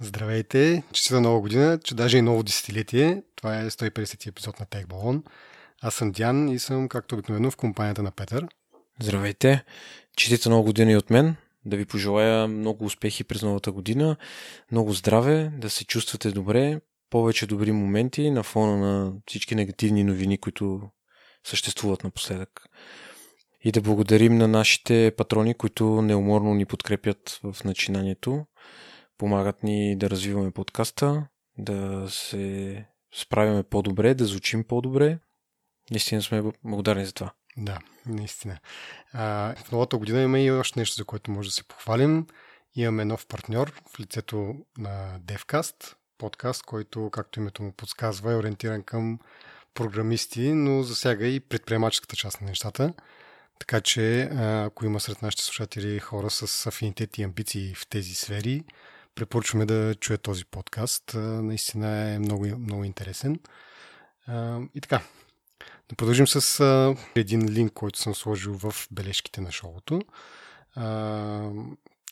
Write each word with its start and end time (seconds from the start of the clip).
Здравейте, 0.00 0.82
честита 0.92 1.20
нова 1.20 1.40
година, 1.40 1.78
че 1.84 1.94
даже 1.94 2.18
и 2.18 2.22
ново 2.22 2.42
десетилетие. 2.42 3.22
Това 3.36 3.58
е 3.58 3.70
150 3.70 4.26
епизод 4.26 4.60
на 4.60 4.66
Tech 4.66 4.86
Balloon. 4.86 5.22
Аз 5.82 5.94
съм 5.94 6.12
Диан 6.12 6.48
и 6.48 6.58
съм, 6.58 6.88
както 6.88 7.14
обикновено, 7.14 7.50
в 7.50 7.56
компанията 7.56 8.02
на 8.02 8.10
Петър. 8.10 8.46
Здравейте, 9.00 9.64
честита 10.16 10.50
нова 10.50 10.62
година 10.62 10.92
и 10.92 10.96
от 10.96 11.10
мен. 11.10 11.36
Да 11.64 11.76
ви 11.76 11.84
пожелая 11.84 12.48
много 12.48 12.84
успехи 12.84 13.24
през 13.24 13.42
новата 13.42 13.72
година, 13.72 14.16
много 14.72 14.92
здраве, 14.92 15.52
да 15.58 15.70
се 15.70 15.84
чувствате 15.84 16.30
добре, 16.30 16.80
повече 17.10 17.46
добри 17.46 17.72
моменти 17.72 18.30
на 18.30 18.42
фона 18.42 18.76
на 18.76 19.12
всички 19.26 19.54
негативни 19.54 20.04
новини, 20.04 20.38
които 20.38 20.80
съществуват 21.44 22.04
напоследък. 22.04 22.66
И 23.64 23.72
да 23.72 23.80
благодарим 23.80 24.38
на 24.38 24.48
нашите 24.48 25.12
патрони, 25.16 25.54
които 25.54 26.02
неуморно 26.02 26.54
ни 26.54 26.66
подкрепят 26.66 27.40
в 27.42 27.56
начинанието 27.64 28.46
помагат 29.18 29.62
ни 29.62 29.96
да 29.96 30.10
развиваме 30.10 30.50
подкаста, 30.50 31.26
да 31.58 32.06
се 32.10 32.86
справяме 33.14 33.62
по-добре, 33.62 34.14
да 34.14 34.24
звучим 34.24 34.64
по-добре. 34.64 35.18
Наистина 35.90 36.22
сме 36.22 36.42
благодарни 36.64 37.06
за 37.06 37.12
това. 37.12 37.32
Да, 37.56 37.78
наистина. 38.06 38.58
А, 39.12 39.54
в 39.64 39.72
новата 39.72 39.96
година 39.98 40.22
има 40.22 40.40
и 40.40 40.50
още 40.50 40.80
нещо, 40.80 40.96
за 40.96 41.04
което 41.04 41.30
може 41.30 41.48
да 41.48 41.52
се 41.52 41.64
похвалим. 41.64 42.26
Имаме 42.74 43.04
нов 43.04 43.26
партньор 43.26 43.72
в 43.94 44.00
лицето 44.00 44.54
на 44.78 45.20
DevCast, 45.20 45.94
подкаст, 46.18 46.62
който, 46.62 47.10
както 47.10 47.40
името 47.40 47.62
му 47.62 47.72
подсказва, 47.72 48.32
е 48.32 48.36
ориентиран 48.36 48.82
към 48.82 49.18
програмисти, 49.74 50.52
но 50.52 50.82
засяга 50.82 51.26
и 51.26 51.40
предприемаческата 51.40 52.16
част 52.16 52.40
на 52.40 52.46
нещата. 52.46 52.94
Така 53.58 53.80
че, 53.80 54.22
ако 54.40 54.86
има 54.86 55.00
сред 55.00 55.22
нашите 55.22 55.44
слушатели 55.44 55.98
хора 55.98 56.30
с 56.30 56.66
афинитет 56.66 57.18
и 57.18 57.22
амбиции 57.22 57.74
в 57.74 57.86
тези 57.88 58.14
сфери, 58.14 58.64
препоръчваме 59.16 59.66
да 59.66 59.94
чуе 59.94 60.18
този 60.18 60.44
подкаст. 60.44 61.12
Наистина 61.14 62.12
е 62.12 62.18
много, 62.18 62.46
много 62.46 62.84
интересен. 62.84 63.40
И 64.74 64.80
така, 64.80 65.00
да 65.88 65.96
продължим 65.96 66.26
с 66.26 66.96
един 67.14 67.48
линк, 67.48 67.72
който 67.72 67.98
съм 67.98 68.14
сложил 68.14 68.58
в 68.58 68.74
бележките 68.90 69.40
на 69.40 69.52
шоуто. 69.52 70.00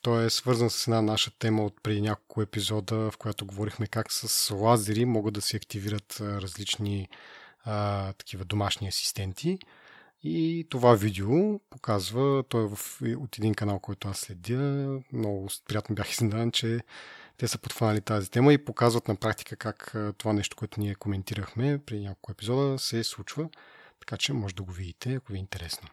Той 0.03 0.25
е 0.25 0.31
свързан 0.31 0.71
с 0.71 0.87
една 0.87 1.03
наша 1.03 1.31
тема 1.39 1.65
от 1.65 1.75
преди 1.83 2.01
няколко 2.01 2.43
епизода, 2.43 2.97
в 3.11 3.15
която 3.19 3.47
говорихме 3.47 3.87
как 3.87 4.13
с 4.13 4.55
лазери 4.55 5.05
могат 5.05 5.35
да 5.35 5.41
се 5.41 5.57
активират 5.57 6.17
различни 6.21 7.09
а, 7.65 8.13
такива 8.13 8.45
домашни 8.45 8.89
асистенти. 8.89 9.59
И 10.27 10.67
това 10.71 10.95
видео 10.95 11.59
показва, 11.59 12.45
той 12.49 12.65
е 12.65 12.69
в, 12.69 13.03
от 13.19 13.39
един 13.39 13.55
канал, 13.55 13.79
който 13.79 14.09
аз 14.09 14.19
следя. 14.19 15.01
Много 15.13 15.49
приятно 15.69 15.95
бях 15.95 16.11
изненадан, 16.11 16.51
че 16.51 16.81
те 17.37 17.49
са 17.49 17.59
подхванали 17.59 18.01
тази 18.01 18.31
тема 18.31 18.53
и 18.53 18.65
показват 18.65 19.09
на 19.09 19.17
практика 19.17 19.57
как 19.57 19.95
това 20.19 20.33
нещо, 20.33 20.57
което 20.57 20.81
ние 20.81 20.95
коментирахме 20.95 21.79
при 21.87 22.01
няколко 22.01 22.33
епизода, 22.33 22.79
се 22.79 23.05
случва. 23.05 23.49
Така 24.01 24.17
че 24.17 24.33
може 24.33 24.55
да 24.55 24.63
го 24.63 24.73
видите, 24.73 25.15
ако 25.15 25.33
ви 25.33 25.39
е 25.39 25.41
интересно. 25.41 25.89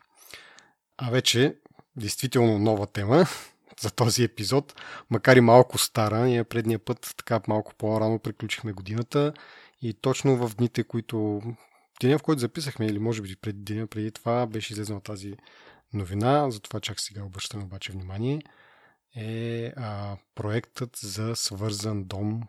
А 0.98 1.10
вече, 1.10 1.56
действително 1.96 2.60
нова 2.60 2.88
тема 2.88 3.26
за 3.80 3.92
този 3.92 4.24
епизод, 4.24 4.82
макар 5.10 5.36
и 5.36 5.42
малко 5.42 5.78
стара. 5.78 6.20
Ние 6.20 6.44
предния 6.44 6.80
път 6.80 7.14
така 7.18 7.42
малко 7.48 7.74
по-рано 7.76 8.20
приключихме 8.20 8.72
годината 8.72 9.34
и 9.82 9.94
точно 9.94 10.48
в 10.48 10.56
дните, 10.56 10.84
които 10.84 11.42
деня, 12.02 12.18
в 12.18 12.24
който 12.24 12.40
записахме, 12.40 12.86
или 12.86 13.00
може 13.00 13.22
би 13.22 13.36
преди 13.36 13.64
деня 13.64 13.88
преди 13.88 14.12
това, 14.12 14.46
беше 14.46 14.74
излезнала 14.74 15.02
тази 15.02 15.36
новина, 15.94 16.52
затова 16.52 16.80
чак 16.80 17.00
сега 17.00 17.24
обръщаме 17.24 17.64
обаче 17.64 17.92
внимание, 17.92 18.42
е 19.16 19.74
а, 19.78 20.18
проектът 20.36 20.96
за 20.96 21.36
свързан 21.36 22.04
дом, 22.04 22.44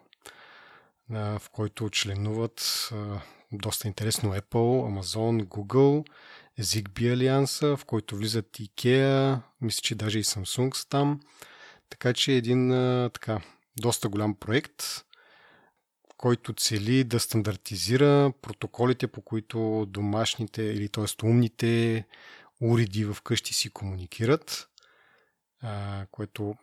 а, 1.12 1.38
в 1.38 1.50
който 1.50 1.90
членуват 1.90 2.88
а, 2.92 3.20
доста 3.52 3.88
интересно 3.88 4.34
Apple, 4.34 5.00
Amazon, 5.00 5.44
Google, 5.44 6.08
Zigbee 6.60 7.12
Алианса, 7.12 7.76
в 7.76 7.84
който 7.84 8.16
влизат 8.16 8.46
IKEA, 8.46 9.38
мисля, 9.60 9.80
че 9.82 9.94
даже 9.94 10.18
и 10.18 10.24
Samsung 10.24 10.74
са 10.74 10.88
там. 10.88 11.20
Така 11.90 12.12
че 12.12 12.32
един 12.32 12.72
а, 12.72 13.10
така, 13.14 13.40
доста 13.80 14.08
голям 14.08 14.34
проект, 14.34 15.04
който 16.22 16.52
цели 16.52 17.04
да 17.04 17.20
стандартизира 17.20 18.32
протоколите, 18.42 19.06
по 19.06 19.22
които 19.22 19.86
домашните 19.88 20.62
или 20.62 20.88
т.е. 20.88 21.26
умните 21.26 22.04
уреди 22.60 23.04
в 23.04 23.16
къщи 23.24 23.54
си 23.54 23.70
комуникират, 23.70 24.68
което 26.10 26.54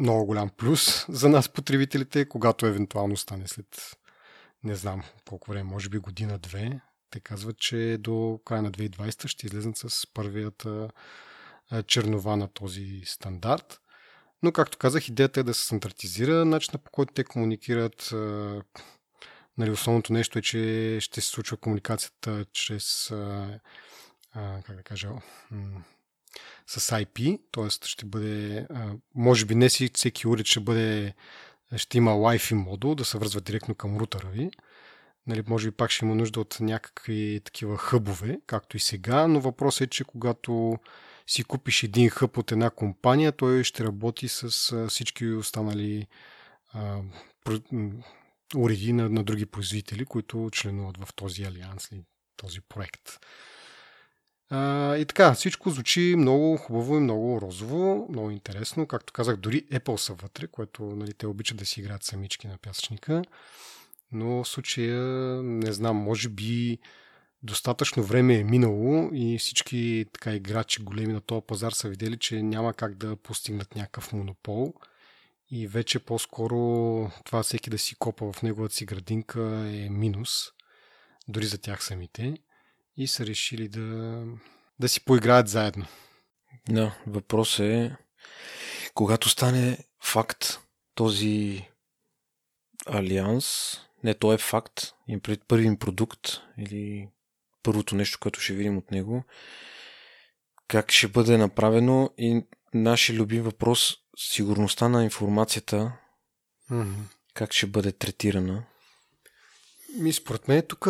много 0.00 0.26
голям 0.26 0.50
плюс 0.50 1.06
за 1.08 1.28
нас 1.28 1.48
потребителите, 1.48 2.28
когато 2.28 2.66
евентуално 2.66 3.16
стане 3.16 3.48
след 3.48 3.96
не 4.64 4.74
знам 4.74 5.02
колко 5.28 5.50
време, 5.50 5.70
може 5.70 5.88
би 5.88 5.98
година-две. 5.98 6.80
Те 7.10 7.20
казват, 7.20 7.58
че 7.58 7.96
до 8.00 8.40
края 8.44 8.62
на 8.62 8.70
2020 8.70 9.26
ще 9.26 9.46
излезнат 9.46 9.76
с 9.76 10.06
първията 10.14 10.90
чернова 11.86 12.36
на 12.36 12.48
този 12.48 13.02
стандарт. 13.04 13.80
Но, 14.42 14.52
както 14.52 14.78
казах, 14.78 15.08
идеята 15.08 15.40
е 15.40 15.42
да 15.42 15.54
се 15.54 15.64
стандартизира 15.64 16.44
начина 16.44 16.78
по 16.78 16.90
който 16.90 17.14
те 17.14 17.24
комуникират. 17.24 18.10
Нали, 19.58 19.70
основното 19.70 20.12
нещо 20.12 20.38
е, 20.38 20.42
че 20.42 20.98
ще 21.00 21.20
се 21.20 21.28
случва 21.28 21.56
комуникацията 21.56 22.46
чрез 22.52 23.12
как 24.34 24.76
да 24.76 24.82
кажа, 24.84 25.08
с 26.66 26.80
IP, 26.80 27.40
т.е. 27.52 27.86
ще 27.86 28.06
бъде, 28.06 28.66
може 29.14 29.44
би 29.44 29.54
не 29.54 29.70
си 29.70 29.90
всеки 29.94 30.28
уред 30.28 30.46
ще 30.46 30.60
бъде, 30.60 31.14
ще 31.76 31.98
има 31.98 32.10
Wi-Fi 32.10 32.54
модул, 32.54 32.94
да 32.94 33.04
се 33.04 33.18
връзва 33.18 33.40
директно 33.40 33.74
към 33.74 33.96
рутера 33.96 34.28
ви. 34.28 34.50
Нали, 35.26 35.42
може 35.46 35.70
би 35.70 35.76
пак 35.76 35.90
ще 35.90 36.04
има 36.04 36.14
нужда 36.14 36.40
от 36.40 36.56
някакви 36.60 37.40
такива 37.44 37.78
хъбове, 37.78 38.40
както 38.46 38.76
и 38.76 38.80
сега, 38.80 39.26
но 39.26 39.40
въпросът 39.40 39.80
е, 39.80 39.90
че 39.90 40.04
когато 40.04 40.78
си 41.30 41.44
купиш 41.44 41.82
един 41.82 42.08
хъб 42.08 42.36
от 42.36 42.52
една 42.52 42.70
компания, 42.70 43.32
той 43.32 43.64
ще 43.64 43.84
работи 43.84 44.28
с 44.28 44.88
всички 44.88 45.26
останали 45.26 46.06
а, 46.72 47.00
уреди 48.56 48.92
на, 48.92 49.08
на 49.08 49.24
други 49.24 49.46
производители, 49.46 50.04
които 50.04 50.48
членуват 50.52 50.96
в 50.96 51.14
този 51.14 51.42
алианс 51.42 51.88
или 51.92 52.02
този 52.36 52.60
проект. 52.60 53.18
А, 54.48 54.96
и 54.96 55.04
така, 55.04 55.34
всичко 55.34 55.70
звучи 55.70 56.14
много 56.18 56.56
хубаво 56.56 56.96
и 56.96 57.00
много 57.00 57.40
розово, 57.40 58.06
много 58.08 58.30
интересно. 58.30 58.86
Както 58.86 59.12
казах, 59.12 59.36
дори 59.36 59.66
Apple 59.66 59.96
са 59.96 60.14
вътре, 60.14 60.46
което 60.46 60.82
нали, 60.82 61.14
те 61.14 61.26
обичат 61.26 61.56
да 61.56 61.66
си 61.66 61.80
играят 61.80 62.04
самички 62.04 62.48
на 62.48 62.58
пясъчника. 62.58 63.22
Но 64.12 64.44
в 64.44 64.48
случая, 64.48 65.02
не 65.42 65.72
знам, 65.72 65.96
може 65.96 66.28
би 66.28 66.78
достатъчно 67.42 68.02
време 68.02 68.34
е 68.34 68.44
минало 68.44 69.10
и 69.12 69.38
всички 69.38 70.06
така 70.12 70.34
играчи 70.34 70.82
големи 70.82 71.12
на 71.12 71.20
този 71.20 71.46
пазар 71.46 71.72
са 71.72 71.88
видели, 71.88 72.18
че 72.18 72.42
няма 72.42 72.74
как 72.74 72.94
да 72.94 73.16
постигнат 73.16 73.76
някакъв 73.76 74.12
монопол 74.12 74.74
и 75.50 75.66
вече 75.66 75.98
по-скоро 75.98 76.56
това 77.24 77.42
всеки 77.42 77.70
да 77.70 77.78
си 77.78 77.94
копа 77.94 78.32
в 78.32 78.42
неговата 78.42 78.74
си 78.74 78.84
градинка 78.84 79.42
е 79.72 79.88
минус, 79.88 80.30
дори 81.28 81.46
за 81.46 81.58
тях 81.58 81.84
самите 81.84 82.34
и 82.96 83.06
са 83.06 83.26
решили 83.26 83.68
да, 83.68 84.24
да 84.80 84.88
си 84.88 85.04
поиграят 85.04 85.48
заедно. 85.48 85.86
Да, 86.68 86.96
въпрос 87.06 87.58
е 87.58 87.96
когато 88.94 89.28
стане 89.28 89.78
факт 90.02 90.60
този 90.94 91.68
алианс, 92.86 93.76
не, 94.04 94.14
то 94.14 94.32
е 94.32 94.38
факт, 94.38 94.94
им 95.08 95.20
пред 95.20 95.44
продукт 95.78 96.28
или 96.58 97.08
първото 97.62 97.96
нещо, 97.96 98.18
което 98.20 98.40
ще 98.40 98.52
видим 98.52 98.78
от 98.78 98.90
него. 98.90 99.24
Как 100.68 100.92
ще 100.92 101.08
бъде 101.08 101.38
направено 101.38 102.10
и 102.18 102.42
нашия 102.74 103.16
любим 103.16 103.42
въпрос 103.42 103.96
сигурността 104.16 104.88
на 104.88 105.04
информацията 105.04 105.92
mm-hmm. 106.70 106.94
как 107.34 107.52
ще 107.52 107.66
бъде 107.66 107.92
третирана. 107.92 108.64
Ми, 109.98 110.12
според 110.12 110.48
мен 110.48 110.62
тук 110.68 110.88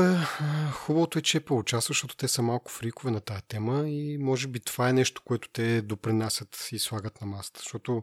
хубавото 0.72 1.18
е, 1.18 1.22
че 1.22 1.36
е 1.36 1.40
поучаства, 1.40 1.92
защото 1.92 2.16
те 2.16 2.28
са 2.28 2.42
малко 2.42 2.70
фрикове 2.70 3.10
на 3.10 3.20
тази 3.20 3.42
тема 3.48 3.88
и 3.88 4.18
може 4.18 4.48
би 4.48 4.60
това 4.60 4.88
е 4.88 4.92
нещо, 4.92 5.22
което 5.24 5.48
те 5.48 5.82
допринасят 5.82 6.68
и 6.72 6.78
слагат 6.78 7.20
на 7.20 7.26
масата. 7.26 7.60
Защото 7.60 8.02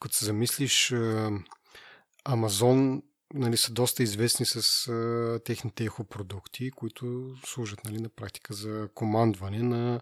като 0.00 0.14
се 0.14 0.24
замислиш, 0.24 0.94
Амазон 2.24 3.02
нали, 3.34 3.56
са 3.56 3.72
доста 3.72 4.02
известни 4.02 4.46
с 4.46 4.88
а, 4.88 5.40
техните 5.44 5.84
ехопродукти, 5.84 6.70
които 6.70 7.34
служат 7.46 7.84
нали, 7.84 8.00
на 8.00 8.08
практика 8.08 8.54
за 8.54 8.88
командване 8.94 9.62
на 9.62 10.00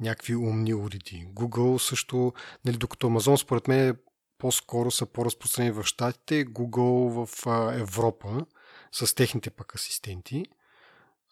някакви 0.00 0.36
умни 0.36 0.74
уреди. 0.74 1.26
Google 1.34 1.78
също, 1.78 2.32
нали, 2.64 2.76
докато 2.76 3.06
Amazon 3.06 3.36
според 3.36 3.68
мен 3.68 3.96
по-скоро 4.38 4.90
са 4.90 5.06
по-разпространени 5.06 5.72
в 5.72 5.84
Штатите, 5.84 6.46
Google 6.46 7.26
в 7.26 7.46
а, 7.46 7.74
Европа 7.74 8.46
с 8.92 9.14
техните 9.14 9.50
пък 9.50 9.74
асистенти. 9.74 10.44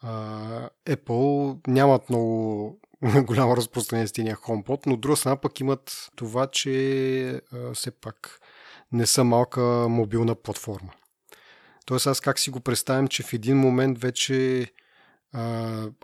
А, 0.02 0.68
Apple 0.86 1.58
нямат 1.68 2.10
много 2.10 2.80
голямо 3.22 3.56
разпространение 3.56 4.08
с 4.08 4.12
тения 4.12 4.36
HomePod, 4.36 4.86
но 4.86 4.94
от 4.94 5.00
друга 5.00 5.16
страна 5.16 5.36
пък 5.36 5.60
имат 5.60 6.10
това, 6.16 6.46
че 6.46 7.28
а, 7.52 7.74
все 7.74 7.90
пак 7.90 8.40
не 8.92 9.06
са 9.06 9.24
малка 9.24 9.60
мобилна 9.88 10.34
платформа. 10.34 10.92
Тоест 11.90 12.06
аз 12.06 12.20
как 12.20 12.38
си 12.38 12.50
го 12.50 12.60
представям, 12.60 13.08
че 13.08 13.22
в 13.22 13.32
един 13.32 13.56
момент 13.56 13.98
вече 13.98 14.66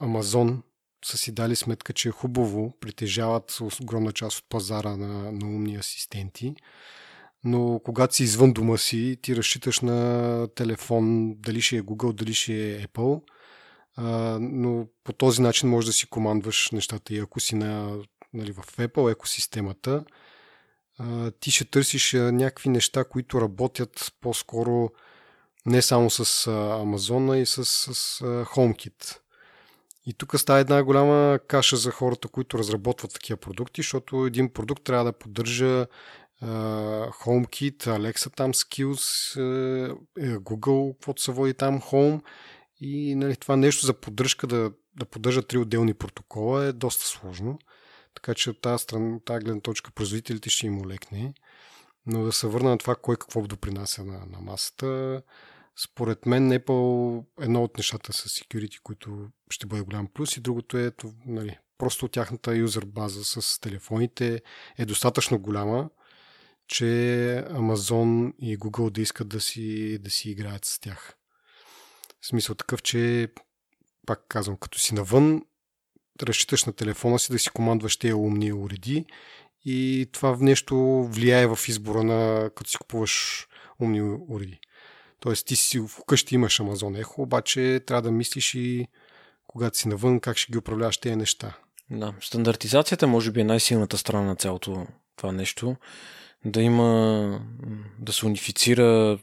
Амазон 0.01 0.63
са 1.05 1.17
си 1.17 1.33
дали 1.33 1.57
сметка, 1.57 1.93
че 1.93 2.09
е 2.09 2.13
хубаво, 2.13 2.75
притежават 2.81 3.59
огромна 3.83 4.13
част 4.13 4.39
от 4.39 4.45
пазара 4.49 4.97
на, 4.97 5.33
на 5.33 5.47
умни 5.47 5.77
асистенти, 5.77 6.55
но 7.45 7.81
когато 7.85 8.15
си 8.15 8.23
извън 8.23 8.53
дома 8.53 8.77
си, 8.77 9.19
ти 9.23 9.37
разчиташ 9.37 9.81
на 9.81 10.49
телефон, 10.55 11.35
дали 11.39 11.61
ще 11.61 11.77
е 11.77 11.83
Google, 11.83 12.13
дали 12.13 12.35
ще 12.35 12.75
е 12.75 12.87
Apple, 12.87 13.23
а, 13.97 14.39
но 14.41 14.87
по 15.05 15.13
този 15.13 15.43
начин 15.43 15.69
можеш 15.69 15.87
да 15.87 15.93
си 15.93 16.07
командваш 16.07 16.71
нещата. 16.71 17.15
И 17.15 17.19
ако 17.19 17.41
си 17.41 17.55
на, 17.55 17.99
нали, 18.33 18.53
в 18.53 18.63
Apple 18.77 19.13
екосистемата, 19.13 20.05
а, 20.99 21.31
ти 21.31 21.51
ще 21.51 21.65
търсиш 21.65 22.13
някакви 22.13 22.69
неща, 22.69 23.05
които 23.05 23.41
работят 23.41 24.15
по-скоро 24.21 24.91
не 25.67 25.83
само 25.83 26.11
с 26.11 26.47
Амазона 26.81 27.39
и 27.39 27.47
с, 27.47 27.65
с 27.65 27.95
HomeKit. 28.25 29.19
И 30.07 30.15
тук 30.15 30.39
става 30.39 30.59
една 30.59 30.83
голяма 30.85 31.39
каша 31.49 31.77
за 31.77 31.91
хората, 31.91 32.29
които 32.29 32.59
разработват 32.59 33.13
такива 33.13 33.37
продукти, 33.37 33.81
защото 33.83 34.27
един 34.27 34.53
продукт 34.53 34.85
трябва 34.85 35.05
да 35.05 35.13
поддържа 35.13 35.87
uh, 36.43 37.11
HomeKit, 37.11 37.77
Alexa 37.77 38.37
там 38.37 38.55
Skills, 38.55 39.37
uh, 39.41 40.39
Google, 40.39 40.93
каквото 40.93 41.23
се 41.23 41.33
води 41.33 41.55
там, 41.55 41.81
Home. 41.81 42.23
И 42.81 43.15
нали, 43.15 43.37
това 43.37 43.57
нещо 43.57 43.87
за 43.87 43.95
поддръжка 43.95 44.47
да, 44.47 44.73
да 44.97 45.05
поддържа 45.05 45.43
три 45.43 45.59
отделни 45.59 45.95
протокола 45.95 46.65
е 46.65 46.73
доста 46.73 47.07
сложно. 47.07 47.59
Така 48.15 48.35
че 48.35 48.51
от 48.51 48.61
тази, 48.61 48.83
страна, 48.83 49.19
тази 49.25 49.45
гледна 49.45 49.61
точка 49.61 49.91
производителите 49.91 50.51
ще 50.51 50.67
им 50.67 50.81
олекне. 50.81 51.35
Но 52.07 52.25
да 52.25 52.33
се 52.33 52.47
върна 52.47 52.71
на 52.71 52.79
това 52.79 52.95
кой 52.95 53.17
какво 53.17 53.43
допринася 53.43 54.05
на, 54.05 54.27
на 54.27 54.41
масата. 54.41 55.23
Според 55.79 56.27
мен 56.27 56.53
Apple 56.53 57.25
едно 57.41 57.65
от 57.65 57.77
нещата 57.77 58.13
с 58.13 58.29
security, 58.29 58.81
които 58.83 59.29
ще 59.51 59.67
бъде 59.67 59.83
голям 59.83 60.09
плюс 60.15 60.37
и 60.37 60.41
другото 60.41 60.79
е 60.79 60.93
нали, 61.27 61.59
просто 61.79 62.09
тяхната 62.09 62.57
юзер 62.57 62.85
база 62.85 63.25
с 63.25 63.61
телефоните 63.61 64.43
е 64.79 64.85
достатъчно 64.85 65.39
голяма, 65.39 65.91
че 66.69 66.85
Amazon 67.51 68.35
и 68.39 68.59
Google 68.59 68.91
да 68.91 69.01
искат 69.01 69.29
да 69.29 69.41
си, 69.41 69.99
да 69.99 70.11
си 70.11 70.31
играят 70.31 70.65
с 70.65 70.81
тях. 70.81 71.17
В 72.21 72.27
смисъл 72.27 72.55
такъв, 72.55 72.83
че 72.83 73.29
пак 74.07 74.25
казвам, 74.29 74.57
като 74.57 74.79
си 74.79 74.95
навън, 74.95 75.43
разчиташ 76.23 76.65
на 76.65 76.73
телефона 76.73 77.19
си 77.19 77.33
да 77.33 77.39
си 77.39 77.51
командваш 77.51 77.97
тези 77.97 78.15
умни 78.15 78.53
уреди 78.53 79.07
и 79.65 80.09
това 80.13 80.37
нещо 80.41 80.77
влияе 81.11 81.47
в 81.47 81.59
избора 81.69 82.03
на 82.03 82.51
като 82.57 82.71
си 82.71 82.79
купуваш 82.79 83.47
умни 83.81 84.03
уреди. 84.29 84.61
Тоест 85.21 85.47
ти 85.47 85.57
си 85.57 85.81
вкъщи 85.89 86.35
имаш 86.35 86.59
Amazon 86.59 87.05
Echo, 87.05 87.19
обаче 87.19 87.81
трябва 87.87 88.03
да 88.03 88.11
мислиш 88.11 88.55
и 88.55 88.87
когато 89.47 89.79
си 89.79 89.89
навън 89.89 90.21
как 90.21 90.37
ще 90.37 90.53
ги 90.53 90.59
управляваш 90.59 90.99
тези 90.99 91.17
неща. 91.17 91.59
Да, 91.91 92.15
стандартизацията 92.21 93.07
може 93.07 93.31
би 93.31 93.41
е 93.41 93.45
най-силната 93.45 93.99
страна 93.99 94.23
на 94.23 94.37
цялото 94.37 94.87
това 95.17 95.33
нещо. 95.33 95.77
Да 96.45 96.63
има, 96.63 97.41
да 97.99 98.13
се 98.13 98.27
унифицира 98.27 99.19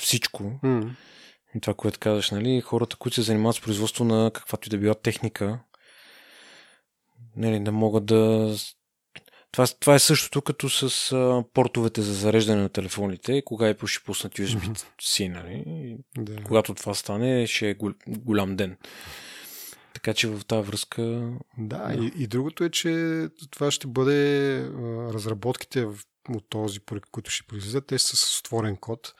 всичко. 0.00 0.42
Mm. 0.42 0.90
И 1.54 1.60
това, 1.60 1.74
което 1.74 1.98
казваш, 1.98 2.30
нали, 2.30 2.60
хората, 2.60 2.96
които 2.96 3.14
се 3.14 3.22
занимават 3.22 3.56
с 3.56 3.60
производство 3.60 4.04
на 4.04 4.30
каквато 4.34 4.68
и 4.68 4.70
да 4.70 4.78
била 4.78 4.94
техника, 4.94 5.60
нали, 7.36 7.60
да 7.60 7.72
могат 7.72 8.06
да 8.06 8.54
това, 9.54 9.66
това 9.66 9.94
е 9.94 9.98
същото 9.98 10.42
като 10.42 10.68
с 10.70 11.12
а, 11.12 11.44
портовете 11.54 12.02
за 12.02 12.14
зареждане 12.14 12.62
на 12.62 12.68
телефоните, 12.68 13.42
кога 13.44 13.74
Apple 13.74 13.86
ще 13.86 14.04
пуснат 14.04 14.32
USB-C, 14.32 15.28
нали? 15.28 15.96
Да. 16.18 16.42
Когато 16.44 16.74
това 16.74 16.94
стане, 16.94 17.46
ще 17.46 17.70
е 17.70 17.76
голям 18.08 18.56
ден. 18.56 18.76
Така 19.92 20.14
че 20.14 20.28
в 20.28 20.44
тази 20.44 20.68
връзка... 20.68 21.02
Да, 21.58 21.78
да. 21.78 21.94
И, 21.94 22.12
и 22.22 22.26
другото 22.26 22.64
е, 22.64 22.70
че 22.70 23.26
това 23.50 23.70
ще 23.70 23.86
бъде 23.86 24.56
а, 24.58 24.70
разработките 25.12 25.86
от 26.28 26.48
този 26.48 26.80
проект, 26.80 27.10
които 27.10 27.30
ще 27.30 27.46
произлизат, 27.46 27.86
те 27.86 27.98
са 27.98 28.16
с 28.16 28.40
отворен 28.40 28.76
код. 28.76 29.14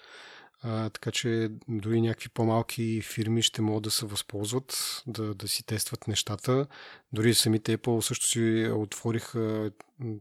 А, 0.66 0.90
така 0.90 1.10
че 1.10 1.48
дори 1.68 2.00
някакви 2.00 2.28
по-малки 2.28 3.02
фирми 3.02 3.42
ще 3.42 3.62
могат 3.62 3.82
да 3.82 3.90
се 3.90 4.06
възползват, 4.06 5.02
да, 5.06 5.34
да 5.34 5.48
си 5.48 5.66
тестват 5.66 6.08
нещата. 6.08 6.66
Дори 7.12 7.34
самите 7.34 7.78
Apple 7.78 8.00
също 8.00 8.26
си 8.26 8.70
отвориха 8.74 9.70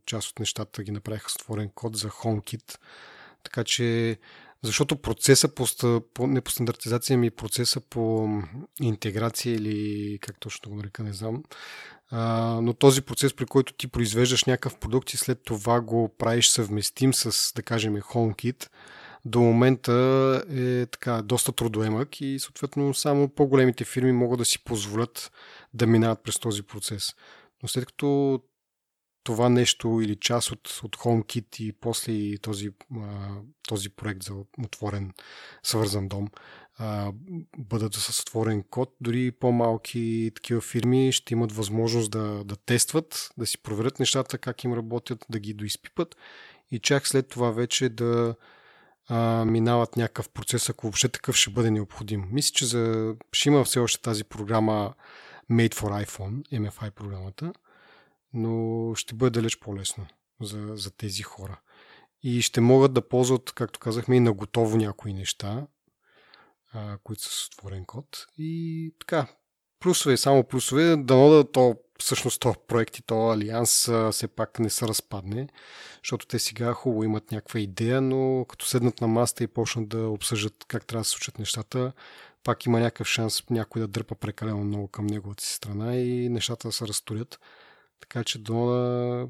част 0.05 0.29
от 0.29 0.39
нещата, 0.39 0.83
ги 0.83 0.91
направиха 0.91 1.29
с 1.29 1.35
отворен 1.35 1.69
код 1.75 1.95
за 1.95 2.09
HomeKit. 2.09 2.77
Така 3.43 3.63
че, 3.63 4.17
защото 4.61 4.95
процеса 5.01 5.55
по, 5.55 6.27
не 6.27 6.41
по 6.41 6.51
стандартизация, 6.51 7.17
ми 7.17 7.31
процеса 7.31 7.81
по 7.81 8.29
интеграция 8.81 9.55
или 9.55 10.17
как 10.21 10.39
точно 10.39 10.71
го 10.71 10.77
нарека, 10.77 11.03
не 11.03 11.13
знам. 11.13 11.43
А, 12.09 12.59
но 12.61 12.73
този 12.73 13.01
процес, 13.01 13.33
при 13.33 13.45
който 13.45 13.73
ти 13.73 13.87
произвеждаш 13.87 14.43
някакъв 14.43 14.77
продукт 14.77 15.13
и 15.13 15.17
след 15.17 15.43
това 15.43 15.81
го 15.81 16.15
правиш 16.17 16.47
съвместим 16.47 17.13
с, 17.13 17.53
да 17.55 17.63
кажем, 17.63 17.95
HomeKit, 17.95 18.69
до 19.25 19.41
момента 19.41 19.93
е 20.49 20.85
така 20.85 21.21
доста 21.21 21.51
трудоемък 21.51 22.21
и 22.21 22.39
съответно 22.39 22.93
само 22.93 23.29
по-големите 23.29 23.85
фирми 23.85 24.11
могат 24.11 24.37
да 24.37 24.45
си 24.45 24.63
позволят 24.63 25.31
да 25.73 25.87
минават 25.87 26.23
през 26.23 26.39
този 26.39 26.63
процес. 26.63 27.13
Но 27.63 27.69
след 27.69 27.85
като 27.85 28.39
това 29.23 29.49
нещо 29.49 30.01
или 30.01 30.15
част 30.15 30.51
от, 30.51 30.79
от 30.83 30.97
HomeKit 30.97 31.61
и 31.61 31.73
после 31.73 32.11
и 32.11 32.37
този, 32.37 32.69
този 33.67 33.89
проект 33.89 34.23
за 34.23 34.33
отворен 34.63 35.13
свързан 35.63 36.07
дом 36.07 36.27
бъдат 37.57 37.93
с 37.93 38.21
отворен 38.21 38.63
код, 38.63 38.95
дори 39.01 39.31
по-малки 39.31 40.31
такива 40.35 40.61
фирми 40.61 41.11
ще 41.11 41.33
имат 41.33 41.51
възможност 41.51 42.11
да, 42.11 42.43
да 42.43 42.55
тестват, 42.55 43.29
да 43.37 43.45
си 43.45 43.57
проверят 43.57 43.99
нещата, 43.99 44.37
как 44.37 44.63
им 44.63 44.73
работят, 44.73 45.25
да 45.29 45.39
ги 45.39 45.53
доизпипат 45.53 46.15
и 46.71 46.79
чак 46.79 47.07
след 47.07 47.27
това 47.27 47.51
вече 47.51 47.89
да, 47.89 48.35
а, 49.07 49.45
минават 49.45 49.97
някакъв 49.97 50.29
процес, 50.29 50.69
ако 50.69 50.81
въобще 50.81 51.09
такъв 51.09 51.35
ще 51.35 51.51
бъде 51.51 51.71
необходим. 51.71 52.27
Мисля, 52.31 52.53
че 52.53 52.65
за... 52.65 53.15
ще 53.31 53.49
има 53.49 53.63
все 53.63 53.79
още 53.79 54.01
тази 54.01 54.23
програма 54.23 54.93
Made 55.51 55.73
for 55.73 56.05
iPhone, 56.05 56.43
MFI 56.69 56.91
програмата, 56.91 57.53
но 58.33 58.95
ще 58.95 59.15
бъде 59.15 59.39
далеч 59.39 59.59
по-лесно 59.59 60.07
за, 60.41 60.67
за 60.75 60.91
тези 60.91 61.23
хора. 61.23 61.59
И 62.23 62.41
ще 62.41 62.61
могат 62.61 62.93
да 62.93 63.07
ползват, 63.07 63.51
както 63.51 63.79
казахме, 63.79 64.15
и 64.15 64.19
на 64.19 64.33
готово 64.33 64.77
някои 64.77 65.13
неща, 65.13 65.67
а, 66.73 66.97
които 67.03 67.23
са 67.23 67.29
с 67.29 67.47
отворен 67.47 67.85
код. 67.85 68.27
И 68.37 68.93
така, 68.99 69.27
плюсове, 69.79 70.17
само 70.17 70.43
плюсове, 70.43 70.95
дано 70.97 71.29
да 71.29 71.51
то 71.51 71.75
всъщност 71.99 72.41
този 72.41 72.57
проект 72.67 72.97
и 72.97 73.01
този 73.01 73.33
алианс 73.33 73.89
все 74.11 74.27
пак 74.27 74.59
не 74.59 74.69
се 74.69 74.87
разпадне, 74.87 75.47
защото 76.03 76.27
те 76.27 76.39
сега 76.39 76.73
хубаво 76.73 77.03
имат 77.03 77.31
някаква 77.31 77.59
идея, 77.59 78.01
но 78.01 78.45
като 78.49 78.65
седнат 78.65 79.01
на 79.01 79.07
маста 79.07 79.43
и 79.43 79.47
почнат 79.47 79.89
да 79.89 80.07
обсъждат 80.07 80.65
как 80.67 80.85
трябва 80.85 81.01
да 81.01 81.05
се 81.05 81.11
случат 81.11 81.39
нещата, 81.39 81.93
пак 82.43 82.65
има 82.65 82.79
някакъв 82.79 83.07
шанс 83.07 83.49
някой 83.49 83.81
да 83.81 83.87
дърпа 83.87 84.15
прекалено 84.15 84.63
много 84.63 84.87
към 84.87 85.07
неговата 85.07 85.43
си 85.43 85.53
страна 85.53 85.95
и 85.95 86.29
нещата 86.29 86.67
да 86.67 86.71
се 86.71 86.87
разторят. 86.87 87.39
Така 87.99 88.23
че 88.23 88.39
до 88.39 88.65
да, 88.65 89.27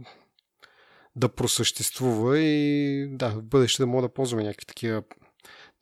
да 1.15 1.29
просъществува 1.29 2.39
и 2.39 3.08
да, 3.10 3.29
в 3.29 3.43
бъдеще 3.43 3.82
да 3.82 3.88
мога 3.88 4.01
да 4.01 4.13
ползваме 4.13 4.43
някакви 4.43 4.65
такива 4.65 5.03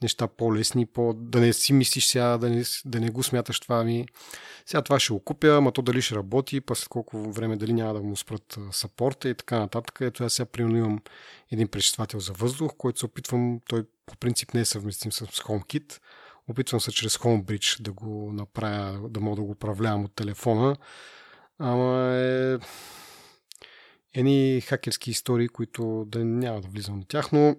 неща 0.01 0.27
по-лесни, 0.27 0.85
по, 0.85 1.13
да 1.13 1.39
не 1.39 1.53
си 1.53 1.73
мислиш 1.73 2.05
сега, 2.05 2.37
да 2.37 2.49
не, 2.49 2.63
да 2.85 2.99
не 2.99 3.09
го 3.09 3.23
смяташ 3.23 3.59
това 3.59 3.83
ми. 3.83 4.05
Сега 4.65 4.81
това 4.81 4.99
ще 4.99 5.13
го 5.13 5.19
купя, 5.19 5.47
ама 5.47 5.71
то 5.71 5.81
дали 5.81 6.01
ще 6.01 6.15
работи, 6.15 6.61
па 6.61 6.75
след 6.75 6.87
колко 6.87 7.31
време 7.31 7.55
дали 7.57 7.73
няма 7.73 7.93
да 7.93 8.01
му 8.01 8.15
спрат 8.15 8.57
сапорта 8.71 9.29
и 9.29 9.35
така 9.35 9.59
нататък. 9.59 9.97
Ето 10.01 10.23
аз 10.23 10.33
сега 10.33 10.45
примерно 10.45 10.77
имам 10.77 10.99
един 11.51 11.67
пречиствател 11.67 12.19
за 12.19 12.33
въздух, 12.33 12.71
който 12.77 12.99
се 12.99 13.05
опитвам, 13.05 13.59
той 13.69 13.83
по 14.05 14.17
принцип 14.17 14.53
не 14.53 14.61
е 14.61 14.65
съвместим 14.65 15.11
с 15.11 15.25
HomeKit. 15.25 15.99
Опитвам 16.47 16.81
се 16.81 16.91
чрез 16.91 17.17
HomeBridge 17.17 17.81
да 17.81 17.91
го 17.91 18.31
направя, 18.33 19.09
да 19.09 19.19
мога 19.19 19.35
да 19.35 19.41
го 19.41 19.51
управлявам 19.51 20.05
от 20.05 20.15
телефона. 20.15 20.75
Ама 21.59 22.15
е 22.15 22.57
едни 24.13 24.61
хакерски 24.61 25.11
истории, 25.11 25.47
които 25.47 26.05
да 26.07 26.25
няма 26.25 26.61
да 26.61 26.67
влизам 26.67 26.97
на 26.97 27.05
тях, 27.07 27.31
но 27.31 27.55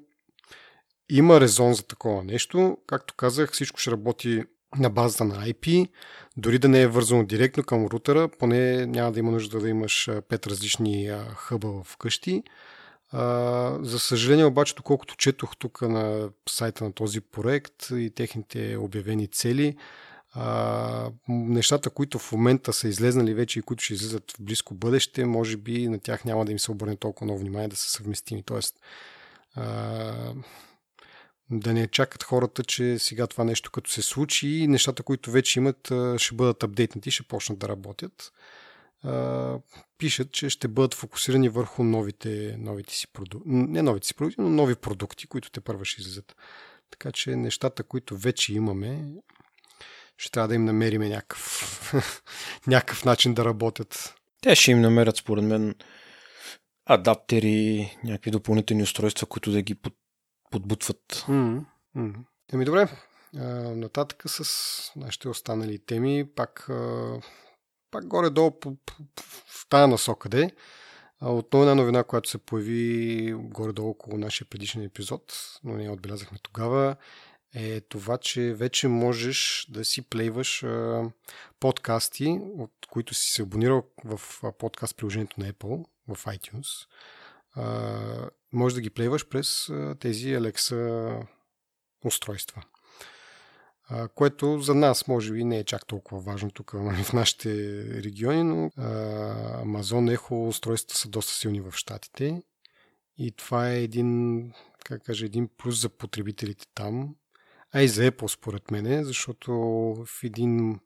има 1.16 1.40
резон 1.40 1.74
за 1.74 1.82
такова 1.82 2.24
нещо. 2.24 2.78
Както 2.86 3.14
казах, 3.14 3.52
всичко 3.52 3.80
ще 3.80 3.90
работи 3.90 4.44
на 4.78 4.90
базата 4.90 5.24
на 5.24 5.34
IP, 5.34 5.88
дори 6.36 6.58
да 6.58 6.68
не 6.68 6.82
е 6.82 6.86
вързано 6.86 7.24
директно 7.24 7.62
към 7.62 7.86
рутера, 7.86 8.28
поне 8.28 8.86
няма 8.86 9.12
да 9.12 9.18
има 9.18 9.30
нужда 9.30 9.60
да 9.60 9.68
имаш 9.68 10.08
пет 10.28 10.46
различни 10.46 11.12
хъба 11.36 11.82
в 11.84 11.96
къщи. 11.96 12.42
За 13.82 13.98
съжаление 13.98 14.44
обаче, 14.44 14.74
доколкото 14.74 15.16
четох 15.16 15.56
тук 15.56 15.82
на 15.82 16.28
сайта 16.48 16.84
на 16.84 16.92
този 16.92 17.20
проект 17.20 17.90
и 17.90 18.10
техните 18.14 18.76
обявени 18.76 19.28
цели, 19.28 19.76
нещата, 21.28 21.90
които 21.90 22.18
в 22.18 22.32
момента 22.32 22.72
са 22.72 22.88
излезнали 22.88 23.34
вече 23.34 23.58
и 23.58 23.62
които 23.62 23.84
ще 23.84 23.94
излизат 23.94 24.32
в 24.32 24.42
близко 24.42 24.74
бъдеще, 24.74 25.24
може 25.24 25.56
би 25.56 25.88
на 25.88 25.98
тях 25.98 26.24
няма 26.24 26.44
да 26.44 26.52
им 26.52 26.58
се 26.58 26.70
обърне 26.70 26.96
толкова 26.96 27.24
много 27.24 27.40
внимание 27.40 27.68
да 27.68 27.76
са 27.76 27.90
съвместими. 27.90 28.42
Тоест, 28.42 28.80
да 31.52 31.72
не 31.72 31.88
чакат 31.88 32.22
хората, 32.22 32.64
че 32.64 32.98
сега 32.98 33.26
това 33.26 33.44
нещо 33.44 33.70
като 33.70 33.90
се 33.90 34.02
случи 34.02 34.48
и 34.48 34.68
нещата, 34.68 35.02
които 35.02 35.30
вече 35.30 35.58
имат, 35.58 35.92
ще 36.16 36.34
бъдат 36.34 36.62
апдейтнати, 36.62 37.10
ще 37.10 37.22
почнат 37.22 37.58
да 37.58 37.68
работят. 37.68 38.32
Пишат, 39.98 40.32
че 40.32 40.50
ще 40.50 40.68
бъдат 40.68 40.94
фокусирани 40.94 41.48
върху 41.48 41.84
новите, 41.84 42.56
новите 42.58 42.94
си 42.94 43.06
продукти. 43.12 43.48
Не 43.48 43.82
новите 43.82 44.06
си 44.06 44.14
продукти, 44.14 44.40
но 44.40 44.50
нови 44.50 44.74
продукти, 44.74 45.26
които 45.26 45.50
те 45.50 45.60
първа 45.60 45.84
ще 45.84 46.00
излизат. 46.00 46.36
Така 46.90 47.12
че 47.12 47.36
нещата, 47.36 47.82
които 47.82 48.16
вече 48.16 48.54
имаме, 48.54 49.04
ще 50.18 50.30
трябва 50.30 50.48
да 50.48 50.54
им 50.54 50.64
намериме 50.64 51.08
някакъв, 51.08 51.94
някакъв 52.66 53.04
начин 53.04 53.34
да 53.34 53.44
работят. 53.44 54.14
Те 54.40 54.54
ще 54.54 54.70
им 54.70 54.80
намерят, 54.80 55.16
според 55.16 55.44
мен, 55.44 55.74
адаптери, 56.86 57.90
някакви 58.04 58.30
допълнителни 58.30 58.82
устройства, 58.82 59.26
които 59.26 59.50
да 59.50 59.62
ги 59.62 59.74
под, 59.74 59.94
подбутват. 60.52 61.24
Mm-hmm. 61.28 62.14
Еми 62.52 62.64
добре, 62.64 62.88
а, 63.36 63.44
нататък 63.74 64.22
с 64.26 64.92
нашите 64.96 65.28
останали 65.28 65.78
теми, 65.78 66.28
пак, 66.36 66.68
а, 66.68 67.20
пак 67.90 68.06
горе-долу 68.06 68.50
по, 68.50 68.76
по, 68.86 68.94
по, 69.14 69.22
в 69.46 69.66
тая 69.68 69.88
насока 69.88 70.28
де. 70.28 70.50
Отново 71.20 71.64
една 71.64 71.74
новина, 71.74 72.04
която 72.04 72.30
се 72.30 72.38
появи 72.38 73.32
горе-долу 73.32 73.90
около 73.90 74.18
нашия 74.18 74.46
предишен 74.50 74.82
епизод, 74.82 75.32
но 75.64 75.76
ние 75.76 75.90
отбелязахме 75.90 76.38
тогава, 76.42 76.96
е 77.54 77.80
това, 77.80 78.18
че 78.18 78.54
вече 78.54 78.88
можеш 78.88 79.66
да 79.70 79.84
си 79.84 80.02
плейваш 80.02 80.62
а, 80.62 81.04
подкасти, 81.60 82.40
от 82.58 82.72
които 82.90 83.14
си 83.14 83.30
се 83.32 83.42
абонирал 83.42 83.82
в 84.04 84.20
подкаст 84.58 84.96
приложението 84.96 85.40
на 85.40 85.52
Apple, 85.52 85.84
в 86.08 86.24
iTunes. 86.24 86.86
Може 88.52 88.74
да 88.74 88.80
ги 88.80 88.90
плейваш 88.90 89.28
през 89.28 89.66
тези 90.00 90.28
Alexa 90.28 91.26
устройства. 92.04 92.62
Което 94.14 94.58
за 94.58 94.74
нас 94.74 95.08
може 95.08 95.32
би 95.32 95.44
не 95.44 95.58
е 95.58 95.64
чак 95.64 95.86
толкова 95.86 96.20
важно 96.20 96.50
тук 96.50 96.70
в 96.70 97.12
нашите 97.12 97.50
региони, 98.02 98.42
но 98.42 98.70
а, 98.76 99.64
Amazon 99.64 100.16
Echo 100.16 100.48
устройствата 100.48 100.98
са 100.98 101.08
доста 101.08 101.32
силни 101.32 101.60
в 101.60 101.72
Штатите 101.72 102.42
и 103.18 103.32
това 103.32 103.70
е 103.70 103.82
един, 103.82 104.52
как 104.84 105.02
кажа, 105.02 105.26
един 105.26 105.48
плюс 105.56 105.80
за 105.80 105.88
потребителите 105.88 106.66
там, 106.74 107.16
а 107.72 107.82
и 107.82 107.88
за 107.88 108.10
Apple 108.10 108.26
според 108.26 108.70
мен, 108.70 109.04
защото 109.04 109.52
в 110.06 110.08
един 110.24 110.80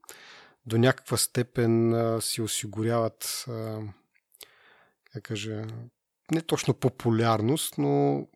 до 0.67 0.79
някаква 0.79 1.17
степен 1.17 1.95
си 2.21 2.43
осигуряват 2.43 3.45
а, 3.49 3.81
как 5.13 5.23
кажа, 5.23 5.67
не 6.33 6.41
точно 6.41 6.75
популярност, 6.75 7.79
но 7.79 8.27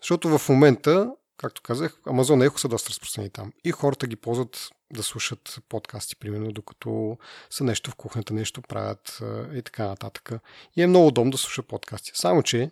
защото 0.00 0.38
в 0.38 0.48
момента, 0.48 1.12
както 1.36 1.62
казах, 1.62 2.00
Amazon 2.06 2.48
Echo 2.48 2.56
са 2.56 2.68
доста 2.68 2.90
разпространени 2.90 3.30
там. 3.30 3.52
И 3.64 3.70
хората 3.70 4.06
ги 4.06 4.16
ползват 4.16 4.70
да 4.92 5.02
слушат 5.02 5.58
подкасти, 5.68 6.16
примерно, 6.16 6.52
докато 6.52 7.18
са 7.50 7.64
нещо 7.64 7.90
в 7.90 7.94
кухнята, 7.94 8.34
нещо 8.34 8.62
правят 8.62 9.22
и 9.54 9.62
така 9.62 9.86
нататък. 9.86 10.32
И 10.76 10.82
е 10.82 10.86
много 10.86 11.06
удобно 11.06 11.30
да 11.30 11.38
слушат 11.38 11.68
подкасти. 11.68 12.10
Само, 12.14 12.42
че 12.42 12.70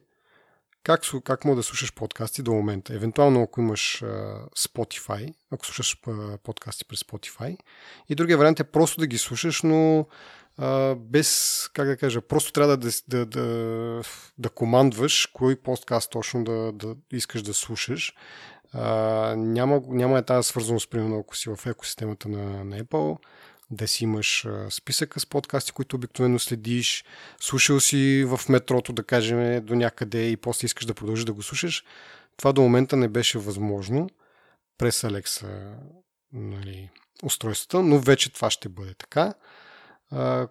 как, 0.82 1.00
как 1.24 1.44
мога 1.44 1.56
да 1.56 1.62
слушаш 1.62 1.94
подкасти 1.94 2.42
до 2.42 2.52
момента? 2.52 2.94
Евентуално, 2.94 3.42
ако 3.42 3.60
имаш 3.60 4.04
Spotify, 4.58 5.34
ако 5.50 5.66
слушаш 5.66 6.00
подкасти 6.42 6.84
през 6.84 7.00
Spotify. 7.00 7.58
И 8.08 8.14
другия 8.14 8.38
вариант 8.38 8.60
е 8.60 8.64
просто 8.64 9.00
да 9.00 9.06
ги 9.06 9.18
слушаш, 9.18 9.62
но 9.62 10.06
без, 10.96 11.70
как 11.72 11.86
да 11.86 11.96
кажа, 11.96 12.20
просто 12.20 12.52
трябва 12.52 12.76
да, 12.76 12.90
да, 13.08 13.26
да, 13.26 14.02
да 14.38 14.50
командваш 14.50 15.26
кой 15.32 15.56
подкаст 15.56 16.10
точно 16.10 16.44
да, 16.44 16.72
да 16.72 16.96
искаш 17.12 17.42
да 17.42 17.54
слушаш. 17.54 18.14
Uh, 18.74 19.34
няма, 19.34 19.82
няма 19.86 20.18
е 20.18 20.22
тази 20.22 20.48
свързаност, 20.48 20.90
примерно, 20.90 21.18
ако 21.18 21.36
си 21.36 21.50
в 21.50 21.66
екосистемата 21.66 22.28
на, 22.28 22.64
на 22.64 22.80
Apple 22.80 23.18
да 23.70 23.88
си 23.88 24.04
имаш 24.04 24.46
списъка 24.70 25.20
с 25.20 25.26
подкасти, 25.26 25.72
които 25.72 25.96
обикновено 25.96 26.38
следиш, 26.38 27.04
слушал 27.40 27.80
си 27.80 28.24
в 28.26 28.40
метрото, 28.48 28.92
да 28.92 29.02
кажем, 29.02 29.64
до 29.64 29.74
някъде 29.74 30.28
и 30.28 30.36
после 30.36 30.66
искаш 30.66 30.84
да 30.86 30.94
продължиш 30.94 31.24
да 31.24 31.32
го 31.32 31.42
слушаш. 31.42 31.84
Това 32.36 32.52
до 32.52 32.62
момента 32.62 32.96
не 32.96 33.08
беше 33.08 33.38
възможно 33.38 34.08
през 34.78 35.02
Alexa 35.02 35.74
нали, 36.32 36.90
устройствата, 37.22 37.82
но 37.82 37.98
вече 37.98 38.32
това 38.32 38.50
ще 38.50 38.68
бъде 38.68 38.94
така 38.94 39.34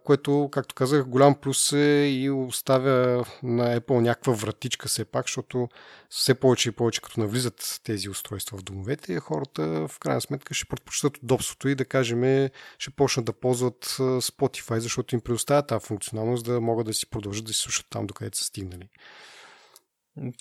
което, 0.03 0.49
както 0.51 0.75
казах, 0.75 1.05
голям 1.05 1.35
плюс 1.35 1.71
е 1.71 2.07
и 2.07 2.29
оставя 2.29 3.25
на 3.43 3.79
Apple 3.79 3.99
някаква 3.99 4.33
вратичка 4.33 4.87
все 4.87 5.05
пак, 5.05 5.25
защото 5.25 5.69
все 6.09 6.33
повече 6.33 6.69
и 6.69 6.71
повече 6.71 7.01
като 7.01 7.19
навлизат 7.19 7.81
тези 7.83 8.09
устройства 8.09 8.57
в 8.57 8.63
домовете, 8.63 9.19
хората 9.19 9.87
в 9.87 9.99
крайна 9.99 10.21
сметка 10.21 10.53
ще 10.53 10.65
предпочитат 10.65 11.17
удобството 11.17 11.69
и 11.69 11.75
да 11.75 11.85
кажем 11.85 12.49
ще 12.77 12.91
почнат 12.91 13.25
да 13.25 13.33
ползват 13.33 13.85
Spotify, 13.99 14.77
защото 14.77 15.15
им 15.15 15.21
предоставя 15.21 15.67
тази 15.67 15.85
функционалност 15.85 16.45
да 16.45 16.61
могат 16.61 16.87
да 16.87 16.93
си 16.93 17.09
продължат 17.09 17.45
да 17.45 17.53
си 17.53 17.59
слушат 17.59 17.85
там, 17.89 18.07
докъдето 18.07 18.37
са 18.37 18.43
стигнали. 18.43 18.89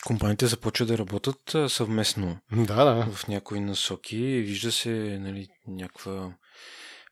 Компаниите 0.07 0.47
започват 0.47 0.89
да 0.89 0.99
работят 0.99 1.57
съвместно 1.69 2.39
да, 2.53 2.85
да. 2.85 3.07
в 3.13 3.29
някои 3.29 3.61
насоки. 3.61 4.17
Вижда 4.17 4.73
се 4.73 5.19
нали, 5.21 5.49
някаква 5.67 6.35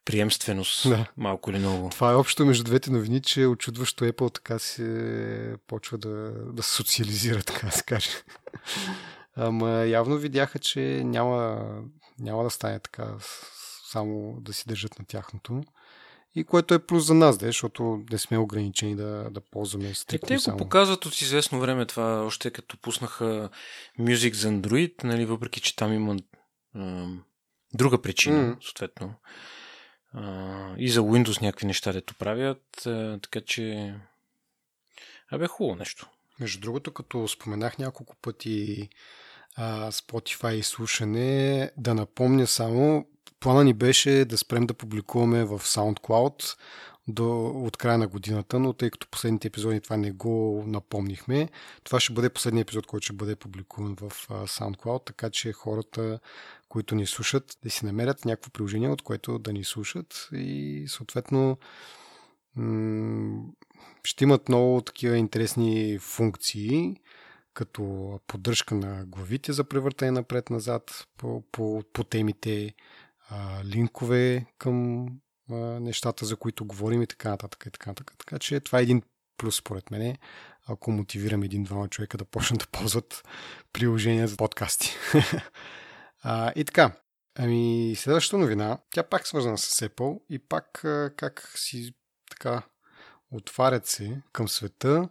приемственост, 0.04 0.88
да. 0.88 1.06
малко 1.16 1.50
или 1.50 1.58
много. 1.58 1.90
Това 1.90 2.12
е 2.12 2.14
общо 2.14 2.46
между 2.46 2.64
двете 2.64 2.90
новини, 2.90 3.22
че 3.22 3.46
очудващо 3.46 4.04
Apple 4.04 4.34
така 4.34 4.58
се 4.58 5.56
почва 5.66 5.98
да, 5.98 6.32
да 6.52 6.62
социализира, 6.62 7.42
така 7.42 7.66
да 7.66 7.72
се 7.72 7.82
каже. 7.82 8.10
Ама 9.36 9.70
явно 9.70 10.16
видяха, 10.16 10.58
че 10.58 10.80
няма, 11.04 11.66
няма 12.18 12.44
да 12.44 12.50
стане 12.50 12.78
така 12.78 13.14
само 13.90 14.40
да 14.40 14.52
си 14.52 14.64
държат 14.68 14.98
на 14.98 15.04
тяхното. 15.04 15.62
И 16.36 16.44
което 16.44 16.74
е 16.74 16.86
плюс 16.86 17.06
за 17.06 17.14
нас, 17.14 17.38
де, 17.38 17.46
защото 17.46 18.04
не 18.10 18.18
сме 18.18 18.38
ограничени 18.38 18.96
да, 18.96 19.28
да 19.30 19.40
ползваме 19.40 19.94
стрикно 19.94 20.28
Те 20.28 20.38
само. 20.38 20.56
го 20.56 20.64
показват 20.64 21.06
от 21.06 21.20
известно 21.20 21.60
време 21.60 21.86
това, 21.86 22.22
още 22.24 22.50
като 22.50 22.76
пуснаха 22.76 23.48
Music 24.00 24.34
за 24.34 24.48
Android, 24.48 25.04
нали, 25.04 25.24
въпреки 25.24 25.60
че 25.60 25.76
там 25.76 25.92
има 25.92 26.16
а, 26.74 27.06
друга 27.74 28.02
причина, 28.02 28.56
mm. 28.56 28.64
съответно 28.64 29.14
и 30.78 30.90
за 30.90 31.00
Windows 31.00 31.42
някакви 31.42 31.66
неща, 31.66 31.92
дето 31.92 32.14
правят, 32.14 32.86
а, 32.86 33.18
така 33.22 33.40
че 33.40 33.94
абе 35.30 35.46
хубаво 35.46 35.76
нещо. 35.76 36.08
Между 36.40 36.60
другото, 36.60 36.92
като 36.92 37.28
споменах 37.28 37.78
няколко 37.78 38.16
пъти 38.16 38.88
а, 39.56 39.90
Spotify 39.90 40.52
и 40.52 40.62
слушане, 40.62 41.70
да 41.76 41.94
напомня 41.94 42.46
само, 42.46 43.06
плана 43.40 43.64
ни 43.64 43.72
беше 43.72 44.24
да 44.24 44.38
спрем 44.38 44.66
да 44.66 44.74
публикуваме 44.74 45.44
в 45.44 45.58
SoundCloud 45.58 46.56
до, 47.08 47.46
от 47.46 47.76
края 47.76 47.98
на 47.98 48.08
годината, 48.08 48.58
но 48.58 48.72
тъй 48.72 48.90
като 48.90 49.08
последните 49.10 49.48
епизоди 49.48 49.80
това 49.80 49.96
не 49.96 50.10
го 50.10 50.64
напомнихме, 50.66 51.48
това 51.84 52.00
ще 52.00 52.12
бъде 52.12 52.30
последният 52.30 52.66
епизод, 52.66 52.86
който 52.86 53.04
ще 53.04 53.12
бъде 53.12 53.36
публикуван 53.36 53.96
в 54.00 54.28
SoundCloud, 54.28 55.06
така 55.06 55.30
че 55.30 55.52
хората, 55.52 56.18
които 56.74 56.94
ни 56.94 57.06
слушат, 57.06 57.58
да 57.62 57.70
си 57.70 57.86
намерят 57.86 58.24
някакво 58.24 58.50
приложение, 58.50 58.88
от 58.88 59.02
което 59.02 59.38
да 59.38 59.52
ни 59.52 59.64
слушат 59.64 60.28
и 60.32 60.84
съответно 60.88 61.58
ще 64.04 64.24
имат 64.24 64.48
много 64.48 64.80
такива 64.80 65.16
интересни 65.16 65.98
функции, 65.98 66.96
като 67.52 68.20
поддръжка 68.26 68.74
на 68.74 69.04
главите 69.06 69.52
за 69.52 69.64
превъртане 69.64 70.10
напред-назад 70.10 71.06
по, 71.18 71.42
по, 71.52 71.82
по 71.92 72.04
темите, 72.04 72.74
а, 73.28 73.64
линкове 73.64 74.46
към 74.58 75.06
а, 75.50 75.54
нещата, 75.56 76.26
за 76.26 76.36
които 76.36 76.64
говорим 76.64 77.02
и 77.02 77.06
така 77.06 77.30
нататък. 77.30 77.64
И 77.66 77.70
така, 77.70 77.90
нататък. 77.90 78.16
така 78.18 78.38
че 78.38 78.60
това 78.60 78.78
е 78.78 78.82
един 78.82 79.02
плюс 79.36 79.56
според 79.56 79.90
мен, 79.90 80.16
ако 80.66 80.90
мотивирам 80.90 81.42
един-двама 81.42 81.88
човека 81.88 82.18
да 82.18 82.24
почнат 82.24 82.60
да 82.60 82.66
ползват 82.66 83.22
приложения 83.72 84.28
за 84.28 84.36
подкасти. 84.36 84.90
а, 86.24 86.52
и 86.56 86.64
така, 86.64 86.92
ами 87.38 87.94
следващата 87.96 88.38
новина, 88.38 88.78
тя 88.90 89.02
пак 89.02 89.26
свързана 89.26 89.58
с 89.58 89.88
Apple 89.88 90.20
и 90.30 90.38
пак 90.38 90.66
как 91.16 91.52
си 91.56 91.94
така 92.30 92.62
отварят 93.30 93.86
се 93.86 94.22
към 94.32 94.48
света, 94.48 95.08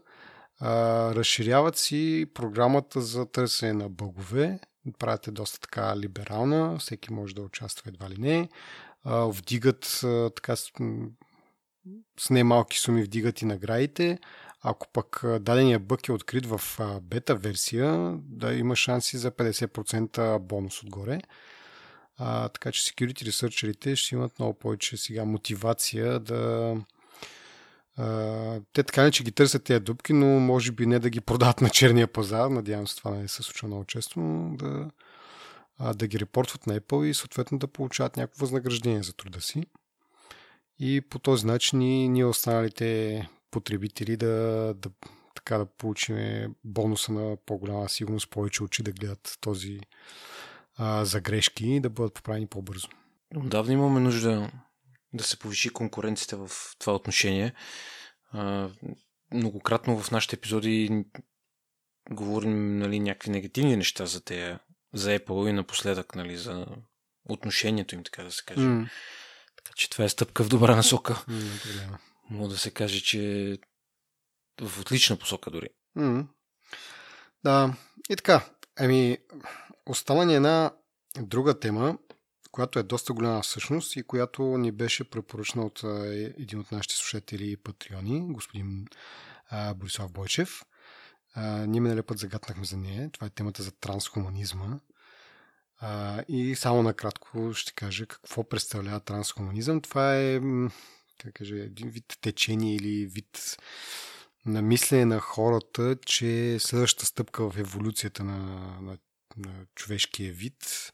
а, 0.59 0.69
разширяват 1.15 1.77
си 1.77 2.25
програмата 2.33 3.01
за 3.01 3.25
търсене 3.25 3.73
на 3.73 3.89
бъгове, 3.89 4.59
правят 4.99 5.27
е 5.27 5.31
доста 5.31 5.59
така 5.59 5.97
либерална, 5.97 6.77
всеки 6.79 7.13
може 7.13 7.35
да 7.35 7.41
участва 7.41 7.89
едва 7.89 8.09
ли 8.09 8.17
не, 8.17 8.49
а, 9.03 9.25
вдигат 9.25 10.01
а, 10.03 10.29
така 10.35 10.55
с, 10.55 10.71
с 12.19 12.29
немалки 12.29 12.79
суми 12.79 13.03
вдигат 13.03 13.41
и 13.41 13.45
наградите. 13.45 14.19
Ако 14.63 14.87
пък 14.93 15.21
дадения 15.39 15.79
бък 15.79 16.07
е 16.07 16.11
открит 16.11 16.45
в 16.45 16.61
бета 17.01 17.35
версия, 17.35 18.17
да 18.17 18.53
има 18.53 18.75
шанси 18.75 19.17
за 19.17 19.31
50% 19.31 20.39
бонус 20.39 20.83
отгоре. 20.83 21.19
А, 22.17 22.49
така 22.49 22.71
че 22.71 22.81
security 22.81 23.29
researcherите 23.29 23.95
ще 23.95 24.15
имат 24.15 24.39
много 24.39 24.53
повече 24.53 24.97
сега 24.97 25.25
мотивация 25.25 26.19
да 26.19 26.75
а, 27.97 28.59
те 28.73 28.83
така 28.83 29.03
не, 29.03 29.11
че 29.11 29.23
ги 29.23 29.31
търсят 29.31 29.63
тези 29.63 29.79
дупки, 29.79 30.13
но 30.13 30.25
може 30.25 30.71
би 30.71 30.85
не 30.85 30.99
да 30.99 31.09
ги 31.09 31.21
продават 31.21 31.61
на 31.61 31.69
черния 31.69 32.07
пазар. 32.07 32.49
Надявам 32.49 32.87
се 32.87 32.95
това 32.95 33.11
не 33.11 33.27
се 33.27 33.43
случва 33.43 33.67
много 33.67 33.85
често, 33.85 34.19
но 34.19 34.57
да 34.57 34.89
а, 35.77 35.93
да 35.93 36.07
ги 36.07 36.19
репортват 36.19 36.67
на 36.67 36.79
Apple 36.79 37.05
и 37.05 37.13
съответно 37.13 37.57
да 37.59 37.67
получават 37.67 38.17
някакво 38.17 38.39
възнаграждение 38.39 39.03
за 39.03 39.13
труда 39.13 39.41
си. 39.41 39.65
И 40.79 41.01
по 41.01 41.19
този 41.19 41.45
начин 41.45 41.81
и 41.81 42.09
ние 42.09 42.25
останалите 42.25 43.29
потребители 43.53 44.17
да, 44.17 44.73
да, 44.77 44.89
така 45.35 45.57
да 45.57 45.65
получим 45.65 46.17
бонуса 46.63 47.13
на 47.13 47.37
по-голяма 47.45 47.89
сигурност, 47.89 48.29
повече 48.29 48.63
очи 48.63 48.83
да 48.83 48.91
гледат 48.91 49.37
този 49.41 49.79
а, 50.75 51.05
за 51.05 51.21
грешки 51.21 51.65
и 51.65 51.79
да 51.79 51.89
бъдат 51.89 52.13
поправени 52.13 52.47
по-бързо. 52.47 52.87
Отдавна 53.35 53.73
имаме 53.73 53.99
нужда 53.99 54.51
да 55.13 55.23
се 55.23 55.39
повиши 55.39 55.69
конкуренцията 55.69 56.37
в 56.37 56.75
това 56.79 56.93
отношение. 56.93 57.53
А, 58.31 58.69
многократно 59.33 59.99
в 59.99 60.11
нашите 60.11 60.35
епизоди 60.35 61.05
говорим 62.11 62.77
нали, 62.77 62.99
някакви 62.99 63.31
негативни 63.31 63.77
неща 63.77 64.05
за 64.05 64.23
те, 64.23 64.59
за 64.93 65.19
Apple 65.19 65.49
и 65.49 65.53
напоследък 65.53 66.15
нали, 66.15 66.37
за 66.37 66.65
отношението 67.29 67.95
им, 67.95 68.03
така 68.03 68.23
да 68.23 68.31
се 68.31 68.43
каже. 68.45 68.61
Mm. 68.61 68.89
Така 69.55 69.71
че 69.75 69.89
това 69.89 70.03
е 70.03 70.09
стъпка 70.09 70.43
в 70.43 70.49
добра 70.49 70.75
насока. 70.75 71.13
Mm, 71.29 71.97
Мога 72.29 72.49
да 72.49 72.57
се 72.57 72.71
каже, 72.71 73.01
че 73.01 73.57
в 74.61 74.79
отлична 74.79 75.17
посока 75.17 75.51
дори. 75.51 75.69
Mm. 75.97 76.27
Да, 77.43 77.73
и 78.09 78.15
така. 78.15 78.45
Ами, 78.79 79.17
остана 79.85 80.25
ни 80.25 80.35
една 80.35 80.71
друга 81.17 81.59
тема, 81.59 81.97
която 82.51 82.79
е 82.79 82.83
доста 82.83 83.13
голяма 83.13 83.41
всъщност 83.41 83.95
и 83.95 84.03
която 84.03 84.43
ни 84.43 84.71
беше 84.71 85.09
препоръчна 85.09 85.65
от 85.65 85.83
един 86.37 86.59
от 86.59 86.71
нашите 86.71 86.95
слушатели 86.95 87.51
и 87.51 87.57
патреони, 87.57 88.33
господин 88.33 88.87
а, 89.49 89.73
Борислав 89.73 90.11
Бойчев. 90.11 90.63
А, 91.33 91.65
ние 91.65 91.81
миналия 91.81 92.03
път 92.03 92.19
загаднахме 92.19 92.65
за 92.65 92.77
нея. 92.77 93.09
Това 93.11 93.27
е 93.27 93.29
темата 93.29 93.63
за 93.63 93.71
трансхуманизма. 93.71 94.79
А, 95.79 96.23
и 96.27 96.55
само 96.55 96.83
накратко 96.83 97.53
ще 97.53 97.73
кажа 97.73 98.05
какво 98.05 98.43
представлява 98.43 98.99
трансхуманизъм. 98.99 99.81
Това 99.81 100.15
е 100.15 100.41
как 101.17 101.33
кажа, 101.33 101.55
един 101.55 101.89
вид 101.89 102.17
течение 102.21 102.75
или 102.75 103.05
вид 103.05 103.57
на 104.45 104.61
мислене 104.61 105.05
на 105.05 105.19
хората, 105.19 105.97
че 106.05 106.57
следващата 106.59 107.05
стъпка 107.05 107.49
в 107.49 107.57
еволюцията 107.57 108.23
на, 108.23 108.37
на, 108.81 108.97
на 109.37 109.65
човешкия 109.75 110.33
вид 110.33 110.93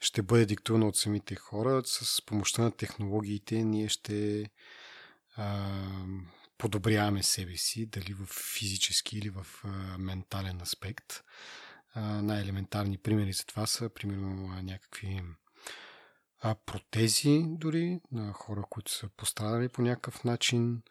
ще 0.00 0.22
бъде 0.22 0.46
диктувана 0.46 0.88
от 0.88 0.96
самите 0.96 1.34
хора. 1.34 1.82
С 1.84 2.26
помощта 2.26 2.62
на 2.62 2.70
технологиите 2.70 3.64
ние 3.64 3.88
ще 3.88 4.50
а, 5.36 5.70
подобряваме 6.58 7.22
себе 7.22 7.56
си, 7.56 7.86
дали 7.86 8.14
в 8.14 8.26
физически 8.26 9.18
или 9.18 9.30
в 9.30 9.46
а, 9.64 9.68
ментален 9.98 10.60
аспект. 10.60 11.24
А, 11.94 12.22
най-елементарни 12.22 12.98
примери 12.98 13.32
за 13.32 13.46
това 13.46 13.66
са, 13.66 13.88
примерно, 13.88 14.62
някакви 14.62 15.22
а, 16.44 16.54
протези 16.54 17.44
дори 17.46 18.00
на 18.12 18.32
хора, 18.32 18.62
които 18.70 18.92
са 18.92 19.08
пострадали 19.08 19.68
по 19.68 19.82
някакъв 19.82 20.24
начин 20.24 20.82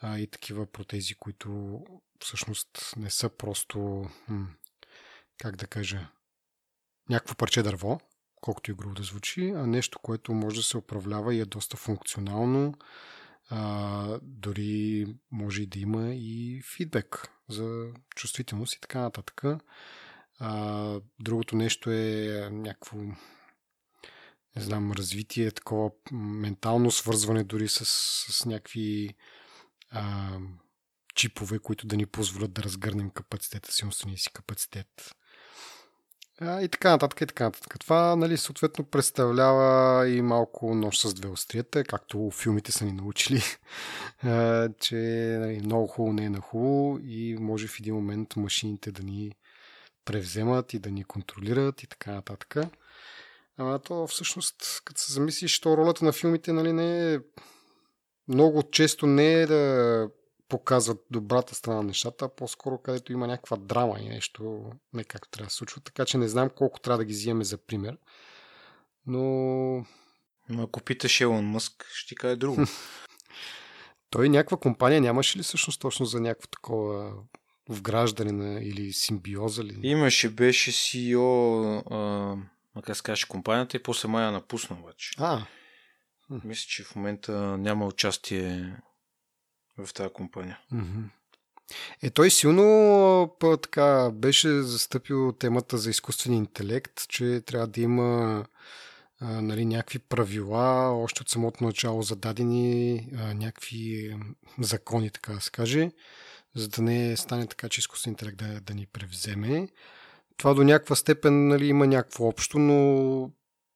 а, 0.00 0.18
и 0.18 0.26
такива 0.26 0.66
протези, 0.66 1.14
които 1.14 1.80
всъщност 2.18 2.94
не 2.96 3.10
са 3.10 3.28
просто, 3.28 4.08
как 5.38 5.56
да 5.56 5.66
кажа, 5.66 6.08
някакво 7.08 7.34
парче 7.34 7.62
дърво, 7.62 8.00
колкото 8.40 8.70
и 8.70 8.74
грубо 8.74 8.94
да 8.94 9.02
звучи, 9.02 9.48
а 9.48 9.66
нещо, 9.66 9.98
което 9.98 10.32
може 10.32 10.56
да 10.56 10.62
се 10.62 10.76
управлява 10.76 11.34
и 11.34 11.40
е 11.40 11.44
доста 11.44 11.76
функционално. 11.76 12.74
А, 13.48 14.18
дори 14.22 15.06
може 15.30 15.62
и 15.62 15.66
да 15.66 15.78
има 15.78 16.14
и 16.14 16.62
фидбек 16.76 17.32
за 17.48 17.92
чувствителност 18.16 18.74
и 18.74 18.80
така 18.80 19.00
нататък. 19.00 19.42
А, 20.38 21.00
другото 21.20 21.56
нещо 21.56 21.90
е 21.90 22.48
някакво 22.52 22.96
не 24.56 24.62
знам, 24.62 24.92
развитие, 24.92 25.50
такова 25.50 25.90
ментално 26.12 26.90
свързване 26.90 27.44
дори 27.44 27.68
с, 27.68 27.84
с 28.32 28.44
някакви 28.46 29.14
а, 29.90 30.30
чипове, 31.14 31.58
които 31.58 31.86
да 31.86 31.96
ни 31.96 32.06
позволят 32.06 32.52
да 32.52 32.62
разгърнем 32.62 33.10
капацитета 33.10 33.72
си, 33.72 33.84
умствения 33.84 34.18
си 34.18 34.32
капацитет. 34.32 35.14
А, 36.40 36.62
и 36.62 36.68
така 36.68 36.90
нататък, 36.90 37.20
и 37.20 37.26
така 37.26 37.44
нататък. 37.44 37.78
Това, 37.80 38.16
нали, 38.16 38.36
съответно 38.36 38.84
представлява 38.84 40.08
и 40.08 40.22
малко 40.22 40.74
нож 40.74 40.98
с 40.98 41.14
две 41.14 41.28
острията, 41.28 41.84
както 41.84 42.30
филмите 42.30 42.72
са 42.72 42.84
ни 42.84 42.92
научили, 42.92 43.42
а, 44.22 44.68
че 44.80 44.96
нали, 45.40 45.60
много 45.60 45.86
хубаво 45.86 46.12
не 46.12 46.24
е 46.24 46.30
на 46.30 46.40
хубаво 46.40 46.98
и 47.02 47.36
може 47.40 47.68
в 47.68 47.80
един 47.80 47.94
момент 47.94 48.36
машините 48.36 48.92
да 48.92 49.02
ни 49.02 49.32
превземат 50.04 50.74
и 50.74 50.78
да 50.78 50.90
ни 50.90 51.04
контролират 51.04 51.82
и 51.82 51.86
така 51.86 52.12
нататък. 52.12 52.56
Ама 53.60 53.78
то 53.78 54.06
всъщност, 54.06 54.82
като 54.84 55.00
се 55.00 55.12
замислиш, 55.12 55.60
то 55.60 55.76
ролята 55.76 56.04
на 56.04 56.12
филмите 56.12 56.52
нали, 56.52 56.72
не 56.72 57.14
е 57.14 57.18
много 58.28 58.62
често 58.70 59.06
не 59.06 59.32
е 59.32 59.46
да 59.46 60.10
показват 60.48 61.04
добрата 61.10 61.54
страна 61.54 61.76
на 61.76 61.82
нещата, 61.82 62.24
а 62.24 62.28
по-скоро 62.28 62.78
където 62.78 63.12
има 63.12 63.26
някаква 63.26 63.56
драма 63.56 63.98
и 64.00 64.08
нещо 64.08 64.70
не 64.92 65.04
както 65.04 65.30
трябва 65.30 65.46
да 65.46 65.50
се 65.50 65.56
случва. 65.56 65.80
Така 65.80 66.04
че 66.04 66.18
не 66.18 66.28
знам 66.28 66.50
колко 66.56 66.80
трябва 66.80 66.98
да 66.98 67.04
ги 67.04 67.12
вземе 67.12 67.44
за 67.44 67.58
пример. 67.58 67.96
Но... 69.06 69.20
Но 70.48 70.62
ако 70.62 70.80
питаш 70.80 71.20
Елон 71.20 71.44
Мъск, 71.44 71.86
ще 71.92 72.08
ти 72.08 72.14
каже 72.14 72.36
друго. 72.36 72.62
Той 74.10 74.28
някаква 74.28 74.56
компания 74.56 75.00
нямаше 75.00 75.38
ли 75.38 75.42
всъщност 75.42 75.80
точно 75.80 76.06
за 76.06 76.20
някакво 76.20 76.48
такова 76.48 77.12
вграждане 77.68 78.32
на, 78.32 78.60
или 78.60 78.92
симбиоза 78.92 79.64
ли? 79.64 79.80
Имаше, 79.82 80.30
беше 80.30 80.72
CEO, 80.72 81.82
а, 81.90 82.36
как 82.84 82.96
се 82.96 83.02
каже, 83.02 83.26
компанията 83.28 83.76
и 83.76 83.82
после 83.82 84.08
мая 84.08 84.32
напусна 84.32 84.76
обаче. 84.80 85.10
А. 85.18 85.46
Мисля, 86.44 86.66
че 86.68 86.84
в 86.84 86.96
момента 86.96 87.32
няма 87.58 87.86
участие 87.86 88.76
в 89.78 89.94
тази 89.94 90.12
компания. 90.12 90.58
Е, 92.02 92.10
той 92.10 92.30
силно 92.30 93.36
така 93.62 94.10
беше 94.14 94.62
застъпил 94.62 95.32
темата 95.32 95.78
за 95.78 95.90
изкуствен 95.90 96.34
интелект, 96.34 97.08
че 97.08 97.40
трябва 97.46 97.66
да 97.66 97.80
има 97.80 98.44
а, 99.20 99.40
нали, 99.40 99.64
някакви 99.64 99.98
правила, 99.98 100.90
още 101.02 101.22
от 101.22 101.28
самото 101.28 101.64
начало 101.64 102.02
зададени 102.02 103.06
а, 103.16 103.34
някакви 103.34 104.16
закони, 104.60 105.10
така 105.10 105.32
да 105.32 105.40
се 105.40 105.50
каже, 105.50 105.90
за 106.54 106.68
да 106.68 106.82
не 106.82 107.16
стане 107.16 107.46
така, 107.46 107.68
че 107.68 107.78
изкуствен 107.78 108.12
интелект 108.12 108.36
да, 108.36 108.60
да 108.60 108.74
ни 108.74 108.86
превземе. 108.86 109.68
Това 110.40 110.54
до 110.54 110.64
някаква 110.64 110.96
степен 110.96 111.48
нали, 111.48 111.66
има 111.66 111.86
някакво 111.86 112.24
общо, 112.24 112.58
но 112.58 113.30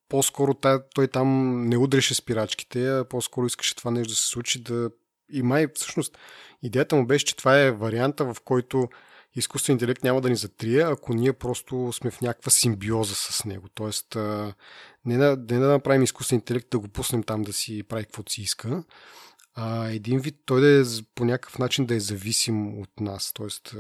по-скоро 0.09 0.55
той 0.95 1.09
там 1.09 1.61
не 1.69 1.77
удреше 1.77 2.15
спирачките, 2.15 2.89
а 2.89 3.05
по-скоро 3.05 3.47
искаше 3.47 3.77
това 3.77 3.91
нещо 3.91 4.11
да 4.11 4.17
се 4.17 4.27
случи, 4.27 4.63
да 4.63 4.91
и 5.33 5.43
май 5.43 5.67
всъщност 5.75 6.19
идеята 6.63 6.97
му 6.97 7.07
беше, 7.07 7.25
че 7.25 7.37
това 7.37 7.61
е 7.61 7.71
варианта, 7.71 8.35
в 8.35 8.37
който 8.45 8.89
изкуствен 9.35 9.75
интелект 9.75 10.05
няма 10.05 10.21
да 10.21 10.31
ни 10.31 10.37
затрие, 10.37 10.81
ако 10.81 11.15
ние 11.15 11.33
просто 11.33 11.93
сме 11.93 12.11
в 12.11 12.21
някаква 12.21 12.51
симбиоза 12.51 13.15
с 13.15 13.45
него. 13.45 13.69
Тоест, 13.75 14.17
не 15.05 15.17
да, 15.17 15.37
не 15.51 15.59
да 15.59 15.69
направим 15.69 16.03
изкуствен 16.03 16.37
интелект 16.37 16.69
да 16.71 16.79
го 16.79 16.89
пуснем 16.89 17.23
там 17.23 17.43
да 17.43 17.53
си 17.53 17.83
прави 17.83 18.05
каквото 18.05 18.33
си 18.33 18.43
иска, 18.43 18.85
а 19.55 19.89
един 19.89 20.19
вид 20.19 20.37
той 20.47 20.61
да 20.61 20.81
е 20.81 20.85
по 21.15 21.25
някакъв 21.25 21.59
начин 21.59 21.87
да 21.87 21.95
е 21.95 22.01
зависим 22.01 22.81
от 22.81 23.01
нас. 23.01 23.33
Тоест, 23.33 23.75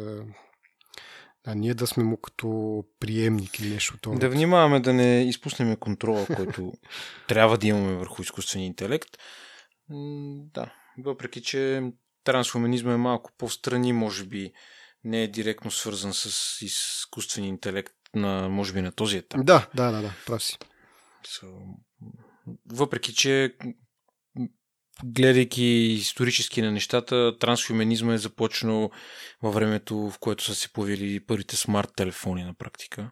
а 1.46 1.54
ние 1.54 1.74
да 1.74 1.86
сме 1.86 2.04
му 2.04 2.16
като 2.16 2.84
приемник 3.00 3.58
или 3.58 3.70
нещо. 3.70 3.98
Това. 4.00 4.18
Да 4.18 4.28
внимаваме 4.28 4.80
да 4.80 4.92
не 4.92 5.28
изпуснем 5.28 5.76
контрола, 5.76 6.26
който 6.36 6.72
трябва 7.28 7.58
да 7.58 7.66
имаме 7.66 7.94
върху 7.94 8.22
изкуствения 8.22 8.66
интелект. 8.66 9.18
Да, 10.54 10.72
въпреки, 10.98 11.42
че 11.42 11.82
трансхуманизма 12.24 12.92
е 12.92 12.96
малко 12.96 13.30
по-страни, 13.38 13.92
може 13.92 14.24
би 14.24 14.52
не 15.04 15.22
е 15.22 15.28
директно 15.28 15.70
свързан 15.70 16.14
с 16.14 16.56
изкуствен 16.62 17.44
интелект 17.44 17.94
на, 18.14 18.48
може 18.48 18.72
би, 18.72 18.82
на 18.82 18.92
този 18.92 19.16
етап. 19.16 19.44
Да, 19.44 19.68
да, 19.74 19.90
да, 19.90 20.02
да, 20.02 20.14
прав 20.26 20.42
си. 20.42 20.58
So, 21.26 21.76
въпреки, 22.72 23.14
че 23.14 23.56
гледайки 25.04 25.64
исторически 25.64 26.62
на 26.62 26.72
нещата, 26.72 27.38
трансхуманизма 27.38 28.14
е 28.14 28.18
започнал 28.18 28.90
във 29.42 29.54
времето, 29.54 29.96
в 29.96 30.18
което 30.18 30.44
са 30.44 30.54
се 30.54 30.72
появили 30.72 31.26
първите 31.26 31.56
смарт 31.56 31.90
телефони 31.96 32.44
на 32.44 32.54
практика. 32.54 33.10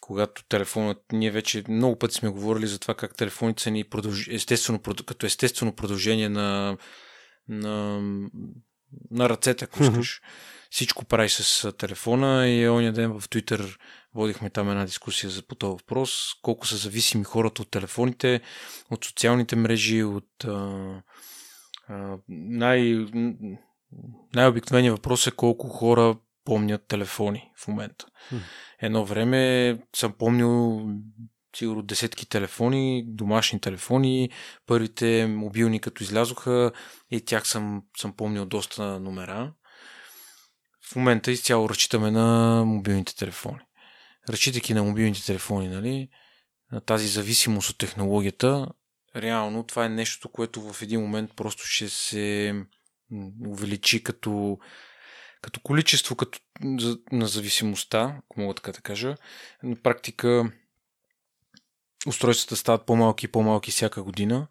Когато 0.00 0.44
телефонът, 0.48 0.98
ние 1.12 1.30
вече 1.30 1.64
много 1.68 1.98
пъти 1.98 2.14
сме 2.14 2.28
говорили 2.28 2.66
за 2.66 2.78
това 2.78 2.94
как 2.94 3.16
телефоните 3.16 3.62
са 3.62 3.70
ни 3.70 3.84
продълж... 3.84 4.28
естествено, 4.28 4.80
като 5.06 5.26
естествено 5.26 5.76
продължение 5.76 6.28
на 6.28 6.76
на, 7.48 8.00
на 9.10 9.28
ръцете, 9.28 9.64
ако 9.64 9.82
искаш. 9.82 10.20
Всичко 10.70 11.04
прави 11.04 11.28
с 11.28 11.72
телефона 11.72 12.48
и 12.48 12.68
оня 12.68 12.92
ден 12.92 13.20
в 13.20 13.28
Twitter 13.28 13.76
водихме 14.14 14.50
там 14.50 14.70
една 14.70 14.84
дискусия 14.84 15.30
за 15.30 15.42
по 15.42 15.54
този 15.54 15.70
въпрос. 15.70 16.34
Колко 16.42 16.66
са 16.66 16.76
зависими 16.76 17.24
хората 17.24 17.62
от 17.62 17.70
телефоните, 17.70 18.40
от 18.90 19.04
социалните 19.04 19.56
мрежи, 19.56 20.02
от 20.02 20.44
а, 20.44 21.02
а, 21.88 22.18
най, 22.28 23.06
най-обикновеният 24.34 24.96
въпрос 24.96 25.26
е 25.26 25.30
колко 25.30 25.68
хора 25.68 26.16
помнят 26.44 26.86
телефони 26.88 27.50
в 27.56 27.68
момента. 27.68 28.06
Едно 28.78 29.04
време 29.04 29.78
съм 29.96 30.12
помнил 30.12 30.86
сигурно 31.56 31.82
десетки 31.82 32.28
телефони, 32.28 33.04
домашни 33.06 33.60
телефони, 33.60 34.30
първите 34.66 35.26
мобилни 35.26 35.80
като 35.80 36.02
излязоха 36.02 36.72
и 37.10 37.24
тях 37.24 37.48
съм, 37.48 37.82
съм 37.96 38.12
помнил 38.12 38.46
доста 38.46 39.00
номера. 39.00 39.52
В 40.92 40.96
момента 40.96 41.30
изцяло 41.32 41.68
разчитаме 41.68 42.10
на 42.10 42.62
мобилните 42.66 43.16
телефони. 43.16 43.60
Разчитайки 44.28 44.74
на 44.74 44.82
мобилните 44.82 45.26
телефони, 45.26 45.68
нали, 45.68 46.08
на 46.72 46.80
тази 46.80 47.08
зависимост 47.08 47.70
от 47.70 47.78
технологията, 47.78 48.66
реално 49.16 49.62
това 49.62 49.84
е 49.84 49.88
нещо, 49.88 50.28
което 50.28 50.72
в 50.72 50.82
един 50.82 51.00
момент 51.00 51.30
просто 51.36 51.62
ще 51.66 51.88
се 51.88 52.54
увеличи 53.46 54.02
като, 54.02 54.58
като 55.42 55.60
количество 55.60 56.16
като, 56.16 56.38
на 57.12 57.26
зависимостта, 57.26 58.16
ако 58.18 58.40
мога 58.40 58.54
така 58.54 58.72
да 58.72 58.80
кажа. 58.80 59.14
На 59.62 59.76
практика 59.76 60.52
устройствата 62.06 62.56
стават 62.56 62.86
по-малки 62.86 63.26
и 63.26 63.28
по-малки 63.28 63.70
всяка 63.70 64.02
година. 64.02 64.46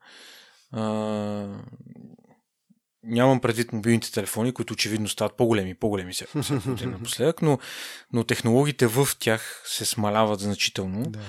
Нямам 3.04 3.42
предвид 3.42 3.74
мобилните 3.74 4.12
телефони, 4.12 4.54
които 4.54 4.74
очевидно 4.74 5.08
стават 5.08 5.38
по-големи 5.38 5.76
по-големи 5.76 6.14
година 6.66 6.92
напоследък, 6.92 7.42
но, 7.42 7.60
но 8.14 8.24
технологиите 8.24 8.88
в 8.88 9.08
тях 9.20 9.64
се 9.66 9.86
смаляват 9.86 10.40
значително, 10.40 11.04
да. 11.04 11.20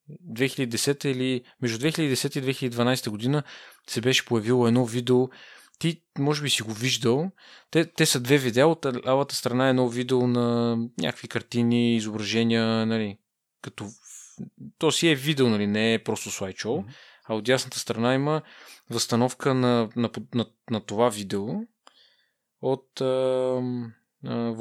2010 0.10 1.06
или 1.06 1.43
между 1.62 1.88
2010 1.88 2.39
и 2.39 2.71
2012 2.71 3.10
година 3.10 3.43
се 3.89 4.01
беше 4.01 4.25
появило 4.25 4.67
едно 4.67 4.86
видео, 4.86 5.30
ти 5.80 6.02
може 6.20 6.42
би 6.42 6.50
си 6.50 6.64
го 6.64 6.74
виждал. 6.74 7.32
Те, 7.72 7.86
те 7.86 8.06
са 8.06 8.20
две 8.20 8.38
видеа. 8.38 8.68
От 8.68 8.86
лявата 9.06 9.36
страна 9.36 9.68
е 9.68 9.70
едно 9.70 9.90
видео 9.90 10.28
на 10.28 10.78
някакви 11.00 11.28
картини, 11.28 11.96
изображения, 11.96 12.86
нали, 12.86 13.18
като... 13.62 13.86
То 14.78 14.92
си 14.92 15.08
е 15.08 15.16
видео, 15.16 15.50
нали, 15.50 15.68
не 15.68 15.94
е 15.94 16.04
просто 16.04 16.32
слайдшоу. 16.32 16.78
Mm-hmm. 16.78 16.94
А 17.28 17.36
от 17.36 17.44
дясната 17.44 17.80
страна 17.80 18.14
има 18.14 18.42
възстановка 18.90 19.54
на, 19.54 19.90
на, 19.96 20.10
на, 20.34 20.46
на 20.70 20.82
това 20.82 21.10
видео 21.10 21.46
от, 22.62 23.02
а, 23.02 23.62
а, 24.26 24.56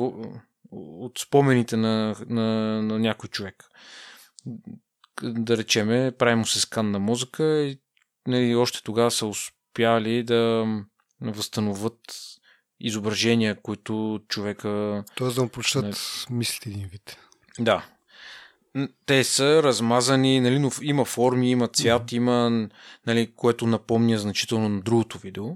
от 0.71 1.19
спомените 1.19 1.77
на, 1.77 2.17
на, 2.29 2.43
на 2.83 2.99
някой 2.99 3.29
човек. 3.29 3.65
Да 5.23 5.57
речеме, 5.57 6.13
правим 6.19 6.39
му 6.39 6.47
се 6.47 6.61
скан 6.61 6.91
на 6.91 6.99
мозъка 6.99 7.63
и 7.63 7.81
нали, 8.27 8.55
още 8.55 8.83
тогава 8.83 9.11
са 9.11 9.27
успяли 9.27 10.23
да 10.23 10.67
възстановят 11.21 12.01
изображения, 12.81 13.63
които 13.63 14.21
човека... 14.29 15.05
Тоест 15.17 15.37
да 15.37 15.43
му 15.43 15.49
прочитат 15.49 15.85
нали... 15.85 15.97
мислите 16.31 16.71
един 16.71 16.89
вид. 16.89 17.17
Да. 17.59 17.87
Те 19.07 19.25
са 19.25 19.63
размазани, 19.63 20.41
нали, 20.41 20.59
но 20.59 20.71
има 20.83 21.05
форми, 21.05 21.51
има 21.51 21.69
цвят, 21.69 22.11
mm-hmm. 22.11 22.17
има, 22.17 22.69
нали, 23.07 23.33
което 23.37 23.67
напомня 23.67 24.19
значително 24.19 24.69
на 24.69 24.81
другото 24.81 25.19
видео. 25.19 25.47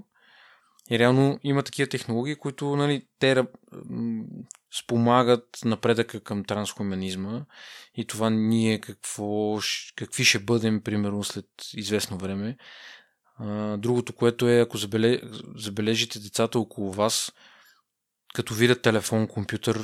И 0.91 0.99
реално 0.99 1.39
има 1.43 1.63
такива 1.63 1.89
технологии, 1.89 2.35
които 2.35 2.75
нали, 2.75 3.05
те 3.19 3.43
спомагат 4.79 5.47
напредъка 5.65 6.19
към 6.19 6.43
трансхуманизма 6.43 7.45
и 7.95 8.05
това 8.05 8.29
ние 8.29 8.81
какво, 8.81 9.59
какви 9.95 10.25
ще 10.25 10.39
бъдем, 10.39 10.81
примерно, 10.81 11.23
след 11.23 11.45
известно 11.73 12.17
време 12.17 12.57
другото, 13.77 14.13
което 14.13 14.49
е, 14.49 14.59
ако 14.59 14.77
забележите 15.55 16.19
децата 16.19 16.59
около 16.59 16.91
вас, 16.91 17.31
като 18.33 18.53
видят 18.53 18.81
телефон, 18.81 19.27
компютър, 19.27 19.81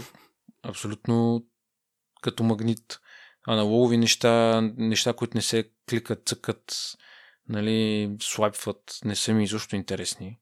абсолютно 0.63 1.45
като 2.21 2.43
магнит. 2.43 2.99
Аналогови 3.47 3.97
неща, 3.97 4.61
неща, 4.77 5.13
които 5.13 5.37
не 5.37 5.41
се 5.41 5.69
кликат, 5.89 6.27
цъкат, 6.27 6.75
нали, 7.49 8.11
слайпват, 8.21 8.99
не 9.05 9.15
са 9.15 9.33
ми 9.33 9.43
изобщо 9.43 9.75
интересни. 9.75 10.39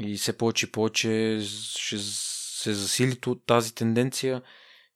И 0.00 0.16
все 0.16 0.38
повече 0.38 0.66
и 0.66 0.72
повече 0.72 1.38
ще 1.76 1.98
се 1.98 2.72
засили 2.72 3.18
тази 3.46 3.74
тенденция 3.74 4.42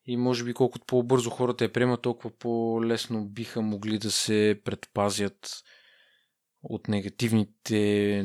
и 0.06 0.16
може 0.16 0.44
би 0.44 0.54
колкото 0.54 0.86
по-бързо 0.86 1.30
хората 1.30 1.64
я 1.64 1.72
приемат, 1.72 2.02
толкова 2.02 2.30
по-лесно 2.30 3.24
биха 3.24 3.62
могли 3.62 3.98
да 3.98 4.10
се 4.10 4.60
предпазят 4.64 5.64
от 6.68 6.88
негативните, 6.88 7.78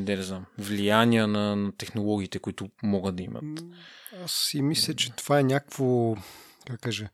не, 0.06 0.16
не 0.16 0.22
знам, 0.22 0.46
влияния 0.58 1.26
на, 1.26 1.56
на 1.56 1.72
технологиите, 1.72 2.38
които 2.38 2.70
могат 2.82 3.16
да 3.16 3.22
имат. 3.22 3.64
Аз 4.24 4.32
си 4.32 4.62
мисля, 4.62 4.94
че 4.94 5.12
това 5.12 5.40
е 5.40 5.42
някакво, 5.42 6.16
как 6.66 6.80
кажа, 6.80 7.08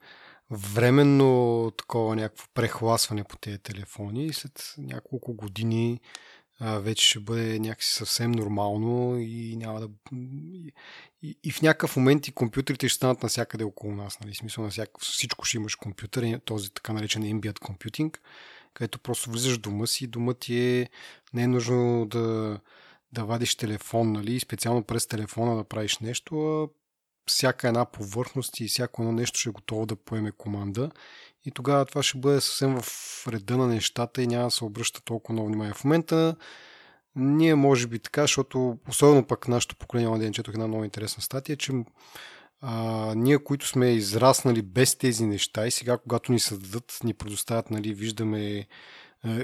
временно 0.50 1.72
такова 1.78 2.16
някакво 2.16 2.46
прехласване 2.54 3.24
по 3.24 3.36
тези 3.36 3.58
телефони 3.58 4.26
и 4.26 4.32
след 4.32 4.74
няколко 4.78 5.34
години 5.34 6.00
а, 6.60 6.78
вече 6.78 7.08
ще 7.08 7.20
бъде 7.20 7.58
някакси 7.58 7.92
съвсем 7.92 8.30
нормално 8.30 9.18
и 9.18 9.56
няма 9.56 9.80
да... 9.80 9.88
И, 11.22 11.38
и 11.44 11.52
в 11.52 11.62
някакъв 11.62 11.96
момент 11.96 12.28
и 12.28 12.32
компютрите 12.32 12.88
ще 12.88 12.96
станат 12.96 13.22
навсякъде 13.22 13.64
около 13.64 13.94
нас. 13.94 14.20
Нали? 14.20 14.34
Смисъл, 14.34 14.64
на 14.64 14.70
всичко 15.00 15.44
ще 15.44 15.56
имаш 15.56 15.74
компютър, 15.74 16.40
този 16.44 16.70
така 16.70 16.92
наречен 16.92 17.22
ambient 17.22 17.58
computing 17.58 18.16
където 18.74 18.98
просто 18.98 19.30
влизаш 19.30 19.56
в 19.56 19.60
дома 19.60 19.86
си 19.86 20.04
и 20.04 20.06
дома 20.06 20.34
ти 20.34 20.58
е... 20.58 20.90
Не 21.34 21.42
е 21.42 21.46
нужно 21.46 22.06
да, 22.06 22.58
да 23.12 23.24
вадиш 23.24 23.54
телефон, 23.54 24.12
нали, 24.12 24.40
специално 24.40 24.82
през 24.82 25.06
телефона 25.06 25.56
да 25.56 25.64
правиш 25.64 25.98
нещо, 25.98 26.62
а 26.62 26.68
всяка 27.26 27.68
една 27.68 27.84
повърхност 27.84 28.60
и 28.60 28.68
всяко 28.68 29.02
едно 29.02 29.12
нещо 29.12 29.38
ще 29.38 29.48
е 29.48 29.52
готово 29.52 29.86
да 29.86 29.96
поеме 29.96 30.32
команда 30.32 30.90
и 31.44 31.50
тогава 31.50 31.84
това 31.84 32.02
ще 32.02 32.18
бъде 32.18 32.40
съвсем 32.40 32.80
в 32.80 33.26
реда 33.28 33.56
на 33.56 33.66
нещата 33.66 34.22
и 34.22 34.26
няма 34.26 34.44
да 34.44 34.50
се 34.50 34.64
обръща 34.64 35.02
толкова 35.02 35.32
много 35.32 35.48
внимание. 35.48 35.74
В 35.74 35.84
момента 35.84 36.36
ние 37.16 37.54
може 37.54 37.86
би 37.86 37.98
така, 37.98 38.22
защото 38.22 38.78
особено 38.88 39.26
пък 39.26 39.48
нашето 39.48 39.76
поколение, 39.76 40.08
на 40.08 40.18
ден 40.18 40.32
четох 40.32 40.54
една 40.54 40.66
много 40.66 40.84
интересна 40.84 41.22
статия, 41.22 41.56
че 41.56 41.72
а, 42.60 43.12
ние, 43.16 43.38
които 43.38 43.66
сме 43.66 43.90
израснали 43.90 44.62
без 44.62 44.94
тези 44.94 45.26
неща 45.26 45.66
и 45.66 45.70
сега, 45.70 45.98
когато 45.98 46.32
ни 46.32 46.40
създадат, 46.40 46.98
ни 47.04 47.14
предоставят, 47.14 47.70
нали, 47.70 47.94
виждаме, 47.94 48.56
е, 48.58 48.66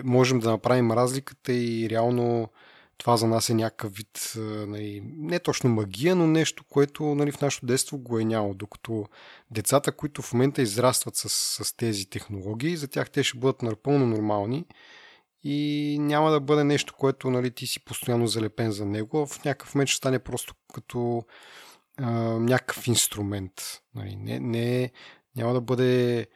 можем 0.05 0.39
да 0.41 0.51
направим 0.51 0.93
разликата 0.93 1.53
и 1.53 1.91
реално 1.91 2.49
това 2.99 3.17
за 3.17 3.27
нас 3.27 3.51
е 3.51 3.55
някакъв 3.55 3.93
вид, 3.93 4.33
нали, 4.37 5.03
не 5.05 5.39
точно 5.39 5.71
магия, 5.71 6.17
но 6.17 6.27
нещо, 6.27 6.65
което 6.69 7.15
нали, 7.15 7.33
в 7.33 7.41
нашето 7.41 7.67
детство 7.67 7.99
го 7.99 8.19
е 8.19 8.25
нямало. 8.25 8.55
Докато 8.55 9.07
децата, 9.51 9.93
които 9.93 10.23
в 10.23 10.33
момента 10.33 10.63
израстват 10.63 11.17
с, 11.17 11.29
с 11.65 11.77
тези 11.77 12.07
технологии, 12.07 12.77
за 12.77 12.89
тях 12.89 13.11
те 13.11 13.23
ще 13.23 13.39
бъдат 13.39 13.63
напълно 13.63 14.07
нормални 14.07 14.65
и 15.43 15.97
няма 16.01 16.31
да 16.31 16.41
бъде 16.41 16.65
нещо, 16.65 16.95
което 16.99 17.31
нали, 17.31 17.51
ти 17.51 17.67
си 17.67 17.85
постоянно 17.85 18.27
залепен 18.27 18.71
за 18.71 18.87
него. 18.87 19.27
В 19.27 19.45
някакъв 19.45 19.75
момент 19.75 19.89
ще 19.89 19.97
стане 19.97 20.19
просто 20.19 20.55
като 20.75 21.25
някакъв 22.01 22.87
инструмент. 22.89 23.53
Нали, 23.95 24.17
не, 24.17 24.41
не, 24.41 24.93
няма 25.37 25.53
да 25.53 25.61
бъде 25.61 26.27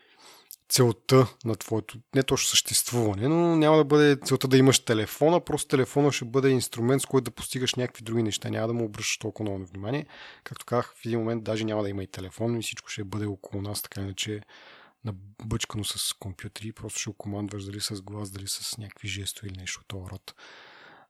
целта 0.69 1.27
на 1.45 1.57
твоето, 1.57 1.99
не 2.15 2.23
точно 2.23 2.49
съществуване, 2.49 3.29
но 3.29 3.57
няма 3.57 3.77
да 3.77 3.85
бъде 3.85 4.17
целта 4.25 4.49
да 4.49 4.57
имаш 4.57 4.79
телефона, 4.79 5.41
просто 5.41 5.69
телефона 5.69 6.13
ще 6.13 6.25
бъде 6.25 6.49
инструмент, 6.49 7.03
с 7.03 7.07
който 7.07 7.25
да 7.25 7.31
постигаш 7.31 7.75
някакви 7.75 8.05
други 8.05 8.23
неща. 8.23 8.51
Няма 8.51 8.67
да 8.67 8.75
му 8.75 8.85
обръщаш 8.85 9.19
толкова 9.19 9.51
много 9.51 9.67
внимание. 9.67 10.07
Както 10.45 10.67
казах, 10.67 10.95
в 10.97 11.07
един 11.07 11.19
момент 11.19 11.45
даже 11.45 11.65
няма 11.65 11.83
да 11.83 11.89
има 11.89 12.03
и 12.03 12.07
телефон 12.07 12.57
и 12.57 12.63
всичко 12.63 12.89
ще 12.89 13.05
бъде 13.05 13.27
около 13.27 13.63
нас, 13.63 13.83
така 13.83 14.01
иначе 14.01 14.41
набъчкано 15.05 15.85
с 15.85 16.13
компютри, 16.13 16.73
просто 16.73 17.01
ще 17.01 17.11
го 17.11 17.17
командваш 17.17 17.65
дали 17.65 17.81
с 17.81 18.03
глас, 18.03 18.31
дали 18.31 18.49
с 18.49 18.79
някакви 18.79 19.09
жестове 19.09 19.49
или 19.49 19.61
нещо 19.61 19.81
от 19.81 19.89
този 19.89 20.11
род. 20.11 20.35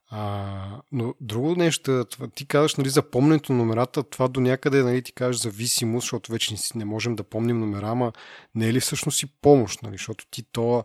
А, 0.09 0.81
но 0.91 1.13
друго 1.21 1.55
нещо, 1.55 2.05
ти 2.35 2.45
казваш, 2.45 2.75
нали, 2.75 2.89
запомненето 2.89 3.53
на 3.53 3.57
номерата, 3.57 4.03
това 4.03 4.27
до 4.27 4.39
някъде, 4.39 4.83
нали, 4.83 5.01
ти 5.01 5.13
кажеш 5.13 5.41
зависимост, 5.41 6.03
защото 6.05 6.31
вече 6.31 6.53
не, 6.53 6.59
не 6.75 6.85
можем 6.85 7.15
да 7.15 7.23
помним 7.23 7.59
номера, 7.59 7.89
ама 7.89 8.11
не 8.55 8.67
е 8.67 8.73
ли 8.73 8.79
всъщност 8.79 9.23
и 9.23 9.25
помощ, 9.25 9.83
нали, 9.83 9.93
защото 9.93 10.27
ти 10.31 10.43
то 10.43 10.83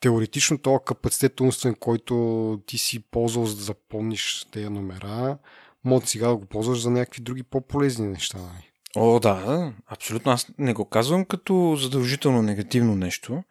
теоретично 0.00 0.58
този 0.58 0.78
капацитет 0.86 1.40
умствен, 1.40 1.74
който 1.74 2.62
ти 2.66 2.78
си 2.78 2.98
ползвал 3.10 3.46
за 3.46 3.56
да 3.56 3.62
запомниш 3.62 4.46
тези 4.50 4.68
номера, 4.68 5.38
може 5.84 6.06
сега 6.06 6.28
да 6.28 6.36
го 6.36 6.46
ползваш 6.46 6.80
за 6.80 6.90
някакви 6.90 7.22
други 7.22 7.42
по-полезни 7.42 8.06
неща. 8.06 8.38
Нали? 8.38 8.70
О, 8.96 9.20
да, 9.20 9.72
абсолютно. 9.86 10.32
Аз 10.32 10.46
не 10.58 10.74
го 10.74 10.84
казвам 10.84 11.24
като 11.24 11.76
задължително 11.80 12.42
негативно 12.42 12.96
нещо. 12.96 13.42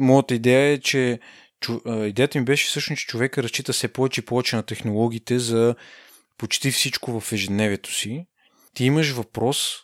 Моята 0.00 0.34
идея 0.34 0.72
е, 0.72 0.80
че 0.80 1.20
чу, 1.60 1.80
идеята 1.86 2.38
ми 2.38 2.44
беше 2.44 2.66
всъщност, 2.66 3.00
че 3.00 3.06
човека 3.06 3.42
разчита 3.42 3.72
все 3.72 3.88
повече 3.88 4.20
и 4.20 4.24
повече 4.24 4.56
на 4.56 4.62
технологиите 4.62 5.38
за 5.38 5.74
почти 6.38 6.70
всичко 6.70 7.20
в 7.20 7.32
ежедневието 7.32 7.94
си. 7.94 8.26
Ти 8.74 8.84
имаш 8.84 9.10
въпрос, 9.10 9.76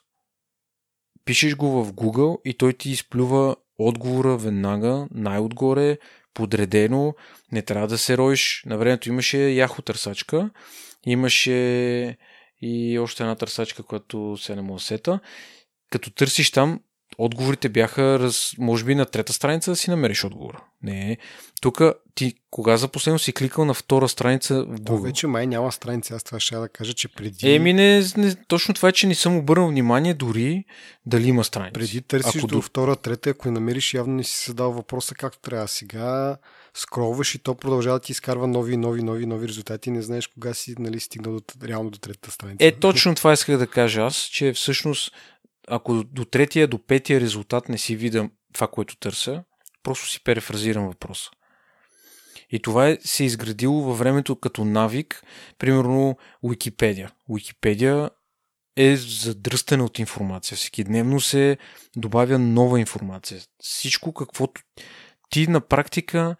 пишеш 1.24 1.56
го 1.56 1.84
в 1.84 1.92
Google 1.92 2.40
и 2.44 2.54
той 2.54 2.72
ти 2.72 2.90
изплюва 2.90 3.56
отговора 3.78 4.36
веднага, 4.36 5.06
най-отгоре, 5.10 5.98
подредено, 6.34 7.14
не 7.52 7.62
трябва 7.62 7.88
да 7.88 7.98
се 7.98 8.16
роиш. 8.16 8.62
На 8.66 8.78
времето 8.78 9.08
имаше 9.08 9.38
яхо 9.38 9.82
търсачка, 9.82 10.50
имаше 11.06 11.52
и 12.60 12.98
още 12.98 13.22
една 13.22 13.34
търсачка, 13.34 13.82
която 13.82 14.36
се 14.36 14.56
не 14.56 14.62
мога 14.62 14.80
сета. 14.80 15.20
Като 15.90 16.10
търсиш 16.10 16.50
там, 16.50 16.80
отговорите 17.18 17.68
бяха, 17.68 18.18
раз, 18.18 18.52
може 18.58 18.84
би 18.84 18.94
на 18.94 19.06
трета 19.06 19.32
страница 19.32 19.70
да 19.70 19.76
си 19.76 19.90
намериш 19.90 20.24
отговора. 20.24 20.62
Не. 20.82 21.18
Тук 21.60 21.82
ти 22.14 22.34
кога 22.50 22.76
за 22.76 22.88
последно 22.88 23.18
си 23.18 23.32
кликал 23.32 23.64
на 23.64 23.74
втора 23.74 24.08
страница 24.08 24.64
в 24.64 24.66
Google? 24.66 24.86
То 24.86 24.98
вече 24.98 25.26
май 25.26 25.46
няма 25.46 25.72
страница. 25.72 26.14
Аз 26.14 26.24
това 26.24 26.40
ще 26.40 26.56
да 26.56 26.68
кажа, 26.68 26.92
че 26.94 27.08
преди... 27.08 27.54
Еми, 27.54 27.72
не, 27.72 28.02
не, 28.16 28.34
точно 28.34 28.74
това 28.74 28.88
е, 28.88 28.92
че 28.92 29.06
не 29.06 29.14
съм 29.14 29.36
обърнал 29.36 29.68
внимание 29.68 30.14
дори 30.14 30.64
дали 31.06 31.28
има 31.28 31.44
страница. 31.44 31.72
Преди 31.72 32.00
търсиш 32.00 32.36
ако 32.36 32.46
до 32.46 32.62
втора, 32.62 32.96
трета, 32.96 33.30
ако 33.30 33.48
я 33.48 33.52
намериш, 33.52 33.94
явно 33.94 34.14
не 34.14 34.24
си 34.24 34.44
задал 34.50 34.72
въпроса 34.72 35.14
както 35.14 35.38
трябва. 35.38 35.68
Сега 35.68 36.36
скролваш 36.74 37.34
и 37.34 37.38
то 37.38 37.54
продължава 37.54 37.98
да 37.98 38.02
ти 38.02 38.12
изкарва 38.12 38.46
нови, 38.46 38.76
нови, 38.76 39.02
нови, 39.02 39.26
нови 39.26 39.48
резултати. 39.48 39.90
Не 39.90 40.02
знаеш 40.02 40.26
кога 40.26 40.54
си 40.54 40.74
нали, 40.78 41.00
стигнал 41.00 41.34
до, 41.34 41.68
реално 41.68 41.90
до 41.90 41.98
третата 41.98 42.30
страница. 42.30 42.66
Е, 42.66 42.72
точно 42.72 43.14
това 43.14 43.32
исках 43.32 43.58
да 43.58 43.66
кажа 43.66 44.00
аз, 44.02 44.16
че 44.16 44.52
всъщност 44.52 45.12
ако 45.68 46.04
до 46.04 46.24
третия, 46.24 46.68
до 46.68 46.86
петия 46.86 47.20
резултат 47.20 47.68
не 47.68 47.78
си 47.78 47.96
видя 47.96 48.30
това, 48.52 48.68
което 48.68 48.96
търся, 48.96 49.44
просто 49.82 50.08
си 50.08 50.24
перефразирам 50.24 50.86
въпроса. 50.86 51.30
И 52.50 52.62
това 52.62 52.88
е, 52.88 52.98
се 53.00 53.22
е 53.22 53.26
изградило 53.26 53.82
във 53.82 53.98
времето 53.98 54.36
като 54.36 54.64
навик, 54.64 55.24
примерно 55.58 56.16
Уикипедия. 56.42 57.12
Уикипедия 57.28 58.10
е 58.76 58.96
задръстена 58.96 59.84
от 59.84 59.98
информация. 59.98 60.56
Всеки 60.56 60.84
дневно 60.84 61.20
се 61.20 61.58
добавя 61.96 62.38
нова 62.38 62.80
информация. 62.80 63.40
Всичко, 63.58 64.12
каквото 64.14 64.62
ти 65.30 65.46
на 65.46 65.60
практика 65.60 66.36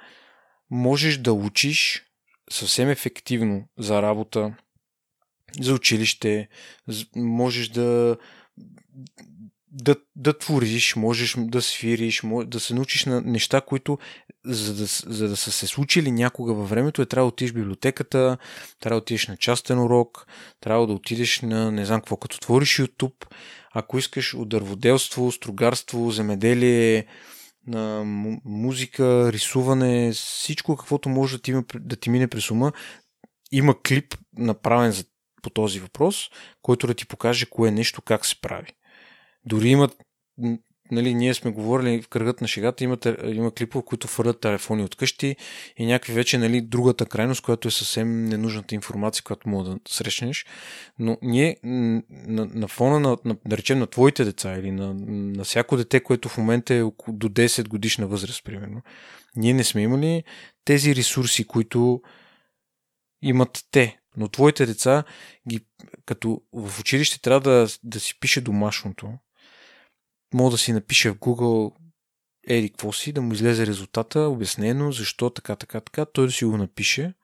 можеш 0.71 1.17
да 1.17 1.33
учиш 1.33 2.03
съвсем 2.51 2.91
ефективно 2.91 3.69
за 3.79 4.03
работа, 4.03 4.55
за 5.61 5.75
училище, 5.75 6.49
можеш 7.17 7.69
да 7.69 8.17
да, 9.73 9.97
да 10.17 10.39
твориш, 10.39 10.97
можеш 10.97 11.35
да 11.39 11.63
свириш, 11.63 12.23
да 12.47 12.61
се 12.61 12.75
научиш 12.75 13.05
на 13.05 13.21
неща, 13.21 13.61
които 13.61 13.99
за 14.45 14.75
да, 14.75 14.87
за 15.15 15.29
да 15.29 15.37
са 15.37 15.53
се 15.53 15.67
случили 15.67 16.11
някога 16.11 16.55
във 16.55 16.71
времето 16.71 17.03
е 17.03 17.07
трябва 17.07 17.25
да 17.25 17.29
отидеш 17.29 17.51
в 17.51 17.55
библиотеката, 17.55 18.39
трябва 18.81 19.01
да 19.01 19.03
отидеш 19.03 19.29
на 19.29 19.37
частен 19.37 19.79
урок, 19.79 20.27
трябва 20.61 20.87
да 20.87 20.93
отидеш 20.93 21.41
на 21.41 21.73
не 21.73 21.85
знам 21.85 22.01
какво, 22.01 22.17
като 22.17 22.41
твориш 22.41 22.77
YouTube, 22.77 23.27
ако 23.75 23.99
искаш 23.99 24.35
от 24.35 24.49
дърводелство, 24.49 25.33
строгарство, 25.33 26.11
земеделие, 26.11 27.07
на 27.67 28.03
музика, 28.45 29.33
рисуване, 29.33 30.13
всичко 30.13 30.77
каквото 30.77 31.09
може 31.09 31.37
да 31.37 31.43
ти, 31.43 31.55
да 31.75 31.97
ти 31.97 32.11
мине 32.11 32.29
през 32.29 32.51
ума. 32.51 32.73
Има 33.53 33.83
клип 33.83 34.15
направен 34.37 34.93
за, 34.93 35.05
по 35.43 35.51
този 35.51 35.81
въпрос, 35.81 36.31
който 36.63 36.87
да 36.87 36.95
ти 36.95 37.07
покаже 37.07 37.47
кое 37.47 37.71
нещо, 37.71 38.03
как 38.03 38.27
се 38.27 38.41
прави. 38.41 38.73
Дори 39.47 39.69
имат, 39.69 39.97
нали, 40.91 41.15
ние 41.15 41.35
сме 41.35 41.51
говорили 41.51 42.03
в 42.03 42.09
кръгът 42.09 42.41
на 42.41 42.49
шегата, 42.49 42.85
има, 42.85 42.99
има 43.25 43.51
клипове, 43.55 43.85
които 43.85 44.09
фърлят 44.09 44.41
телефони 44.41 44.85
от 44.85 44.97
къщи 44.97 45.37
и 45.77 45.87
някакви 45.87 46.13
вече, 46.13 46.39
нали, 46.39 46.61
другата 46.61 47.07
крайност, 47.07 47.43
която 47.43 47.69
е 47.69 47.71
съвсем 47.71 48.25
ненужната 48.25 48.75
информация, 48.75 49.23
която 49.23 49.49
мога 49.49 49.71
да 49.71 49.79
срещнеш. 49.89 50.47
Но 50.99 51.19
ние 51.23 51.57
на, 51.63 52.45
на 52.45 52.69
фона 52.69 53.01
на, 53.01 53.17
на, 53.25 53.37
да 53.47 53.57
речем, 53.57 53.79
на 53.79 53.87
твоите 53.87 54.25
деца 54.25 54.55
или 54.55 54.71
на, 54.71 54.95
на 55.09 55.45
всяко 55.45 55.77
дете, 55.77 56.01
което 56.01 56.29
в 56.29 56.39
момента 56.39 56.75
е 56.75 56.83
около 56.83 57.17
до 57.17 57.29
10 57.29 57.69
годишна 57.69 58.07
възраст, 58.07 58.45
примерно, 58.45 58.83
ние 59.37 59.53
не 59.53 59.65
сме 59.65 59.83
имали 59.83 60.25
тези 60.65 60.95
ресурси, 60.97 61.47
които 61.47 62.03
имат 63.23 63.65
те. 63.71 63.99
Но 64.17 64.29
твоите 64.29 64.67
деца, 64.67 65.05
ги, 65.49 65.61
като 66.07 66.43
в 66.53 66.81
училище 66.81 67.21
трябва 67.21 67.41
да, 67.41 67.69
да 67.83 68.01
си 68.01 68.21
пише 68.21 68.41
домашното, 68.41 69.13
мога 70.35 70.51
да 70.51 70.59
си 70.59 70.73
напише 70.73 71.11
в 71.11 71.15
Google 71.15 71.73
еди 72.47 72.71
какво 72.71 72.93
си, 72.93 73.13
да 73.13 73.23
му 73.23 73.33
излезе 73.33 73.67
резултата, 73.67 74.21
обяснено, 74.21 74.93
защо, 74.93 75.31
така, 75.31 75.57
така, 75.57 75.81
така, 75.81 76.05
той 76.05 76.27
да 76.27 76.33
си 76.33 76.45
го 76.45 76.57
напише. 76.57 77.15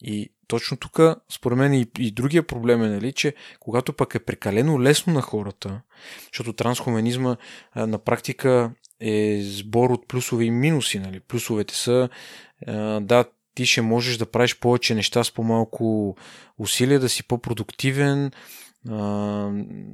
И 0.00 0.32
точно 0.48 0.76
тук, 0.76 1.00
според 1.32 1.58
мен, 1.58 1.74
и, 1.74 1.86
и 1.98 2.10
другия 2.10 2.42
проблем 2.42 2.82
е, 2.82 2.88
нали, 2.88 3.12
че 3.12 3.34
когато 3.60 3.92
пък 3.92 4.14
е 4.14 4.24
прекалено 4.24 4.82
лесно 4.82 5.12
на 5.12 5.22
хората, 5.22 5.80
защото 6.32 6.52
трансхуменизма 6.52 7.36
а, 7.72 7.86
на 7.86 7.98
практика 7.98 8.72
е 9.00 9.40
сбор 9.42 9.90
от 9.90 10.08
плюсове 10.08 10.44
и 10.44 10.50
минуси. 10.50 10.98
Нали. 10.98 11.20
Плюсовете 11.20 11.74
са, 11.74 12.08
а, 12.66 13.00
да, 13.00 13.24
ти 13.54 13.66
ще 13.66 13.82
можеш 13.82 14.16
да 14.16 14.26
правиш 14.26 14.58
повече 14.58 14.94
неща 14.94 15.24
с 15.24 15.30
по-малко 15.30 16.16
усилия, 16.58 17.00
да 17.00 17.08
си 17.08 17.22
по-продуктивен, 17.22 18.32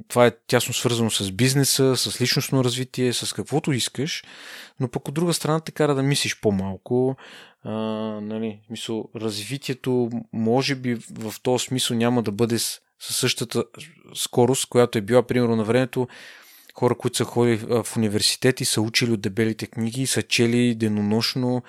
това 0.07 0.25
е 0.25 0.31
тясно 0.47 0.73
свързано 0.73 1.09
с 1.09 1.31
бизнеса, 1.31 1.97
с 1.97 2.21
личностно 2.21 2.63
развитие, 2.63 3.13
с 3.13 3.33
каквото 3.33 3.71
искаш, 3.71 4.23
но 4.79 4.87
пък 4.87 5.07
от 5.07 5.13
друга 5.13 5.33
страна 5.33 5.59
те 5.59 5.71
кара 5.71 5.95
да 5.95 6.03
мислиш 6.03 6.39
по-малко. 6.39 7.15
А, 7.63 7.71
нали, 8.21 8.59
мисъл, 8.69 9.09
развитието 9.15 10.09
може 10.33 10.75
би 10.75 10.95
в 10.95 11.33
този 11.43 11.65
смисъл 11.65 11.97
няма 11.97 12.23
да 12.23 12.31
бъде 12.31 12.59
с, 12.59 12.79
с 12.99 13.13
същата 13.13 13.63
скорост, 14.15 14.69
която 14.69 14.97
е 14.97 15.01
била 15.01 15.23
примерно 15.23 15.55
на 15.55 15.63
времето 15.63 16.07
хора, 16.73 16.95
които 16.95 17.17
са 17.17 17.23
ходили 17.23 17.55
в 17.55 17.87
университет 17.97 18.61
и 18.61 18.65
са 18.65 18.81
учили 18.81 19.11
от 19.11 19.21
дебелите 19.21 19.67
книги, 19.67 20.07
са 20.07 20.21
чели 20.21 20.75
денонощно, 20.75 21.63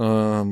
а, 0.00 0.44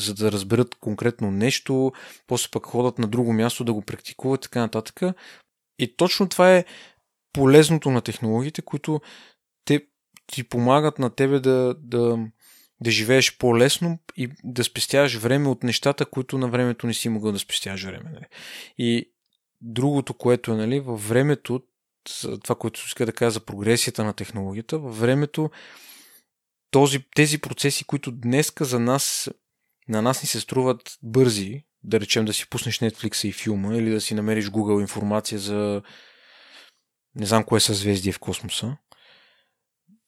за 0.00 0.14
да 0.14 0.32
разберат 0.32 0.74
конкретно 0.74 1.30
нещо, 1.30 1.92
после 2.26 2.48
пък 2.50 2.66
ходят 2.66 2.98
на 2.98 3.06
друго 3.06 3.32
място 3.32 3.64
да 3.64 3.72
го 3.72 3.82
практикуват 3.82 4.40
и 4.40 4.42
така 4.42 4.60
нататък. 4.60 5.00
И 5.78 5.96
точно 5.96 6.28
това 6.28 6.56
е 6.56 6.64
полезното 7.32 7.90
на 7.90 8.00
технологиите, 8.00 8.62
които 8.62 9.00
те 9.64 9.86
ти 10.26 10.44
помагат 10.44 10.98
на 10.98 11.10
тебе 11.10 11.40
да, 11.40 11.74
да, 11.78 12.18
да 12.80 12.90
живееш 12.90 13.38
по-лесно 13.38 13.98
и 14.16 14.28
да 14.44 14.64
спестяваш 14.64 15.16
време 15.16 15.48
от 15.48 15.62
нещата, 15.62 16.06
които 16.06 16.38
на 16.38 16.48
времето 16.48 16.86
не 16.86 16.94
си 16.94 17.08
могъл 17.08 17.32
да 17.32 17.38
спестяваш 17.38 17.84
време. 17.84 18.10
Нали. 18.12 18.26
И 18.78 19.12
другото, 19.60 20.14
което 20.14 20.52
е 20.52 20.56
нали, 20.56 20.80
във 20.80 21.08
времето, 21.08 21.62
това, 22.42 22.54
което 22.54 22.82
иска 22.86 23.06
да 23.06 23.12
кажа 23.12 23.30
за 23.30 23.40
прогресията 23.40 24.04
на 24.04 24.12
технологията, 24.12 24.78
във 24.78 25.00
времето 25.00 25.50
този, 26.70 27.04
тези 27.14 27.38
процеси, 27.38 27.84
които 27.84 28.12
днеска 28.12 28.64
за 28.64 28.78
нас, 28.80 29.30
на 29.88 30.02
нас 30.02 30.22
ни 30.22 30.28
се 30.28 30.40
струват 30.40 30.98
бързи, 31.02 31.64
да 31.84 32.00
речем 32.00 32.24
да 32.24 32.32
си 32.32 32.48
пуснеш 32.48 32.78
Netflix 32.78 33.28
и 33.28 33.32
филма 33.32 33.76
или 33.76 33.90
да 33.90 34.00
си 34.00 34.14
намериш 34.14 34.50
Google 34.50 34.80
информация 34.80 35.38
за 35.38 35.82
не 37.14 37.26
знам 37.26 37.44
кое 37.44 37.60
съзвездие 37.60 38.12
в 38.12 38.18
космоса. 38.18 38.76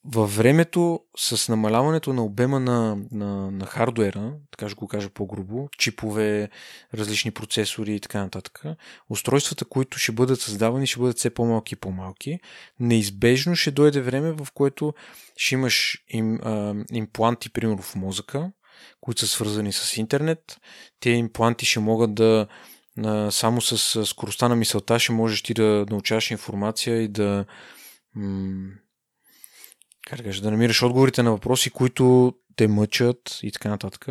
Във 0.06 0.36
времето 0.36 1.00
с 1.16 1.48
намаляването 1.48 2.12
на 2.12 2.24
обема 2.24 2.60
на, 2.60 2.96
на, 3.10 3.50
на 3.50 3.66
хардуера, 3.66 4.34
така 4.50 4.68
ще 4.68 4.74
го 4.74 4.88
кажа 4.88 5.10
по-грубо, 5.10 5.68
чипове, 5.78 6.50
различни 6.94 7.30
процесори 7.30 7.94
и 7.94 8.00
така 8.00 8.20
нататък, 8.20 8.62
устройствата, 9.10 9.64
които 9.64 9.98
ще 9.98 10.12
бъдат 10.12 10.40
създавани, 10.40 10.86
ще 10.86 11.00
бъдат 11.00 11.18
все 11.18 11.30
по-малки 11.30 11.74
и 11.74 11.76
по-малки. 11.76 12.38
Неизбежно 12.80 13.56
ще 13.56 13.70
дойде 13.70 14.00
време, 14.00 14.32
в 14.32 14.48
което 14.54 14.94
ще 15.36 15.54
имаш 15.54 16.04
им, 16.08 16.38
а, 16.42 16.74
импланти, 16.92 17.50
примерно 17.50 17.82
в 17.82 17.94
мозъка, 17.94 18.52
които 19.00 19.20
са 19.20 19.26
свързани 19.26 19.72
с 19.72 19.96
интернет. 19.96 20.58
Те 21.00 21.10
импланти 21.10 21.66
ще 21.66 21.80
могат 21.80 22.14
да 22.14 22.46
само 23.30 23.60
с 23.60 24.06
скоростта 24.06 24.48
на 24.48 24.56
мисълта 24.56 24.98
ще 24.98 25.12
можеш 25.12 25.42
ти 25.42 25.54
да 25.54 25.86
научаваш 25.90 26.30
информация 26.30 27.02
и 27.02 27.08
да 27.08 27.44
как 30.06 30.18
да, 30.18 30.24
кажа, 30.24 30.42
да 30.42 30.50
намираш 30.50 30.82
отговорите 30.82 31.22
на 31.22 31.30
въпроси, 31.30 31.70
които 31.70 32.34
те 32.56 32.68
мъчат 32.68 33.38
и 33.42 33.52
така 33.52 33.68
нататък. 33.68 34.06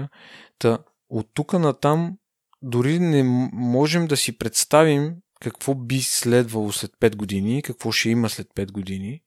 Та, 0.59 0.77
от 1.09 1.29
тук 1.33 1.53
на 1.53 1.73
там 1.73 2.17
дори 2.61 2.99
не 2.99 3.23
можем 3.53 4.07
да 4.07 4.17
си 4.17 4.37
представим 4.37 5.15
какво 5.41 5.75
би 5.75 6.01
следвало 6.01 6.71
след 6.71 6.91
5 7.01 7.15
години, 7.15 7.61
какво 7.61 7.91
ще 7.91 8.09
има 8.09 8.29
след 8.29 8.47
5 8.47 8.71
години. 8.71 9.21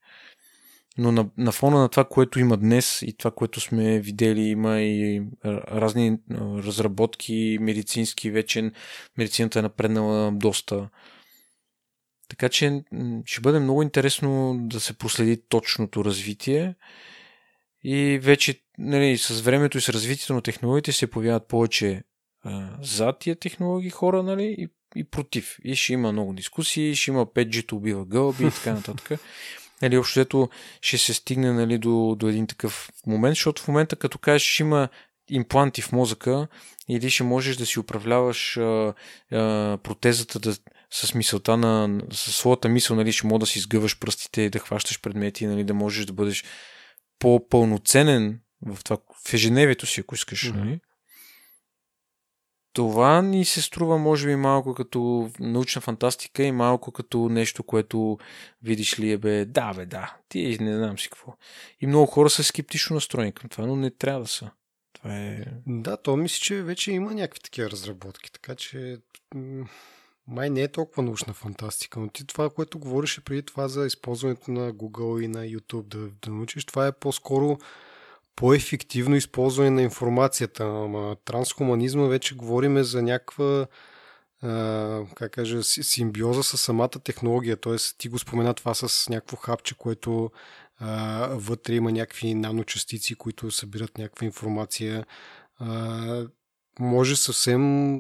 Но 0.98 1.12
на, 1.12 1.28
на 1.37 1.52
фона 1.52 1.78
на 1.78 1.88
това, 1.88 2.04
което 2.04 2.40
има 2.40 2.56
днес 2.56 3.02
и 3.02 3.16
това, 3.16 3.30
което 3.30 3.61
сме 3.61 4.00
видели, 4.00 4.40
има 4.40 4.80
и 4.80 5.22
разни 5.44 6.18
разработки 6.35 7.59
медицински, 7.61 8.30
вече 8.30 8.70
медицината 9.18 9.59
е 9.59 9.62
напреднала 9.62 10.32
доста. 10.32 10.88
Така 12.28 12.48
че 12.48 12.85
ще 13.24 13.40
бъде 13.40 13.59
много 13.59 13.82
интересно 13.82 14.56
да 14.61 14.80
се 14.80 14.98
проследи 14.98 15.42
точното 15.48 16.04
развитие 16.04 16.74
и 17.85 18.18
вече 18.22 18.61
нали, 18.78 19.18
с 19.18 19.40
времето 19.40 19.78
и 19.78 19.80
с 19.80 19.88
развитието 19.88 20.35
на 20.35 20.42
технологиите 20.42 20.92
се 20.92 21.06
появяват 21.06 21.48
повече 21.48 22.02
а, 22.42 22.68
за 22.82 23.12
тия 23.12 23.37
технологии 23.37 23.90
хора 23.90 24.22
нали, 24.22 24.56
и, 24.59 24.68
и 24.96 25.04
против. 25.04 25.56
И 25.64 25.76
ще 25.76 25.92
има 25.92 26.12
много 26.12 26.32
дискусии, 26.32 26.94
ще 26.94 27.11
има 27.11 27.26
5G 27.26 27.72
убива 27.72 28.04
гълби 28.04 28.46
и 28.46 28.50
така 28.50 28.72
нататък. 28.74 29.20
Нали, 29.82 29.98
общо 29.98 30.20
ето 30.20 30.48
ще 30.80 30.98
се 30.98 31.14
стигне 31.14 31.52
нали, 31.52 31.78
до, 31.78 32.16
до 32.18 32.28
един 32.28 32.46
такъв 32.46 32.90
момент, 33.06 33.32
защото 33.32 33.62
в 33.62 33.68
момента 33.68 33.96
като 33.96 34.18
кажеш 34.18 34.60
има 34.60 34.88
импланти 35.30 35.82
в 35.82 35.92
мозъка 35.92 36.48
или 36.88 37.10
ще 37.10 37.22
можеш 37.24 37.56
да 37.56 37.66
си 37.66 37.80
управляваш 37.80 38.56
а, 38.56 38.94
а, 39.32 39.78
протезата 39.82 40.38
да, 40.38 40.56
с 40.90 41.14
мисълта 41.14 41.56
на, 41.56 42.00
със 42.12 42.36
своята 42.36 42.68
мисъл, 42.68 42.96
нали, 42.96 43.12
ще 43.12 43.26
мога 43.26 43.38
да 43.38 43.46
си 43.46 43.60
сгъваш 43.60 43.98
пръстите 43.98 44.42
и 44.42 44.50
да 44.50 44.58
хващаш 44.58 45.00
предмети, 45.00 45.46
нали, 45.46 45.64
да 45.64 45.74
можеш 45.74 46.06
да 46.06 46.12
бъдеш 46.12 46.44
по-пълноценен 47.18 48.40
в 48.66 48.84
това, 48.84 48.98
в 49.26 49.34
ежедневието 49.34 49.86
си, 49.86 50.00
ако 50.00 50.14
искаш. 50.14 50.44
Mm-hmm. 50.44 50.56
Нали? 50.56 50.80
Това 52.76 53.22
ни 53.22 53.44
се 53.44 53.62
струва, 53.62 53.98
може 53.98 54.26
би, 54.26 54.36
малко 54.36 54.74
като 54.74 55.30
научна 55.40 55.80
фантастика 55.80 56.42
и 56.42 56.52
малко 56.52 56.92
като 56.92 57.28
нещо, 57.28 57.62
което 57.62 58.18
видиш 58.62 58.98
ли 58.98 59.10
е 59.10 59.18
бе, 59.18 59.44
да, 59.44 59.74
бе, 59.74 59.86
да, 59.86 60.16
ти 60.28 60.58
не 60.60 60.76
знам 60.76 60.98
си 60.98 61.08
какво. 61.08 61.36
И 61.80 61.86
много 61.86 62.06
хора 62.06 62.30
са 62.30 62.44
скептично 62.44 62.94
настроени 62.94 63.32
към 63.32 63.50
това, 63.50 63.66
но 63.66 63.76
не 63.76 63.90
трябва 63.90 64.20
да 64.20 64.26
са. 64.26 64.50
Това 64.92 65.16
е... 65.16 65.44
Да, 65.66 65.96
то 65.96 66.16
мисля, 66.16 66.38
че 66.40 66.62
вече 66.62 66.92
има 66.92 67.14
някакви 67.14 67.40
такива 67.40 67.70
разработки, 67.70 68.32
така 68.32 68.54
че 68.54 68.98
май 70.26 70.50
не 70.50 70.62
е 70.62 70.68
толкова 70.68 71.02
научна 71.02 71.32
фантастика, 71.32 72.00
но 72.00 72.08
ти 72.08 72.26
това, 72.26 72.50
което 72.50 72.78
говореше 72.78 73.24
преди 73.24 73.42
това 73.42 73.68
за 73.68 73.86
използването 73.86 74.50
на 74.50 74.72
Google 74.72 75.24
и 75.24 75.28
на 75.28 75.44
YouTube 75.46 75.86
да, 75.86 76.08
да 76.22 76.30
научиш, 76.30 76.64
това 76.64 76.86
е 76.86 76.92
по-скоро 76.92 77.58
по-ефективно 78.37 79.16
използване 79.16 79.70
на 79.70 79.83
информацията. 79.83 80.64
Ама 80.64 81.16
трансхуманизма 81.25 82.07
вече 82.07 82.37
говориме 82.37 82.85
за 82.85 83.03
някаква 83.03 83.66
как 85.14 85.33
кажа, 85.33 85.62
симбиоза 85.62 86.42
с 86.42 86.59
самата 86.59 86.88
технология. 86.88 87.57
Тоест, 87.57 87.99
ти 87.99 88.09
го 88.09 88.18
спомена 88.18 88.55
това 88.55 88.75
с 88.75 89.09
някакво 89.09 89.37
хапче, 89.37 89.75
което 89.75 90.31
вътре 91.31 91.75
има 91.75 91.92
някакви 91.92 92.35
наночастици, 92.35 93.14
които 93.14 93.51
събират 93.51 93.99
някаква 93.99 94.27
информация. 94.27 95.07
Може 96.81 97.16
съвсем 97.16 97.94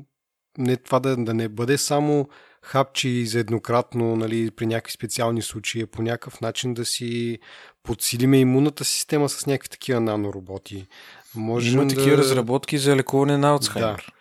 не 0.58 0.76
това 0.76 1.00
да, 1.00 1.16
да 1.16 1.34
не 1.34 1.48
бъде 1.48 1.78
само 1.78 2.28
хапчи 2.62 3.26
за 3.26 3.38
еднократно 3.38 4.16
нали, 4.16 4.50
при 4.50 4.66
някакви 4.66 4.92
специални 4.92 5.42
случаи, 5.42 5.86
по 5.86 6.02
някакъв 6.02 6.40
начин 6.40 6.74
да 6.74 6.84
си 6.84 7.38
подсилиме 7.82 8.38
имунната 8.38 8.84
система 8.84 9.28
с 9.28 9.46
някакви 9.46 9.68
такива 9.68 10.00
нанороботи. 10.00 10.86
Можем 11.34 11.74
Има 11.74 11.86
да... 11.86 11.94
такива 11.94 12.16
разработки 12.16 12.78
за 12.78 12.96
лекуване 12.96 13.38
на 13.38 13.48
Алцхаймер. 13.48 14.06
Да. 14.06 14.12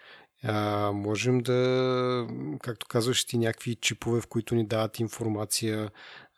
А, 0.47 0.91
можем 0.91 1.39
да, 1.39 2.27
както 2.61 2.87
казваш 2.87 3.25
ти, 3.25 3.37
някакви 3.37 3.75
чипове, 3.75 4.21
в 4.21 4.27
които 4.27 4.55
ни 4.55 4.65
дават 4.65 4.99
информация, 4.99 5.89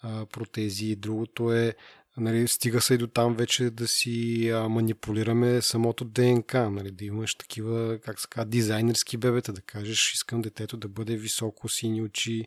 а, 0.02 0.26
протези. 0.26 0.96
Другото 0.96 1.54
е 1.54 1.74
Нали, 2.20 2.48
стига 2.48 2.82
се 2.82 2.94
и 2.94 2.98
до 2.98 3.08
там 3.08 3.36
вече 3.36 3.70
да 3.70 3.88
си 3.88 4.50
а, 4.50 4.70
манипулираме 4.70 5.62
самото 5.62 6.06
ДНК, 6.06 6.70
нали, 6.70 6.92
да 6.92 7.06
имаш 7.06 7.36
такива, 7.36 8.00
как 8.00 8.20
се 8.20 8.28
казва, 8.30 8.46
дизайнерски 8.46 9.18
бебета, 9.18 9.54
да 9.54 9.62
кажеш, 9.62 10.14
искам 10.14 10.42
детето 10.42 10.78
да 10.78 10.88
бъде 10.88 11.16
високо, 11.16 11.70
сини 11.70 12.02
очи. 12.02 12.46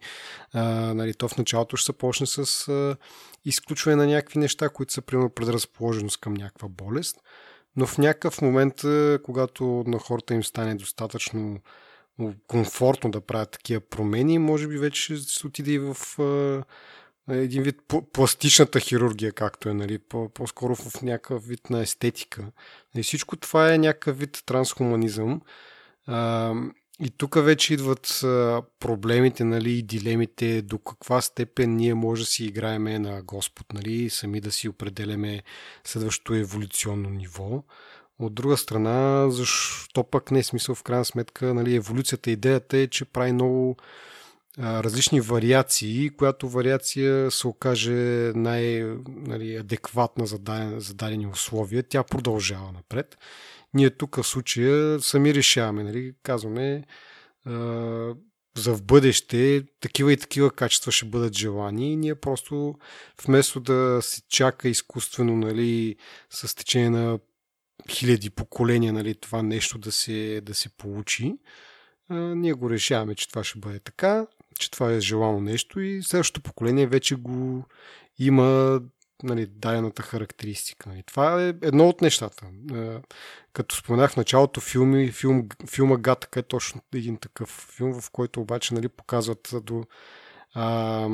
А, 0.53 0.65
нали, 0.95 1.15
то 1.15 1.29
в 1.29 1.39
началото 1.39 1.77
ще 1.77 1.87
се 1.87 1.93
почне 1.93 2.27
с 2.27 2.69
а, 2.69 2.97
изключване 3.45 3.97
на 3.97 4.07
някакви 4.07 4.39
неща, 4.39 4.69
които 4.69 4.93
са, 4.93 5.03
примерно, 5.03 5.31
предразположеност 5.31 6.21
към 6.21 6.35
някаква 6.35 6.69
болест, 6.69 7.17
но 7.77 7.87
в 7.87 7.99
някакъв 7.99 8.43
момент, 8.43 8.75
когато 9.23 9.85
на 9.87 9.99
хората 9.99 10.35
им 10.35 10.45
стане 10.45 10.75
достатъчно 10.75 11.61
комфортно 12.47 13.11
да 13.11 13.21
правят 13.21 13.51
такива 13.51 13.81
промени, 13.81 14.39
може 14.39 14.69
би 14.69 14.79
вече 14.79 15.17
се 15.17 15.47
отиде 15.47 15.73
и 15.73 15.79
в 15.79 15.97
а, 16.19 16.63
един 17.31 17.63
вид 17.63 17.77
пластичната 18.13 18.81
хирургия, 18.81 19.33
както 19.33 19.69
е, 19.69 19.75
нали, 19.75 19.99
по-скоро 20.35 20.75
в 20.75 21.03
някакъв 21.03 21.47
вид 21.47 21.71
на 21.71 21.81
естетика. 21.81 22.47
И 22.97 23.03
всичко 23.03 23.37
това 23.37 23.75
е 23.75 23.79
някакъв 23.79 24.19
вид 24.19 24.43
трансхуманизъм. 24.47 25.41
И 27.03 27.11
тук 27.17 27.45
вече 27.45 27.75
идват 27.75 28.19
проблемите 28.81 29.45
нали, 29.45 29.73
и 29.73 29.83
дилемите 29.83 30.63
до 30.63 30.79
каква 30.79 31.21
степен 31.21 31.77
ние 31.77 31.95
може 31.95 32.23
да 32.23 32.27
си 32.27 32.45
играеме 32.45 32.99
на 32.99 33.23
Господ, 33.23 33.73
нали, 33.73 34.11
сами 34.11 34.41
да 34.41 34.53
си 34.53 34.69
определяме 34.69 35.43
следващото 35.85 36.35
еволюционно 36.35 37.11
ниво. 37.11 37.65
От 38.19 38.35
друга 38.35 38.57
страна, 38.57 39.31
защо 39.31 40.05
пък 40.05 40.31
не 40.31 40.39
е 40.39 40.43
смисъл 40.43 40.75
в 40.75 40.83
крайна 40.83 41.05
сметка, 41.05 41.55
нали, 41.55 41.75
еволюцията, 41.75 42.31
идеята 42.31 42.77
е, 42.77 42.87
че 42.87 43.05
прави 43.05 43.33
много 43.33 43.77
различни 44.61 45.21
вариации, 45.21 46.11
която 46.11 46.49
вариация 46.49 47.31
се 47.31 47.47
окаже 47.47 48.33
най-адекватна 48.35 50.25
нали, 50.25 50.29
за, 50.29 50.39
за 50.81 50.95
дадени 50.95 51.27
условия, 51.27 51.83
тя 51.83 52.05
продължава 52.05 52.73
напред. 52.73 53.19
Ние 53.75 53.91
тук 53.91 54.17
в 54.17 54.27
случая 54.27 55.01
сами 55.01 55.35
решаваме, 55.35 55.83
нали, 55.83 56.15
казваме 56.23 56.85
за 58.57 58.75
в 58.75 58.83
бъдеще 58.83 59.63
такива 59.81 60.13
и 60.13 60.17
такива 60.17 60.51
качества 60.51 60.93
ще 60.93 61.07
бъдат 61.07 61.37
желани. 61.37 61.93
И 61.93 61.97
ние 61.97 62.15
просто 62.15 62.75
вместо 63.27 63.61
да 63.61 63.99
се 64.03 64.23
чака 64.29 64.69
изкуствено 64.69 65.37
нали, 65.37 65.97
с 66.31 66.55
течение 66.55 66.91
на 66.91 67.19
хиляди 67.91 68.31
поколения 68.31 68.93
нали, 68.93 69.15
това 69.15 69.43
нещо 69.43 69.79
да 69.79 69.93
се, 69.93 70.41
да 70.45 70.55
се 70.55 70.69
получи, 70.69 71.35
ние 72.11 72.53
го 72.53 72.71
решаваме, 72.71 73.15
че 73.15 73.29
това 73.29 73.45
ще 73.45 73.59
бъде 73.59 73.79
така 73.79 74.27
че 74.59 74.71
това 74.71 74.93
е 74.93 75.01
желано 75.01 75.41
нещо 75.41 75.81
и 75.81 76.03
следващото 76.03 76.43
поколение 76.43 76.87
вече 76.87 77.15
го 77.15 77.65
има 78.19 78.81
нали, 79.23 79.47
дадената 79.47 80.03
характеристика. 80.03 80.89
Нали. 80.89 81.03
Това 81.07 81.43
е 81.43 81.49
едно 81.49 81.89
от 81.89 82.01
нещата. 82.01 82.47
Е, 82.75 82.99
като 83.53 83.77
споменах 83.77 84.11
в 84.11 84.17
началото, 84.17 84.61
филми, 84.61 85.13
филм, 85.13 85.49
филма 85.71 85.97
Гатъка 85.97 86.41
е 86.41 86.43
точно 86.43 86.81
един 86.95 87.17
такъв 87.17 87.49
филм, 87.77 88.01
в 88.01 88.11
който 88.11 88.41
обаче 88.41 88.75
нали, 88.75 88.89
показват 88.89 89.55
до 89.63 89.85
а, 90.55 91.09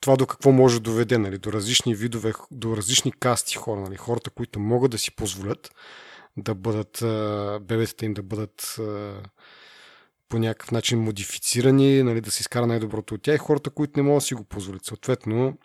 това 0.00 0.16
до 0.16 0.26
какво 0.26 0.52
може 0.52 0.74
да 0.74 0.80
доведе, 0.80 1.18
нали, 1.18 1.38
до 1.38 1.52
различни 1.52 1.94
видове, 1.94 2.32
до 2.50 2.76
различни 2.76 3.12
касти 3.12 3.56
хора, 3.56 3.80
нали, 3.80 3.96
хората, 3.96 4.30
които 4.30 4.60
могат 4.60 4.90
да 4.90 4.98
си 4.98 5.16
позволят 5.16 5.74
да 6.36 6.54
бъдат, 6.54 6.98
бебетата 7.64 8.04
им 8.04 8.14
да 8.14 8.22
бъдат 8.22 8.80
по 10.32 10.38
някакъв 10.38 10.70
начин 10.70 11.00
модифицирани, 11.00 12.02
нали, 12.02 12.20
да 12.20 12.30
се 12.30 12.40
изкара 12.40 12.66
най-доброто 12.66 13.14
от 13.14 13.22
тях 13.22 13.34
и 13.34 13.38
хората, 13.38 13.70
които 13.70 13.92
не 13.96 14.02
могат 14.02 14.16
да 14.16 14.26
си 14.26 14.34
го 14.34 14.44
позволят. 14.44 14.84
Съответно, 14.84 15.58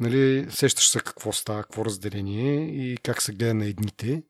нали, 0.00 0.46
сещаш 0.50 0.88
се 0.88 1.00
какво 1.00 1.32
става, 1.32 1.62
какво 1.62 1.84
разделение 1.84 2.62
и 2.62 2.96
как 2.96 3.22
се 3.22 3.32
гледа 3.32 3.54
на 3.54 3.66
едните 3.66 4.22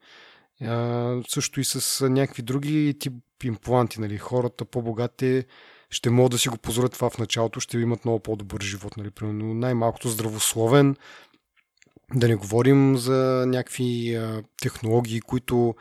А, 0.63 1.21
също 1.29 1.61
и 1.61 1.65
с 1.65 2.09
някакви 2.09 2.43
други 2.43 2.97
тип 2.99 3.13
импланти. 3.45 4.01
Нали. 4.01 4.19
Хората 4.19 4.65
по-богати 4.65 5.45
ще 5.91 6.11
могат 6.11 6.33
да 6.33 6.39
си 6.39 6.49
го 6.49 6.59
позволят 6.59 6.93
това 6.93 7.11
в 7.11 7.19
началото, 7.19 7.61
ще 7.61 7.79
имат 7.79 8.05
много 8.05 8.21
по-добър 8.21 8.63
живот. 8.63 8.97
Нали. 8.97 9.11
Примерно 9.11 9.55
най-малкото 9.55 10.09
здравословен, 10.09 10.97
да 12.15 12.29
не 12.29 12.35
говорим 12.35 12.97
за 12.97 13.45
някакви 13.47 14.15
а, 14.15 14.43
технологии, 14.63 15.21
които 15.21 15.75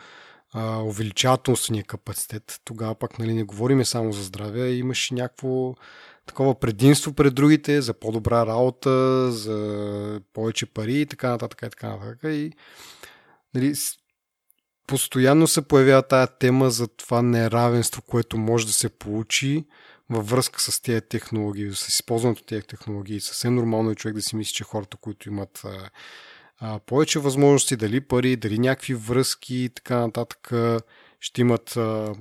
а, 0.55 0.83
увеличават 0.83 1.47
умствения 1.47 1.83
капацитет. 1.83 2.61
Тогава 2.65 2.95
пак 2.95 3.19
нали, 3.19 3.33
не 3.33 3.43
говорим 3.43 3.85
само 3.85 4.11
за 4.11 4.23
здраве, 4.23 4.71
имаш 4.71 5.11
някакво 5.11 5.75
такова 6.25 6.59
предимство 6.59 7.13
пред 7.13 7.35
другите, 7.35 7.81
за 7.81 7.93
по-добра 7.93 8.45
работа, 8.45 9.31
за 9.31 10.21
повече 10.33 10.65
пари 10.65 11.01
и 11.01 11.05
така 11.05 11.29
нататък. 11.29 11.61
И 11.65 11.69
така 11.69 11.89
нататък. 11.89 12.19
И, 12.23 12.51
нали, 13.53 13.73
постоянно 14.87 15.47
се 15.47 15.67
появява 15.67 16.01
тая 16.01 16.27
тема 16.27 16.69
за 16.69 16.87
това 16.87 17.21
неравенство, 17.21 18.01
което 18.01 18.37
може 18.37 18.65
да 18.65 18.73
се 18.73 18.89
получи 18.89 19.65
във 20.09 20.29
връзка 20.29 20.61
с 20.61 20.81
тези 20.81 21.01
технологии, 21.01 21.71
с 21.75 21.87
използването 21.87 22.43
тези 22.43 22.67
технологии. 22.67 23.21
Съвсем 23.21 23.55
нормално 23.55 23.91
е 23.91 23.95
човек 23.95 24.15
да 24.15 24.21
си 24.21 24.35
мисли, 24.35 24.53
че 24.53 24.63
хората, 24.63 24.97
които 24.97 25.29
имат 25.29 25.65
а, 26.59 26.79
повече 26.79 27.19
възможности, 27.19 27.75
дали 27.75 28.01
пари, 28.01 28.35
дали 28.35 28.59
някакви 28.59 28.93
връзки 28.93 29.55
и 29.55 29.69
така 29.69 29.97
нататък, 29.97 30.51
ще 31.19 31.41
имат 31.41 31.77
а, 31.77 32.15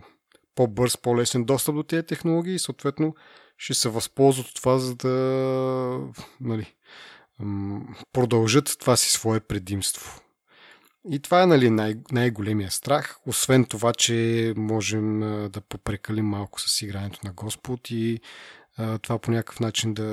по-бърз, 0.54 0.96
по-лесен 0.96 1.44
достъп 1.44 1.74
до 1.74 1.82
тези 1.82 2.06
технологии 2.06 2.54
и 2.54 2.58
съответно 2.58 3.14
ще 3.58 3.74
се 3.74 3.88
възползват 3.88 4.46
от 4.46 4.54
това, 4.54 4.78
за 4.78 4.94
да 4.94 6.00
нали, 6.40 6.74
продължат 8.12 8.76
това 8.80 8.96
си 8.96 9.10
свое 9.10 9.40
предимство. 9.40 10.20
И 11.10 11.18
това 11.18 11.42
е 11.42 11.46
нали, 11.46 11.70
най- 11.70 11.96
най-големия 12.12 12.70
страх, 12.70 13.18
освен 13.26 13.64
това, 13.64 13.92
че 13.92 14.54
можем 14.56 15.20
да 15.50 15.60
попрекалим 15.68 16.26
малко 16.26 16.60
с 16.60 16.82
игрането 16.82 17.20
на 17.24 17.32
Господ 17.32 17.90
и 17.90 18.20
това 19.02 19.18
по 19.18 19.30
някакъв 19.30 19.60
начин 19.60 19.94
да, 19.94 20.04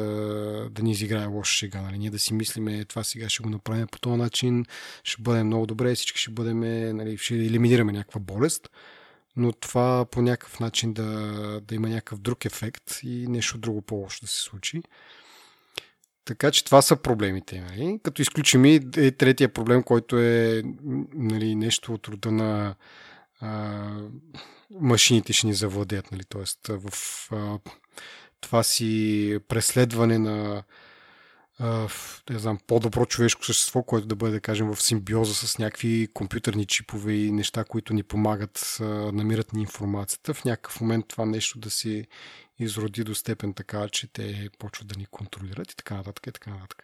да 0.72 0.84
ни 0.84 0.92
изиграе 0.92 1.26
лоша 1.26 1.54
шега. 1.54 1.82
Нали? 1.82 1.98
Ние 1.98 2.10
да 2.10 2.20
си 2.20 2.34
мислиме, 2.34 2.86
това 2.86 3.04
сега 3.04 3.30
ще 3.30 3.44
го 3.44 3.50
направим 3.50 3.88
по 3.88 4.00
този 4.00 4.18
начин, 4.18 4.66
ще 5.04 5.22
бъде 5.22 5.44
много 5.44 5.66
добре, 5.66 5.96
всички 5.96 6.20
ще 6.20 6.32
бъдем, 6.32 6.60
нали, 6.98 7.18
ще 7.18 7.36
елиминираме 7.36 7.92
някаква 7.92 8.20
болест, 8.20 8.70
но 9.36 9.52
това 9.52 10.06
по 10.12 10.22
някакъв 10.22 10.60
начин 10.60 10.94
да, 10.94 11.06
да 11.68 11.76
има 11.76 11.90
някакъв 11.90 12.20
друг 12.20 12.46
ефект 12.46 13.00
и 13.04 13.28
нещо 13.28 13.58
друго 13.58 13.82
по-лошо 13.82 14.22
да 14.22 14.28
се 14.28 14.42
случи. 14.42 14.82
Така 16.26 16.52
че 16.52 16.66
това 16.66 16.82
са 16.82 16.96
проблемите. 16.96 17.62
Нали? 17.62 18.00
Като 18.04 18.22
изключим 18.22 18.66
и 18.66 18.76
е 18.98 19.12
третия 19.12 19.54
проблем, 19.54 19.84
който 19.84 20.20
е 20.20 20.64
нали, 21.14 21.56
нещо 21.56 21.94
от 21.94 22.08
рода 22.08 22.32
на 22.32 22.76
а, 23.40 23.90
машините 24.82 25.34
ще 25.34 25.48
ни 25.48 25.54
завладеят. 25.54 26.12
Нали? 26.12 26.24
Тоест 26.30 26.68
в 26.68 26.92
а, 27.32 27.60
това 28.42 28.64
си 28.64 29.40
преследване 29.48 30.18
на 30.18 30.64
не 32.30 32.40
знам, 32.40 32.60
по-добро 32.68 33.06
човешко 33.06 33.46
същество, 33.46 33.84
което 33.84 34.08
да 34.08 34.16
бъде, 34.16 34.34
да 34.34 34.42
кажем, 34.42 34.74
в 34.74 34.82
симбиоза 34.82 35.34
с 35.34 35.58
някакви 35.58 36.08
компютърни 36.14 36.66
чипове 36.66 37.14
и 37.14 37.32
неща, 37.32 37.64
които 37.64 37.94
ни 37.94 38.04
помагат, 38.04 38.78
намират 39.14 39.54
ни 39.54 39.62
информацията. 39.62 40.34
В 40.34 40.46
някакъв 40.46 40.82
момент 40.82 41.06
това 41.08 41.26
нещо 41.26 41.60
да 41.60 41.70
си 41.70 42.08
изроди 42.60 43.04
до 43.04 43.16
степен 43.16 43.54
така, 43.54 43.90
че 43.90 44.14
те 44.14 44.50
почват 44.60 44.88
да 44.88 45.00
ни 45.00 45.06
контролират 45.06 45.72
и 45.72 45.76
така 45.76 45.96
нататък 45.96 46.28
и 46.28 46.32
така 46.32 46.52
нататък. 46.52 46.84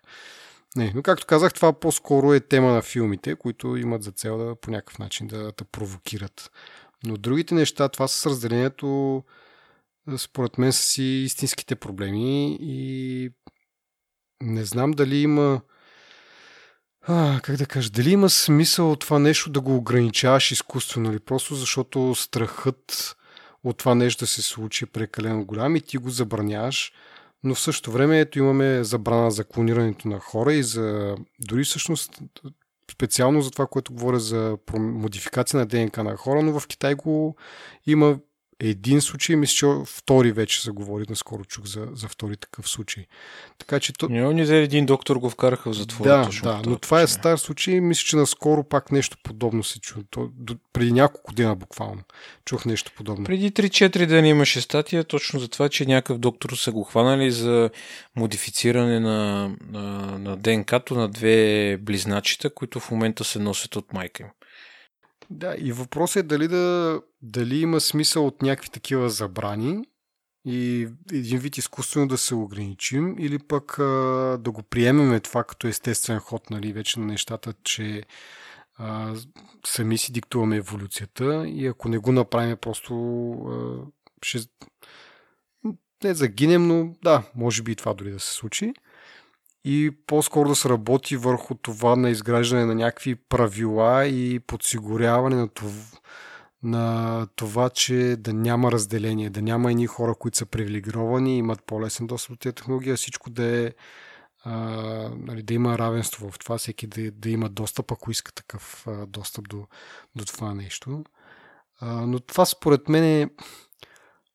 Не, 0.76 0.92
но 0.96 1.04
както 1.04 1.26
казах, 1.26 1.54
това 1.54 1.74
по-скоро 1.74 2.34
е 2.34 2.40
тема 2.40 2.72
на 2.72 2.82
филмите, 2.82 3.36
които 3.36 3.78
имат 3.78 4.04
за 4.04 4.12
цел 4.12 4.38
да 4.38 4.56
по 4.56 4.72
някакъв 4.72 5.00
начин 5.00 5.28
да, 5.28 5.38
да 5.38 5.66
провокират. 5.72 6.52
Но 7.04 7.18
другите 7.18 7.56
неща, 7.56 7.90
това 7.90 8.08
с 8.08 8.26
разделението, 8.26 9.24
според 10.18 10.58
мен 10.58 10.74
са 10.74 10.84
си 10.84 11.04
истинските 11.04 11.76
проблеми 11.76 12.58
и 12.62 13.30
не 14.42 14.66
знам 14.66 14.92
дали 14.92 15.18
има 15.18 15.62
а, 17.02 17.40
как 17.44 17.56
да 17.56 17.66
кажа, 17.66 17.90
дали 17.90 18.12
има 18.12 18.30
смисъл 18.30 18.96
това 18.96 19.20
нещо 19.20 19.50
да 19.50 19.62
го 19.62 19.76
ограничаваш 19.76 20.52
изкуствено 20.52 21.12
или 21.12 21.20
просто 21.20 21.56
защото 21.56 22.16
страхът 22.16 23.16
от 23.64 23.78
това 23.78 23.96
нещо 23.96 24.24
да 24.24 24.28
се 24.28 24.42
случи 24.42 24.84
е 24.84 24.88
прекалено 24.88 25.46
голям 25.46 25.76
и 25.76 25.82
ти 25.82 25.98
го 25.98 26.10
забраняваш, 26.10 26.94
но 27.44 27.56
в 27.56 27.60
същото 27.60 27.92
време 27.92 28.20
ето 28.20 28.40
имаме 28.40 28.84
забрана 28.84 29.32
за 29.32 29.44
клонирането 29.44 30.08
на 30.08 30.20
хора 30.20 30.54
и 30.54 30.64
за 30.64 31.16
дори 31.40 31.64
всъщност 31.64 32.20
специално 32.92 33.42
за 33.42 33.52
това, 33.52 33.68
което 33.68 33.94
говоря 33.94 34.20
за 34.20 34.58
модификация 34.74 35.60
на 35.60 35.66
ДНК 35.66 36.04
на 36.04 36.18
хора, 36.18 36.42
но 36.42 36.60
в 36.60 36.68
Китай 36.68 36.96
го 36.96 37.36
има 37.86 38.20
един 38.60 39.02
случай, 39.02 39.36
мисля, 39.36 39.56
че 39.56 39.92
втори 39.92 40.32
вече 40.32 40.62
се 40.62 40.72
говори, 40.72 41.06
наскоро 41.10 41.46
чух 41.46 41.66
за, 41.66 41.88
за 41.94 42.08
втори 42.08 42.38
такъв 42.38 42.70
случай. 42.70 43.06
Така 43.58 43.80
че 43.80 43.94
то... 43.94 44.10
Не, 44.10 44.34
не 44.34 44.46
за 44.46 44.56
един 44.56 44.86
доктор 44.86 45.16
го 45.16 45.30
вкараха 45.30 45.72
в 45.72 45.76
затвора. 45.76 46.10
Да, 46.10 46.26
точно 46.26 46.52
да, 46.52 46.62
но 46.66 46.78
това 46.78 47.02
е 47.02 47.08
стар 47.08 47.38
случай. 47.38 47.82
Мисля, 47.82 48.04
че 48.06 48.16
наскоро 48.16 48.64
пак 48.64 48.92
нещо 48.92 49.18
подобно 49.24 49.64
се 49.64 49.80
чу. 49.80 50.00
То, 50.10 50.30
до, 50.34 50.56
преди 50.74 50.92
няколко 50.92 51.34
дена 51.34 51.56
буквално 51.56 52.02
чух 52.46 52.66
нещо 52.66 52.92
подобно. 52.96 53.26
Преди 53.26 53.52
3-4 53.52 54.06
дена 54.06 54.28
имаше 54.28 54.62
статия 54.62 55.04
точно 55.04 55.40
за 55.40 55.48
това, 55.48 55.70
че 55.70 55.86
някакъв 55.86 56.18
доктор 56.18 56.50
са 56.50 56.72
го 56.72 56.84
хванали 56.84 57.32
за 57.32 57.70
модифициране 58.16 59.00
на, 59.00 59.52
на, 59.72 60.18
на 60.20 60.38
ДНК-то 60.38 60.96
на 60.96 61.10
две 61.10 61.78
близначета, 61.78 62.50
които 62.50 62.80
в 62.80 62.92
момента 62.92 63.24
се 63.24 63.40
носят 63.40 63.76
от 63.76 63.94
майка 63.94 64.24
им. 64.24 64.30
Да, 65.30 65.56
и 65.58 65.72
въпросът 65.72 66.16
е 66.16 66.24
дали, 66.24 66.48
да, 66.48 67.02
дали 67.22 67.60
има 67.60 67.82
смисъл 67.82 68.28
от 68.28 68.42
някакви 68.42 68.70
такива 68.70 69.10
забрани 69.10 69.86
и 70.46 70.88
един 71.12 71.40
вид 71.40 71.58
изкуствено 71.58 72.08
да 72.08 72.18
се 72.18 72.36
ограничим 72.36 73.16
или 73.20 73.40
пък 73.40 73.80
а, 73.80 73.84
да 74.42 74.52
го 74.52 74.64
приемеме 74.64 75.20
това 75.20 75.44
като 75.44 75.68
естествен 75.68 76.20
ход, 76.20 76.50
нали, 76.50 76.74
вече 76.74 77.00
на 77.00 77.06
нещата, 77.06 77.54
че 77.64 78.04
а, 78.76 79.16
сами 79.66 79.98
си 79.98 80.12
диктуваме 80.12 80.58
еволюцията 80.58 81.48
и 81.48 81.68
ако 81.68 81.90
не 81.90 81.98
го 81.98 82.12
направим, 82.12 82.58
просто 82.58 82.94
а, 83.32 83.86
ще 84.22 84.40
не 86.04 86.14
загинем, 86.14 86.68
но 86.68 86.96
да, 87.04 87.24
може 87.36 87.64
би 87.64 87.72
и 87.72 87.76
това 87.76 87.94
дори 87.94 88.12
да 88.12 88.20
се 88.20 88.34
случи 88.34 88.74
и 89.70 89.92
по-скоро 90.08 90.50
да 90.50 90.56
се 90.56 90.70
работи 90.70 91.18
върху 91.18 91.56
това 91.56 91.96
на 91.96 92.10
изграждане 92.10 92.66
на 92.66 92.76
някакви 92.76 93.16
правила 93.16 94.06
и 94.06 94.40
подсигуряване 94.40 95.36
на 95.36 95.48
това, 95.48 96.00
на 96.64 97.28
това, 97.36 97.70
че 97.70 98.16
да 98.20 98.34
няма 98.34 98.72
разделение, 98.72 99.30
да 99.30 99.42
няма 99.42 99.72
едни 99.72 99.88
хора, 99.88 100.16
които 100.16 100.38
са 100.38 100.46
привилегировани 100.46 101.36
и 101.36 101.38
имат 101.38 101.64
по-лесен 101.64 102.08
достъп 102.08 102.32
до 102.32 102.38
тези 102.38 102.56
технологии, 102.56 102.96
всичко 102.96 103.30
да 103.30 103.44
е 103.44 103.72
а, 104.44 104.54
нали, 105.18 105.44
да 105.44 105.54
има 105.54 105.78
равенство 105.78 106.32
в 106.32 106.40
това, 106.40 106.58
всеки 106.58 106.88
да, 106.88 107.12
да 107.12 107.30
има 107.30 107.50
достъп, 107.50 107.92
ако 107.92 108.12
иска 108.12 108.32
такъв 108.32 108.88
а, 108.88 109.06
достъп 109.06 109.50
до, 109.50 109.68
до 110.16 110.26
това 110.26 110.54
нещо. 110.54 111.04
А, 111.80 112.06
но 112.06 112.20
това 112.20 112.46
според 112.46 112.90
мен 112.90 113.04
е 113.04 113.30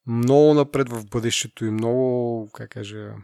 много 0.06 0.54
напред 0.54 0.88
в 0.88 1.06
бъдещето 1.06 1.64
и 1.64 1.70
много, 1.70 2.50
как 2.54 2.70
кажа, 2.70 3.14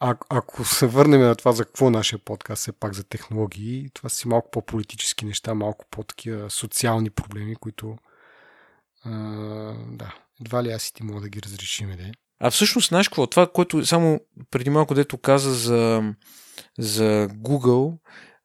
а, 0.00 0.16
ако 0.28 0.64
се 0.64 0.86
върнем 0.86 1.20
на 1.20 1.34
това 1.34 1.52
за 1.52 1.64
какво 1.64 1.90
нашия 1.90 2.18
подкаст 2.18 2.68
е 2.68 2.72
пак 2.72 2.94
за 2.94 3.04
технологии, 3.04 3.90
това 3.94 4.08
си 4.08 4.28
малко 4.28 4.50
по-политически 4.50 5.24
неща, 5.24 5.54
малко 5.54 5.86
по-такива 5.90 6.50
социални 6.50 7.10
проблеми, 7.10 7.56
които 7.56 7.96
а, 9.04 9.10
да, 9.88 10.14
едва 10.40 10.62
ли 10.62 10.72
аз 10.72 10.88
и 10.88 10.94
ти 10.94 11.02
мога 11.02 11.20
да 11.20 11.28
ги 11.28 11.42
разрешим. 11.42 11.90
Да? 11.90 12.12
А 12.40 12.50
всъщност, 12.50 12.88
знаеш 12.88 13.08
какво? 13.08 13.26
Това, 13.26 13.46
което 13.46 13.86
само 13.86 14.20
преди 14.50 14.70
малко 14.70 14.94
дето 14.94 15.18
каза 15.18 15.54
за, 15.54 16.14
за 16.78 17.28
Google, 17.28 17.98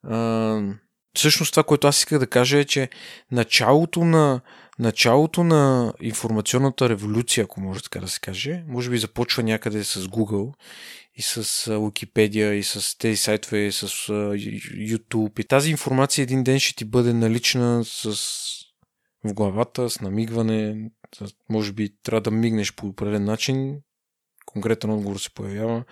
а, 0.03 0.75
всъщност 1.13 1.53
това, 1.53 1.63
което 1.63 1.87
аз 1.87 1.97
исках 1.97 2.19
да 2.19 2.27
кажа 2.27 2.59
е, 2.59 2.65
че 2.65 2.89
началото 3.31 4.05
на, 4.05 4.41
началото 4.79 5.43
на 5.43 5.93
информационната 6.01 6.89
революция, 6.89 7.43
ако 7.43 7.61
може 7.61 7.83
така 7.83 7.99
да 7.99 8.07
се 8.07 8.19
каже, 8.19 8.63
може 8.67 8.89
би 8.89 8.97
започва 8.97 9.43
някъде 9.43 9.83
с 9.83 10.01
Google 10.01 10.53
и 11.15 11.21
с 11.21 11.43
Wikipedia, 11.67 12.51
и 12.51 12.63
с 12.63 12.97
тези 12.97 13.17
сайтове, 13.17 13.59
и 13.59 13.71
с 13.71 13.87
YouTube. 13.87 15.39
И 15.39 15.43
тази 15.43 15.71
информация 15.71 16.23
един 16.23 16.43
ден 16.43 16.59
ще 16.59 16.75
ти 16.75 16.85
бъде 16.85 17.13
налична 17.13 17.85
с 17.85 18.15
в 19.23 19.33
главата, 19.33 19.89
с 19.89 20.01
намигване. 20.01 20.89
Може 21.49 21.73
би 21.73 21.95
трябва 22.03 22.21
да 22.21 22.31
мигнеш 22.31 22.75
по 22.75 22.87
определен 22.87 23.23
начин. 23.23 23.81
Конкретен 24.45 24.89
отговор 24.89 25.17
се 25.17 25.33
появява. 25.33 25.83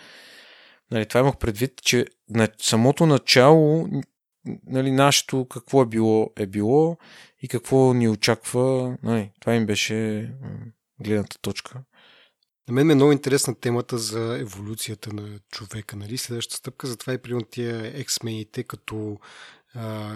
Нали, 0.91 1.05
това 1.05 1.19
имах 1.19 1.37
предвид, 1.37 1.81
че 1.81 2.05
на 2.29 2.47
самото 2.61 3.05
начало 3.05 3.87
нали, 4.65 4.91
нашето 4.91 5.45
какво 5.45 5.81
е 5.81 5.85
било, 5.85 6.29
е 6.37 6.45
било 6.45 6.97
и 7.41 7.47
какво 7.47 7.93
ни 7.93 8.09
очаква. 8.09 8.97
Нали, 9.03 9.31
това 9.39 9.55
им 9.55 9.65
беше 9.65 10.29
гледната 10.99 11.39
точка. 11.41 11.83
На 12.67 12.73
мен 12.73 12.87
ме 12.87 12.93
е 12.93 12.95
много 12.95 13.11
интересна 13.11 13.55
темата 13.55 13.97
за 13.97 14.37
еволюцията 14.39 15.13
на 15.13 15.39
човека. 15.51 15.95
Нали? 15.95 16.17
Следващата 16.17 16.57
стъпка, 16.57 16.87
затова 16.87 17.13
и 17.13 17.17
примерно 17.17 17.45
тия 17.45 17.99
ексмените 17.99 18.63
като 18.63 19.19
а, 19.75 20.13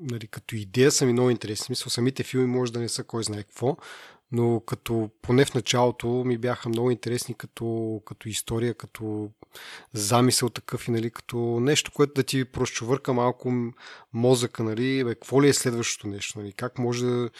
нали, 0.00 0.26
като 0.26 0.56
идея 0.56 0.92
са 0.92 1.06
ми 1.06 1.12
много 1.12 1.30
интересни. 1.30 1.64
Смисъл, 1.64 1.90
самите 1.90 2.22
филми 2.22 2.46
може 2.46 2.72
да 2.72 2.80
не 2.80 2.88
са 2.88 3.04
кой 3.04 3.24
знае 3.24 3.42
какво, 3.42 3.76
но 4.32 4.60
като 4.60 5.10
поне 5.22 5.44
в 5.44 5.54
началото 5.54 6.06
ми 6.08 6.38
бяха 6.38 6.68
много 6.68 6.90
интересни 6.90 7.34
като, 7.34 8.00
като 8.04 8.28
история, 8.28 8.74
като 8.74 9.30
замисъл 9.92 10.48
такъв 10.48 10.88
и 10.88 10.90
нали, 10.90 11.10
като 11.10 11.36
нещо, 11.60 11.92
което 11.94 12.12
да 12.14 12.22
ти 12.22 12.44
прощувърка 12.44 13.12
малко 13.12 13.52
мозъка, 14.12 14.62
нали, 14.62 15.04
бе, 15.04 15.14
какво 15.14 15.42
ли 15.42 15.48
е 15.48 15.52
следващото 15.52 16.08
нещо, 16.08 16.38
нали, 16.38 16.52
как 16.52 16.78
може 16.78 17.06
да... 17.06 17.30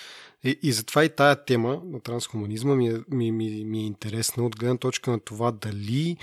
И, 0.45 0.59
и 0.63 0.73
затова 0.73 1.05
и 1.05 1.09
тая 1.09 1.45
тема 1.45 1.83
на 1.85 2.01
трансхуманизма 2.01 2.75
ми 2.75 2.89
е, 2.89 3.01
ми, 3.09 3.33
ми, 3.33 3.65
ми 3.65 3.79
е 3.79 3.87
интересна 3.87 4.47
от 4.47 4.57
гледна 4.57 4.77
точка 4.77 5.11
на 5.11 5.21
това 5.21 5.51
дали 5.53 6.17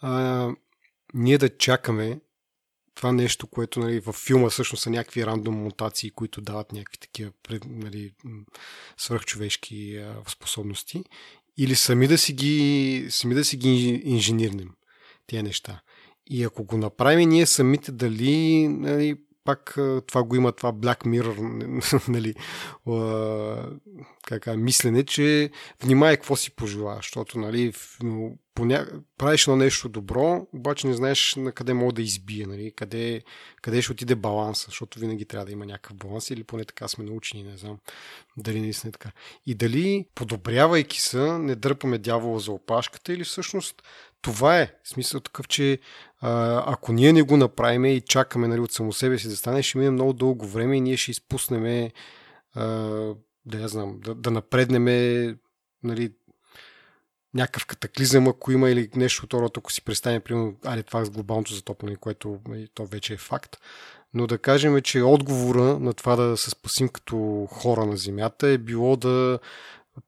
а, 0.00 0.48
ние 1.14 1.38
да 1.38 1.56
чакаме 1.56 2.20
това 3.00 3.12
нещо, 3.12 3.46
което 3.46 3.80
нали, 3.80 4.00
във 4.00 4.16
филма 4.16 4.48
всъщност 4.48 4.82
са 4.82 4.90
някакви 4.90 5.26
рандом 5.26 5.54
мутации, 5.54 6.10
които 6.10 6.40
дават 6.40 6.72
някакви 6.72 6.98
такива 6.98 7.30
нали, 7.66 8.12
свръхчовешки 8.96 10.04
способности, 10.28 11.04
или 11.56 11.74
сами 11.74 12.08
да 12.08 12.18
си 12.18 12.32
ги, 12.32 13.06
сами 13.10 13.34
да 13.34 13.44
си 13.44 13.56
ги 13.56 14.02
инженирнем 14.04 14.70
тия 15.26 15.42
неща. 15.42 15.80
И 16.30 16.44
ако 16.44 16.64
го 16.64 16.76
направим 16.76 17.28
ние 17.28 17.46
самите, 17.46 17.92
дали 17.92 18.68
нали, 18.68 19.16
пак 19.50 19.74
това 20.06 20.22
го 20.22 20.36
има, 20.36 20.52
това 20.52 20.72
Black 20.72 21.04
Mirror, 21.04 22.08
нали, 22.08 22.34
как 24.26 24.56
мислене, 24.56 25.04
че 25.04 25.50
внимай 25.82 26.16
какво 26.16 26.36
си 26.36 26.50
пожелаваш, 26.50 27.06
защото 27.06 27.38
нали, 27.38 27.72
поня... 28.54 28.86
правиш 29.18 29.46
едно 29.46 29.56
нещо 29.56 29.88
добро, 29.88 30.46
обаче 30.52 30.86
не 30.86 30.94
знаеш 30.94 31.34
на 31.36 31.52
къде 31.52 31.74
мога 31.74 31.92
да 31.92 32.02
избие, 32.02 32.46
нали, 32.46 32.72
къде, 32.76 33.22
къде 33.62 33.82
ще 33.82 33.92
отиде 33.92 34.14
баланса, 34.14 34.66
защото 34.68 35.00
винаги 35.00 35.24
трябва 35.24 35.46
да 35.46 35.52
има 35.52 35.66
някакъв 35.66 35.96
баланс 35.96 36.30
или 36.30 36.44
поне 36.44 36.64
така 36.64 36.88
сме 36.88 37.04
научени, 37.04 37.42
не 37.42 37.56
знам 37.56 37.78
дали 38.36 38.60
наистина 38.60 38.88
е 38.88 38.92
така. 38.92 39.10
И 39.46 39.54
дали, 39.54 40.06
подобрявайки 40.14 41.00
се, 41.00 41.38
не 41.38 41.54
дърпаме 41.54 41.98
дявола 41.98 42.38
за 42.38 42.52
опашката 42.52 43.12
или 43.12 43.24
всъщност 43.24 43.82
това 44.22 44.60
е. 44.60 44.74
Смисъл 44.84 45.20
такъв, 45.20 45.48
че 45.48 45.78
ако 46.66 46.92
ние 46.92 47.12
не 47.12 47.22
го 47.22 47.36
направим 47.36 47.84
и 47.84 48.00
чакаме 48.00 48.48
нали, 48.48 48.60
от 48.60 48.72
само 48.72 48.92
себе 48.92 49.18
си 49.18 49.28
да 49.28 49.36
стане, 49.36 49.62
ще 49.62 49.78
мине 49.78 49.90
много 49.90 50.12
дълго 50.12 50.46
време 50.46 50.76
и 50.76 50.80
ние 50.80 50.96
ще 50.96 51.10
изпуснем 51.10 51.90
да 53.46 53.58
я 53.60 53.68
знам, 53.68 54.00
да, 54.00 54.14
да 54.14 54.30
напреднеме 54.30 55.36
нали, 55.82 56.12
някакъв 57.34 57.66
катаклизъм, 57.66 58.28
ако 58.28 58.52
има 58.52 58.70
или 58.70 58.90
нещо 58.96 59.26
от 59.36 59.56
ако 59.56 59.72
си 59.72 59.84
представим, 59.84 60.20
примерно, 60.20 60.54
али 60.64 60.82
това 60.82 61.04
с 61.04 61.10
глобалното 61.10 61.54
затопляне, 61.54 61.96
което 61.96 62.38
нали, 62.48 62.68
то 62.74 62.86
вече 62.86 63.14
е 63.14 63.16
факт. 63.16 63.56
Но 64.14 64.26
да 64.26 64.38
кажем, 64.38 64.80
че 64.80 65.02
отговора 65.02 65.78
на 65.78 65.94
това 65.94 66.16
да 66.16 66.36
се 66.36 66.50
спасим 66.50 66.88
като 66.88 67.46
хора 67.50 67.86
на 67.86 67.96
Земята 67.96 68.48
е 68.48 68.58
било 68.58 68.96
да 68.96 69.38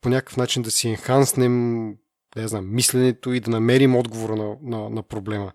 по 0.01 0.09
някакъв 0.09 0.37
начин 0.37 0.63
да 0.63 0.71
си 0.71 0.89
енханснем 0.89 1.97
да 2.37 2.49
знам, 2.49 2.75
мисленето 2.75 3.33
и 3.33 3.41
да 3.41 3.51
намерим 3.51 3.97
отговора 3.97 4.37
на, 4.37 4.57
на, 4.63 4.91
на 4.91 5.03
проблема. 5.03 5.53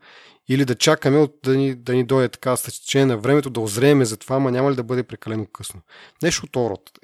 Или 0.49 0.65
да 0.65 0.75
чакаме 0.75 1.17
от, 1.17 1.39
да, 1.43 1.55
ни, 1.55 1.75
да 1.75 1.93
ни 1.93 2.03
дойде 2.03 2.29
така 2.29 2.55
с 2.55 2.63
течение 2.63 3.05
на 3.05 3.17
времето, 3.17 3.49
да 3.49 3.59
озрееме 3.59 4.05
за 4.05 4.17
това, 4.17 4.35
ама 4.35 4.51
няма 4.51 4.71
ли 4.71 4.75
да 4.75 4.83
бъде 4.83 5.03
прекалено 5.03 5.45
късно. 5.45 5.81
Нещо 6.23 6.45
от 6.45 6.55
род. 6.55 6.99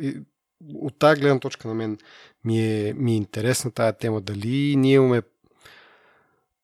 От 0.74 1.00
тази 1.00 1.22
гледна 1.22 1.40
точка 1.40 1.68
на 1.68 1.74
мен 1.74 1.98
ми 2.46 2.60
е, 2.60 2.94
ми 2.94 3.14
е 3.14 3.16
интересна 3.16 3.72
тая 3.72 3.98
тема. 3.98 4.22
Дали 4.22 4.76
ние 4.76 4.94
имаме 4.94 5.22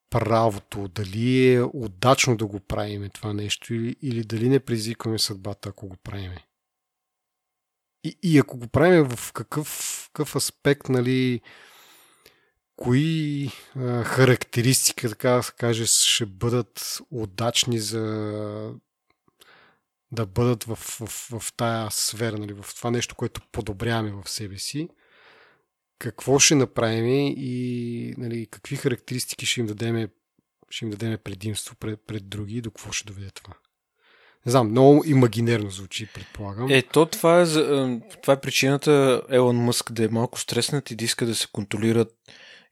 правото, 0.10 0.88
дали 0.88 1.54
е 1.54 1.62
удачно 1.62 2.38
да 2.38 2.46
го 2.46 2.60
правиме 2.60 3.10
това 3.10 3.34
нещо 3.34 3.74
или, 3.74 3.96
или 4.02 4.24
дали 4.24 4.50
не 4.50 4.60
предизвикваме 4.60 5.20
съдбата, 5.20 5.70
ако 5.70 5.88
го 5.88 5.96
правиме. 5.96 6.46
И, 8.04 8.18
и 8.24 8.40
ако 8.40 8.58
го 8.58 8.68
правим 8.68 9.10
в 9.10 9.34
какъв, 9.34 10.10
какъв 10.14 10.36
аспект, 10.36 10.90
нали, 10.90 11.42
кои 12.80 13.50
а, 13.76 14.04
характеристики, 14.04 15.10
така 15.10 15.30
да 15.30 15.44
се 15.44 15.52
каже, 15.58 15.86
ще 15.86 16.26
бъдат 16.26 17.00
удачни 17.12 17.80
за 17.80 18.02
да 20.12 20.26
бъдат 20.26 20.64
в, 20.64 20.76
в, 20.76 21.40
в, 21.40 21.54
тая 21.58 21.92
сфера, 21.92 22.38
нали, 22.38 22.54
в 22.54 22.66
това 22.76 22.92
нещо, 22.92 23.16
което 23.16 23.42
подобряваме 23.52 24.12
в 24.12 24.30
себе 24.30 24.58
си, 24.58 24.90
какво 26.00 26.40
ще 26.40 26.56
направим 26.56 27.34
и 27.38 28.14
нали, 28.18 28.48
какви 28.52 28.76
характеристики 28.76 29.46
ще 29.46 29.60
им 29.60 29.68
дадем, 29.68 30.10
ще 30.70 30.86
им 30.86 30.92
дадем 30.92 31.18
предимство 31.24 31.76
пред, 31.76 32.00
пред 32.08 32.30
други 32.30 32.58
и 32.58 32.62
до 32.62 32.72
какво 32.72 32.92
ще 32.92 33.08
доведе 33.08 33.30
това. 33.34 33.54
Не 34.46 34.52
знам, 34.52 34.70
много 34.70 35.04
имагинерно 35.06 35.70
звучи, 35.70 36.10
предполагам. 36.14 36.72
Е, 36.72 36.82
то 36.82 37.06
това 37.06 37.42
е, 37.42 37.46
това 38.22 38.34
е 38.34 38.42
причината 38.42 39.22
Елон 39.30 39.58
Мъск 39.58 39.92
да 39.92 40.04
е 40.04 40.08
малко 40.08 40.40
стреснат 40.40 40.92
и 40.92 40.96
да 40.96 41.06
иска 41.06 41.26
да 41.26 41.36
се 41.36 41.48
контролират 41.52 42.16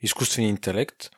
изкуствен 0.01 0.45
интелект. 0.45 1.09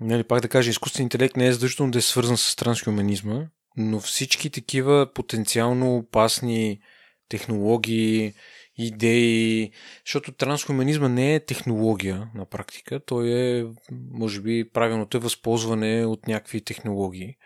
Нали, 0.00 0.24
пак 0.24 0.40
да 0.40 0.48
кажа, 0.48 0.70
изкуствен 0.70 1.02
интелект 1.02 1.36
не 1.36 1.46
е 1.46 1.52
задължително 1.52 1.92
да 1.92 1.98
е 1.98 2.02
свързан 2.02 2.36
с 2.36 2.56
трансхуманизма, 2.56 3.46
но 3.76 4.00
всички 4.00 4.50
такива 4.50 5.12
потенциално 5.14 5.96
опасни 5.96 6.80
технологии, 7.28 8.34
идеи, 8.76 9.72
защото 10.06 10.32
трансхуманизма 10.32 11.08
не 11.08 11.34
е 11.34 11.44
технология 11.44 12.30
на 12.34 12.46
практика, 12.46 13.00
той 13.00 13.30
е, 13.30 13.66
може 14.12 14.40
би, 14.40 14.70
правилното 14.70 15.16
е 15.16 15.20
възползване 15.20 16.04
от 16.06 16.26
някакви 16.26 16.60
технологии. 16.60 17.36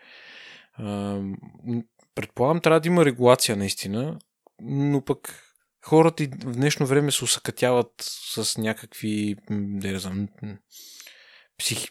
Предполагам, 2.15 2.61
трябва 2.61 2.79
да 2.79 2.87
има 2.87 3.05
регулация 3.05 3.55
наистина, 3.55 4.19
но 4.61 5.01
пък 5.01 5.44
хората 5.85 6.23
и 6.23 6.27
в 6.27 6.55
днешно 6.55 6.85
време 6.85 7.11
се 7.11 7.23
усъкътяват 7.23 7.91
с 8.33 8.57
някакви, 8.57 9.35
да 9.49 9.87
я 9.87 9.99
знам, 9.99 10.27
психи... 11.57 11.89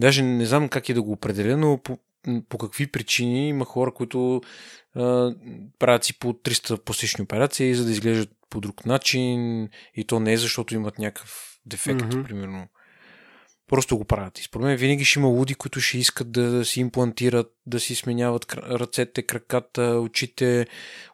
Даже 0.00 0.22
не 0.22 0.46
знам 0.46 0.68
как 0.68 0.88
е 0.88 0.94
да 0.94 1.02
го 1.02 1.12
определя, 1.12 1.56
но 1.56 1.78
по, 1.82 1.98
по 2.48 2.58
какви 2.58 2.86
причини 2.86 3.48
има 3.48 3.64
хора, 3.64 3.94
които 3.94 4.40
а, 4.94 5.34
правят 5.78 6.04
си 6.04 6.18
по 6.18 6.32
300 6.32 6.84
пластични 6.84 7.22
операции, 7.22 7.74
за 7.74 7.84
да 7.84 7.90
изглеждат 7.90 8.30
по 8.50 8.60
друг 8.60 8.86
начин 8.86 9.68
и 9.94 10.04
то 10.06 10.20
не 10.20 10.32
е 10.32 10.36
защото 10.36 10.74
имат 10.74 10.98
някакъв 10.98 11.58
дефект, 11.66 12.00
mm-hmm. 12.00 12.24
примерно. 12.24 12.68
Просто 13.66 13.98
го 13.98 14.04
правят. 14.04 14.38
И 14.38 14.42
според 14.42 14.64
мен 14.64 14.76
винаги 14.76 15.04
ще 15.04 15.18
има 15.18 15.28
луди, 15.28 15.54
които 15.54 15.80
ще 15.80 15.98
искат 15.98 16.32
да 16.32 16.64
си 16.64 16.80
имплантират, 16.80 17.52
да 17.66 17.80
си 17.80 17.94
сменяват 17.94 18.52
ръцете, 18.54 19.22
краката, 19.22 19.82
очите, 19.82 20.66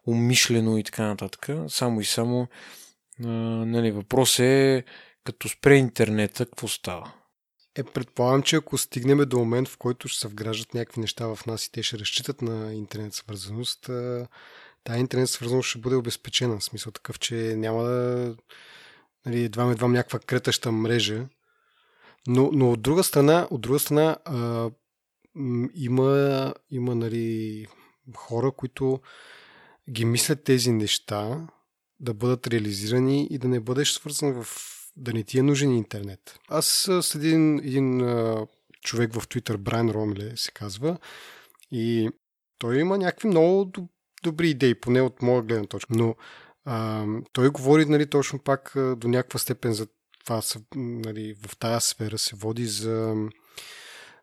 умишлено 0.07 0.79
и 0.79 0.85
така 0.85 1.07
нататък. 1.07 1.49
Само 1.69 2.01
и 2.01 2.05
само. 2.05 2.49
Нали, 3.19 3.91
въпрос 3.91 4.39
е, 4.39 4.85
като 5.25 5.49
спре 5.49 5.77
интернета, 5.77 6.47
какво 6.47 6.69
става? 6.69 7.13
Е, 7.77 7.83
предполагам, 7.83 8.43
че 8.43 8.57
ако 8.57 8.79
стигнем 8.79 9.19
до 9.19 9.39
момент, 9.39 9.69
в 9.69 9.77
който 9.77 10.09
ще 10.09 10.21
се 10.21 10.29
вграждат 10.29 10.75
някакви 10.75 11.01
неща 11.01 11.35
в 11.35 11.47
нас 11.47 11.67
и 11.67 11.73
те 11.73 11.83
ще 11.83 11.99
разчитат 11.99 12.43
на 12.43 12.75
интернет 12.75 13.15
свързаност, 13.15 13.91
тази 14.85 15.01
интернет 15.01 15.29
свързаност 15.29 15.69
ще 15.69 15.79
бъде 15.79 15.97
обезпечена. 15.97 16.59
В 16.59 16.65
смисъл 16.65 16.93
такъв, 16.93 17.19
че 17.19 17.35
няма 17.35 17.83
да 17.83 18.37
нали, 19.27 19.45
едва 19.45 19.71
едва 19.71 19.89
някаква 19.89 20.19
кретаща 20.19 20.73
мрежа, 20.73 21.27
но, 22.27 22.51
но 22.53 22.71
от 22.71 22.83
друга 22.83 23.05
страна, 23.05 23.49
от 23.51 23.61
друга 23.61 23.79
страна 23.79 24.17
а, 24.25 24.71
има, 25.75 26.55
има 26.71 26.95
нали, 26.95 27.67
хора, 28.17 28.53
които 28.53 29.01
ги 29.91 30.05
мислят 30.05 30.45
тези 30.45 30.73
неща 30.73 31.47
да 32.01 32.15
бъдат 32.15 32.47
реализирани 32.47 33.27
и 33.31 33.39
да 33.39 33.49
не 33.49 33.61
бъдеш 33.61 33.93
свързан 33.93 34.43
в... 34.43 34.47
да 34.97 35.13
не 35.13 35.23
ти 35.23 35.39
е 35.39 35.43
нужен 35.43 35.77
интернет. 35.77 36.39
Аз 36.49 36.89
след 37.01 37.25
един, 37.25 37.59
един 37.59 38.01
а, 38.01 38.47
човек 38.83 39.13
в 39.13 39.29
Twitter, 39.29 39.57
Брайан 39.57 39.91
Ромеле 39.91 40.37
се 40.37 40.53
казва, 40.53 40.99
и 41.71 42.11
той 42.59 42.79
има 42.79 42.99
някакви 42.99 43.29
много 43.29 43.73
добри 44.23 44.51
идеи, 44.51 44.81
поне 44.81 45.01
от 45.01 45.23
моя 45.23 45.43
гледна 45.43 45.67
точка. 45.67 45.95
Но 45.97 46.17
а, 46.65 47.07
той 47.33 47.51
говори 47.51 47.85
нали, 47.85 48.07
точно 48.07 48.39
пак 48.39 48.73
до 48.97 49.09
някаква 49.09 49.39
степен 49.39 49.73
за 49.73 49.87
това 50.25 50.43
са, 50.43 50.61
нали, 50.75 51.35
в 51.47 51.57
тази 51.57 51.87
сфера 51.87 52.19
се 52.19 52.37
води 52.37 52.67
за 52.67 53.15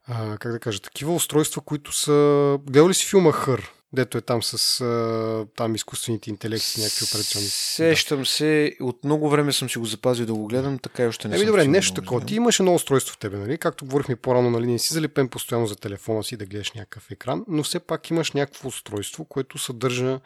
а, 0.08 0.38
как 0.38 0.52
да 0.52 0.60
кажа, 0.60 0.80
такива 0.80 1.14
устройства, 1.14 1.62
които 1.62 1.92
са... 1.92 2.58
Гледал 2.64 2.90
ли 2.90 2.94
си 2.94 3.06
филма 3.06 3.32
Хър? 3.32 3.72
Дето 3.94 4.18
е 4.18 4.22
там 4.22 4.44
с 4.44 4.82
а, 4.82 5.46
там 5.56 5.76
изкуствените 5.76 6.30
интелекти, 6.30 6.82
някакви 6.82 7.06
операционни. 7.06 7.48
Сещам 7.48 8.20
да. 8.20 8.26
се, 8.26 8.76
от 8.82 9.04
много 9.04 9.30
време 9.30 9.54
съм 9.54 9.70
си 9.70 9.78
го 9.78 9.86
запазил 9.86 10.26
да 10.26 10.34
го 10.34 10.48
гледам, 10.48 10.80
така 10.80 11.04
и 11.04 11.08
още 11.08 11.28
не 11.28 11.36
Еми, 11.36 11.46
добре, 11.46 11.68
нещо 11.68 11.94
такова. 11.94 12.26
Ти 12.26 12.36
имаш 12.36 12.60
едно 12.60 12.74
устройство 12.74 13.14
в 13.14 13.18
тебе, 13.18 13.38
нали? 13.38 13.58
Както 13.58 13.86
говорихме 13.86 14.16
по-рано, 14.16 14.50
нали? 14.50 14.68
Не 14.68 14.80
си 14.80 14.94
залепен 14.94 15.28
постоянно 15.28 15.68
за 15.68 15.76
телефона 15.76 16.24
си 16.24 16.38
да 16.38 16.46
гледаш 16.46 16.72
някакъв 16.72 17.12
екран, 17.12 17.46
но 17.48 17.64
все 17.64 17.80
пак 17.80 18.10
имаш 18.10 18.32
някакво 18.32 18.68
устройство, 18.68 19.26
което 19.26 19.58
съдържа 19.58 20.20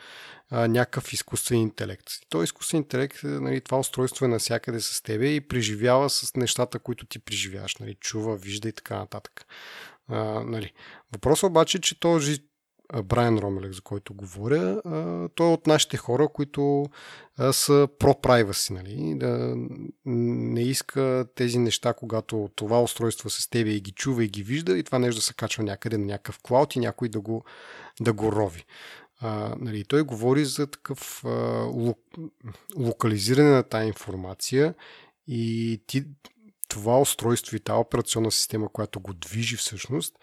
а, 0.50 0.68
някакъв 0.68 1.14
изкуствен 1.14 1.60
интелект. 1.60 2.12
И 2.12 2.30
този 2.30 2.44
изкуствен 2.44 2.78
интелект, 2.78 3.20
нали, 3.24 3.62
това 3.62 3.80
устройство 3.80 4.26
е 4.26 4.28
навсякъде 4.28 4.80
с 4.80 5.04
тебе 5.04 5.28
и 5.28 5.42
преживява 5.42 6.10
с 6.10 6.36
нещата, 6.36 6.80
които 6.80 7.06
ти 7.06 7.20
преживяваш. 7.20 7.76
Нали? 7.76 7.96
Чува, 8.00 8.36
вижда 8.36 8.70
и 8.70 8.74
така 8.74 8.98
нататък. 8.98 9.46
А, 10.08 10.24
нали. 10.44 10.74
Въпросът 11.14 11.50
обаче 11.50 11.78
е, 11.78 11.82
че 11.82 12.00
този 12.00 12.40
Брайан 13.04 13.38
Ромелек, 13.38 13.74
за 13.74 13.82
който 13.82 14.14
говоря, 14.14 14.82
той 15.36 15.50
е 15.50 15.54
от 15.54 15.68
нашите 15.68 15.98
хора, 15.98 16.28
които 16.28 16.86
са 17.52 17.88
про-privacy, 18.00 18.70
нали? 18.70 19.16
Да 19.16 19.56
не 20.06 20.62
иска 20.62 21.26
тези 21.36 21.58
неща, 21.58 21.94
когато 21.94 22.50
това 22.56 22.82
устройство 22.82 23.30
с 23.30 23.50
тебе 23.50 23.70
и 23.70 23.82
ги 23.82 23.92
чува 23.92 24.24
и 24.24 24.28
ги 24.28 24.44
вижда 24.44 24.78
и 24.78 24.84
това 24.84 25.00
нещо 25.00 25.20
да 25.20 25.24
се 25.24 25.34
качва 25.34 25.64
някъде 25.64 25.98
на 25.98 26.06
някакъв 26.06 26.40
клауд 26.44 26.76
и 26.76 26.80
някой 26.80 27.10
да 27.10 27.20
го, 27.20 27.44
да 28.02 28.14
го 28.14 28.32
рови. 28.32 28.66
А, 29.20 29.56
нали, 29.60 29.84
той 29.84 30.02
говори 30.02 30.46
за 30.46 30.68
такъв 30.68 31.22
а, 31.26 31.30
лок, 31.64 32.00
локализиране 32.78 33.50
на 33.50 33.64
тази 33.64 33.88
информация 33.88 34.74
и 35.28 35.82
ти, 35.88 36.06
това 36.68 37.00
устройство 37.00 37.56
и 37.56 37.60
тази 37.60 37.78
операционна 37.78 38.32
система, 38.32 38.70
която 38.70 39.00
го 39.00 39.14
движи 39.14 39.58
всъщност, 39.58 40.16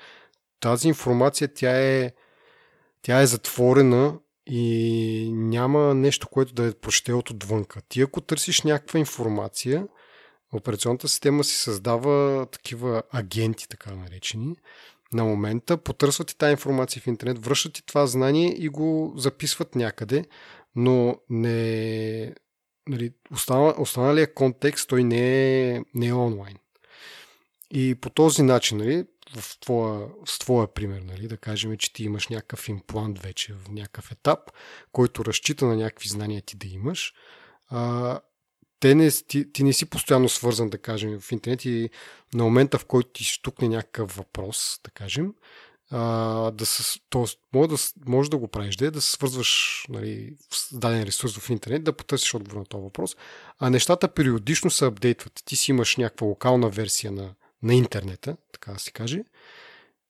тази 0.60 0.88
информация 0.88 1.48
тя 1.54 1.80
е, 1.80 2.12
тя 3.02 3.20
е 3.20 3.26
затворена 3.26 4.18
и 4.46 5.30
няма 5.32 5.94
нещо, 5.94 6.28
което 6.28 6.54
да 6.54 6.66
е 6.66 6.72
прочете 6.72 7.12
от 7.12 7.30
отвънка. 7.30 7.80
Ти 7.88 8.02
ако 8.02 8.20
търсиш 8.20 8.62
някаква 8.62 8.98
информация, 8.98 9.86
операционната 10.52 11.08
система 11.08 11.44
си 11.44 11.56
създава 11.56 12.46
такива 12.46 13.02
агенти, 13.10 13.68
така 13.68 13.94
наречени, 13.94 14.56
на 15.12 15.24
момента, 15.24 15.76
потърсват 15.76 16.28
ти 16.28 16.38
тази 16.38 16.50
информация 16.50 17.02
в 17.02 17.06
интернет, 17.06 17.44
връщат 17.44 17.72
ти 17.72 17.86
това 17.86 18.06
знание 18.06 18.54
и 18.58 18.68
го 18.68 19.12
записват 19.16 19.74
някъде, 19.74 20.24
но 20.76 21.16
не, 21.30 22.34
нали, 22.88 23.12
останал, 23.32 23.74
останалия 23.78 24.34
контекст 24.34 24.88
той 24.88 25.04
не 25.04 25.70
е, 25.70 25.80
не 25.94 26.06
е 26.06 26.12
онлайн. 26.12 26.56
И 27.70 27.94
по 27.94 28.10
този 28.10 28.42
начин, 28.42 28.78
нали, 28.78 29.04
в 29.36 29.60
твоя, 29.60 30.08
с 30.26 30.38
твоя 30.38 30.74
пример, 30.74 31.00
нали, 31.00 31.28
да 31.28 31.36
кажем, 31.36 31.76
че 31.76 31.92
ти 31.92 32.04
имаш 32.04 32.28
някакъв 32.28 32.68
имплант 32.68 33.18
вече 33.18 33.54
в 33.54 33.70
някакъв 33.70 34.12
етап, 34.12 34.38
който 34.92 35.24
разчита 35.24 35.66
на 35.66 35.76
някакви 35.76 36.08
знания 36.08 36.42
ти 36.42 36.56
да 36.56 36.66
имаш, 36.66 37.14
а, 37.68 38.20
те 38.80 38.94
не, 38.94 39.10
ти, 39.10 39.52
ти 39.52 39.64
не 39.64 39.72
си 39.72 39.86
постоянно 39.86 40.28
свързан, 40.28 40.70
да 40.70 40.78
кажем, 40.78 41.20
в 41.20 41.32
интернет 41.32 41.64
и 41.64 41.90
на 42.34 42.44
момента, 42.44 42.78
в 42.78 42.84
който 42.84 43.08
ти 43.08 43.24
штукне 43.24 43.68
някакъв 43.68 44.16
въпрос, 44.16 44.80
да 44.84 44.90
кажем, 44.90 45.34
а, 45.90 46.50
да 46.50 46.66
с, 46.66 47.00
тоест, 47.10 47.38
може 47.54 47.68
да, 47.68 47.76
може 48.06 48.30
да 48.30 48.36
го 48.38 48.48
правиш, 48.48 48.76
да, 48.76 48.86
е 48.86 48.90
да 48.90 49.00
се 49.00 49.10
свързваш 49.10 49.84
нали, 49.88 50.36
с 50.50 50.78
даден 50.78 51.02
ресурс 51.02 51.38
в 51.38 51.50
интернет, 51.50 51.84
да 51.84 51.92
потърсиш 51.92 52.34
отговор 52.34 52.58
на 52.58 52.66
този 52.66 52.82
въпрос, 52.82 53.16
а 53.58 53.70
нещата 53.70 54.14
периодично 54.14 54.70
се 54.70 54.86
апдейтват. 54.86 55.42
Ти 55.44 55.56
си 55.56 55.70
имаш 55.70 55.96
някаква 55.96 56.26
локална 56.26 56.68
версия 56.68 57.12
на, 57.12 57.34
на 57.62 57.74
интернета, 57.74 58.36
така 58.52 58.72
да 58.72 58.78
се 58.78 58.90
каже, 58.90 59.24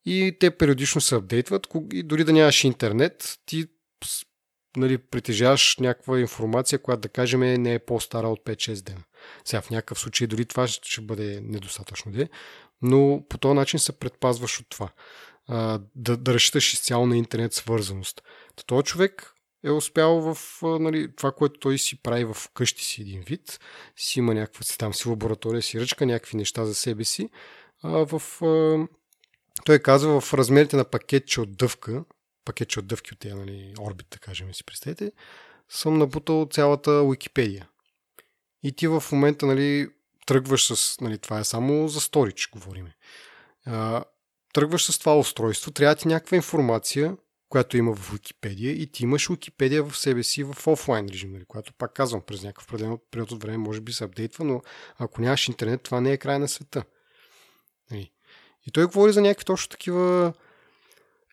и 0.04 0.36
те 0.40 0.50
периодично 0.50 1.00
се 1.00 1.14
апдейтват 1.14 1.66
и 1.92 2.02
дори 2.02 2.24
да 2.24 2.32
нямаш 2.32 2.64
интернет, 2.64 3.38
ти 3.46 3.66
нали, 4.76 4.98
притежаваш 4.98 5.76
някаква 5.80 6.20
информация, 6.20 6.78
която 6.78 7.00
да 7.00 7.08
кажем 7.08 7.40
не 7.40 7.74
е 7.74 7.78
по-стара 7.78 8.28
от 8.28 8.40
5-6 8.44 8.82
дена. 8.82 9.02
Сега 9.44 9.60
в 9.60 9.70
някакъв 9.70 9.98
случай 9.98 10.26
дори 10.26 10.44
това 10.44 10.66
ще 10.66 11.00
бъде 11.00 11.40
недостатъчно, 11.44 12.12
де, 12.12 12.28
но 12.82 13.24
по 13.28 13.38
този 13.38 13.54
начин 13.54 13.80
се 13.80 13.98
предпазваш 13.98 14.60
от 14.60 14.66
това. 14.68 14.88
А, 15.48 15.80
да, 15.96 16.16
да 16.16 16.34
разчиташ 16.34 16.72
изцяло 16.72 17.06
на 17.06 17.16
интернет 17.16 17.52
свързаност. 17.52 18.22
Този 18.66 18.84
човек 18.84 19.34
е 19.64 19.70
успял 19.70 20.34
в 20.34 20.62
нали, 20.62 21.16
това, 21.16 21.32
което 21.32 21.60
той 21.60 21.78
си 21.78 22.02
прави 22.02 22.24
в 22.24 22.36
къщи 22.54 22.84
си 22.84 23.02
един 23.02 23.22
вид, 23.22 23.60
си 23.96 24.18
има 24.18 24.34
някаква 24.34 24.62
си 24.62 24.78
там 24.78 24.94
си 24.94 25.08
лаборатория, 25.08 25.62
си 25.62 25.80
ръчка, 25.80 26.06
някакви 26.06 26.36
неща 26.36 26.64
за 26.64 26.74
себе 26.74 27.04
си. 27.04 27.28
А, 27.82 28.06
в, 28.06 28.42
а, 28.42 28.86
той 29.64 29.78
казва 29.78 30.20
в 30.20 30.34
размерите 30.34 30.76
на 30.76 30.84
пакетче 30.84 31.40
от 31.40 31.56
дъвка, 31.56 32.04
пакетче 32.44 32.78
от 32.78 32.86
дъвки 32.86 33.12
от 33.12 33.18
тези 33.18 33.34
нали, 33.34 33.74
орбит, 33.80 34.06
да 34.10 34.18
кажем, 34.18 34.54
си 34.54 34.64
представете, 34.64 35.12
съм 35.68 35.98
набутал 35.98 36.48
цялата 36.50 36.90
Уикипедия. 36.90 37.68
И 38.62 38.72
ти 38.72 38.86
в 38.86 39.04
момента 39.12 39.46
нали, 39.46 39.88
тръгваш 40.26 40.72
с... 40.72 41.00
Нали, 41.00 41.18
това 41.18 41.38
е 41.38 41.44
само 41.44 41.88
за 41.88 42.00
сторич, 42.00 42.48
говориме. 42.52 42.96
А, 43.66 44.04
тръгваш 44.52 44.84
с 44.84 44.98
това 44.98 45.18
устройство, 45.18 45.70
трябва 45.70 45.94
ти 45.94 46.08
някаква 46.08 46.36
информация, 46.36 47.16
която 47.50 47.76
има 47.76 47.94
в 47.94 48.12
Википедия 48.12 48.72
и 48.72 48.86
ти 48.86 49.02
имаш 49.02 49.28
Википедия 49.28 49.84
в 49.84 49.98
себе 49.98 50.22
си 50.22 50.44
в 50.44 50.66
офлайн 50.66 51.08
режим, 51.08 51.32
нали, 51.32 51.44
която 51.44 51.72
пак 51.72 51.92
казвам, 51.92 52.22
през 52.26 52.42
някакъв 52.42 52.64
определен 52.64 52.98
период 53.10 53.32
от 53.32 53.42
време 53.42 53.58
може 53.58 53.80
би 53.80 53.92
се 53.92 54.04
апдейтва, 54.04 54.44
но 54.44 54.62
ако 54.98 55.22
нямаш 55.22 55.48
интернет, 55.48 55.82
това 55.82 56.00
не 56.00 56.12
е 56.12 56.16
край 56.16 56.38
на 56.38 56.48
света. 56.48 56.84
Нали. 57.90 58.10
И 58.66 58.70
той 58.70 58.86
говори 58.86 59.12
за 59.12 59.20
някакви 59.20 59.44
точно 59.44 59.68
такива 59.68 60.32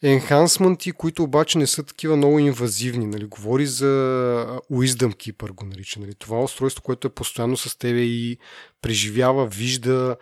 енхансменти, 0.03 0.91
които 0.91 1.24
обаче 1.24 1.57
не 1.57 1.68
са 1.68 1.84
такива 1.84 2.15
много 2.15 2.39
инвазивни. 2.39 3.05
Нали. 3.05 3.26
Говори 3.26 3.65
за 3.65 3.86
Wisdom 4.72 5.15
Keeper, 5.15 5.51
го 5.51 5.65
нарича. 5.65 5.99
Нали. 5.99 6.15
Това 6.15 6.43
устройство, 6.43 6.84
което 6.84 7.07
е 7.07 7.13
постоянно 7.13 7.57
с 7.57 7.78
тебе 7.78 8.01
и 8.01 8.38
преживява, 8.82 9.47
вижда, 9.47 10.18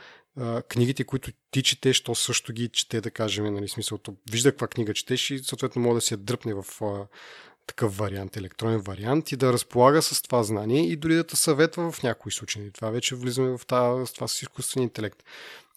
книгите, 0.69 1.03
които 1.03 1.31
ти 1.51 1.63
четеш, 1.63 2.01
то 2.01 2.15
също 2.15 2.53
ги 2.53 2.69
чете, 2.69 3.01
да 3.01 3.11
кажем, 3.11 3.53
нали, 3.53 3.67
смисълто, 3.67 4.15
вижда 4.31 4.51
каква 4.51 4.67
книга 4.67 4.93
четеш 4.93 5.31
и 5.31 5.39
съответно 5.39 5.81
може 5.81 5.95
да 5.95 6.01
се 6.01 6.17
дръпне 6.17 6.53
в 6.53 6.65
а, 6.81 7.07
такъв 7.67 7.97
вариант, 7.97 8.37
електронен 8.37 8.79
вариант 8.79 9.31
и 9.31 9.35
да 9.35 9.53
разполага 9.53 10.01
с 10.01 10.21
това 10.21 10.43
знание 10.43 10.91
и 10.91 10.95
дори 10.95 11.15
да 11.15 11.23
те 11.23 11.35
съветва 11.35 11.91
в 11.91 12.03
някои 12.03 12.31
случаи. 12.31 12.71
Това 12.71 12.89
вече 12.89 13.15
влизаме 13.15 13.57
в 13.57 13.61
това, 13.67 14.05
това 14.15 14.27
с 14.27 14.41
изкуствен 14.41 14.83
интелект. 14.83 15.23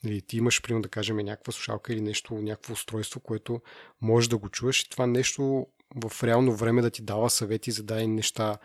Нали, 0.05 0.23
ти 0.23 0.37
имаш, 0.37 0.63
примерно, 0.63 0.83
да 0.83 0.89
кажем, 0.89 1.17
някаква 1.17 1.53
слушалка 1.53 1.93
или 1.93 2.01
нещо, 2.01 2.35
някакво 2.35 2.73
устройство, 2.73 3.21
което 3.21 3.61
можеш 4.01 4.29
да 4.29 4.39
го 4.39 4.49
чуваш 4.49 4.81
и 4.81 4.91
това 4.91 5.07
нещо 5.07 5.67
в 5.95 6.25
реално 6.25 6.57
време 6.57 6.83
да 6.83 6.91
ти 6.91 7.03
дава 7.03 7.31
съвети 7.31 7.71
за 7.71 7.83
дадени 7.83 8.15
неща. 8.15 8.59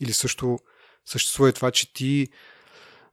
Или 0.00 0.12
също 0.12 0.58
съществува 1.04 1.48
и 1.48 1.52
това, 1.52 1.70
че 1.70 1.92
ти 1.92 2.28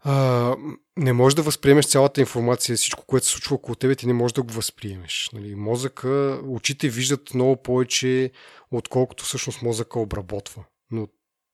а, 0.08 0.56
не 0.98 1.14
можеш 1.14 1.36
да 1.36 1.42
възприемеш 1.42 1.86
цялата 1.86 2.22
информация, 2.22 2.78
всичко, 2.78 3.06
което 3.06 3.26
се 3.26 3.32
случва 3.32 3.56
около 3.56 3.76
тебе, 3.76 3.96
ти 3.96 4.08
не 4.08 4.14
можеш 4.14 4.34
да 4.34 4.44
го 4.44 4.54
възприемеш. 4.54 5.30
Нали, 5.34 5.56
мозъка, 5.56 6.42
очите 6.48 6.90
виждат 6.90 7.34
много 7.34 7.64
повече, 7.64 8.32
отколкото 8.72 9.24
всъщност 9.24 9.62
мозъка 9.62 10.00
обработва. 10.00 10.64
Но, 10.92 11.08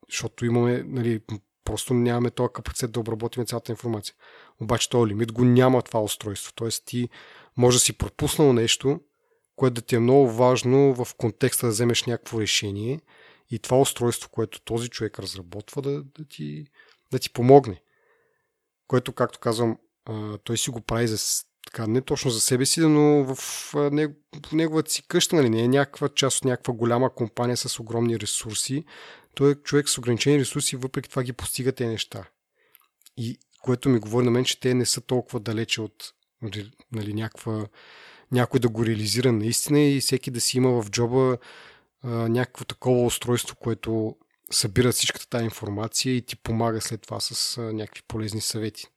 защото 0.10 0.46
имаме, 0.46 0.84
нали, 0.88 1.22
просто 1.64 1.94
нямаме 1.94 2.32
този 2.32 2.50
капацитет 2.54 2.92
да 2.92 3.00
обработим 3.00 3.46
цялата 3.46 3.72
информация. 3.72 4.16
Обаче 4.62 4.90
този 4.90 5.10
лимит 5.10 5.32
го 5.32 5.44
няма 5.44 5.82
това 5.82 6.02
устройство. 6.02 6.54
Тоест 6.56 6.86
ти 6.86 7.10
може 7.58 7.76
да 7.76 7.82
си 7.82 7.98
пропуснал 7.98 8.54
нещо, 8.54 9.00
което 9.56 9.74
да 9.74 9.82
ти 9.82 9.96
е 9.96 10.00
много 10.00 10.32
важно 10.32 10.94
в 10.94 11.08
контекста 11.18 11.66
да 11.66 11.72
вземеш 11.72 12.04
някакво 12.04 12.42
решение 12.42 13.00
и 13.52 13.60
това 13.60 13.80
устройство, 13.80 14.30
което 14.30 14.62
този 14.62 14.90
човек 14.90 15.20
разработва, 15.20 15.82
да, 15.82 16.04
да, 16.04 16.26
ти, 16.30 16.66
да 17.12 17.20
ти 17.20 17.34
помогне 17.34 17.82
което, 18.92 19.14
както 19.14 19.40
казвам, 19.40 19.78
той 20.44 20.58
си 20.58 20.70
го 20.70 20.82
прави 20.82 21.08
за, 21.08 21.18
така, 21.66 21.88
не 21.88 22.02
точно 22.02 22.32
за 22.32 22.42
себе 22.42 22.66
си, 22.66 22.80
но 22.80 23.24
в, 23.24 23.36
в 23.74 24.52
неговата 24.54 24.92
си 24.92 25.08
къща, 25.08 25.36
нали, 25.36 25.50
не 25.50 25.64
е 25.64 25.68
някаква 25.68 26.10
част 26.10 26.38
от 26.38 26.46
някаква 26.46 26.74
голяма 26.74 27.16
компания 27.16 27.58
с 27.58 27.80
огромни 27.80 28.20
ресурси. 28.20 28.86
Той 29.36 29.52
е 29.52 29.56
човек 29.56 29.90
с 29.90 29.98
ограничени 29.98 30.40
ресурси, 30.40 30.76
въпреки 30.76 31.10
това 31.10 31.24
ги 31.24 31.34
постига 31.34 31.72
тези 31.72 31.90
неща. 31.90 32.24
И 33.18 33.40
което 33.62 33.90
ми 33.90 34.00
говори 34.00 34.26
на 34.26 34.32
мен, 34.32 34.46
че 34.46 34.60
те 34.60 34.74
не 34.74 34.86
са 34.86 35.02
толкова 35.02 35.40
далече 35.40 35.82
от 35.82 36.14
нали, 36.92 37.14
някаква, 37.14 37.68
някой 38.32 38.60
да 38.60 38.70
го 38.70 38.86
реализира 38.86 39.32
наистина 39.32 39.80
и 39.80 40.02
всеки 40.02 40.32
да 40.32 40.42
си 40.42 40.58
има 40.58 40.82
в 40.82 40.90
джоба 40.90 41.38
а, 42.04 42.10
някакво 42.10 42.66
такова 42.66 43.06
устройство, 43.06 43.56
което 43.56 44.16
събира 44.52 44.92
всичката 44.92 45.30
тази 45.30 45.46
информация 45.46 46.16
и 46.16 46.22
ти 46.22 46.36
помага 46.36 46.82
след 46.82 47.02
това 47.02 47.20
с 47.20 47.62
някакви 47.62 48.02
полезни 48.08 48.42
съвети. 48.42 48.88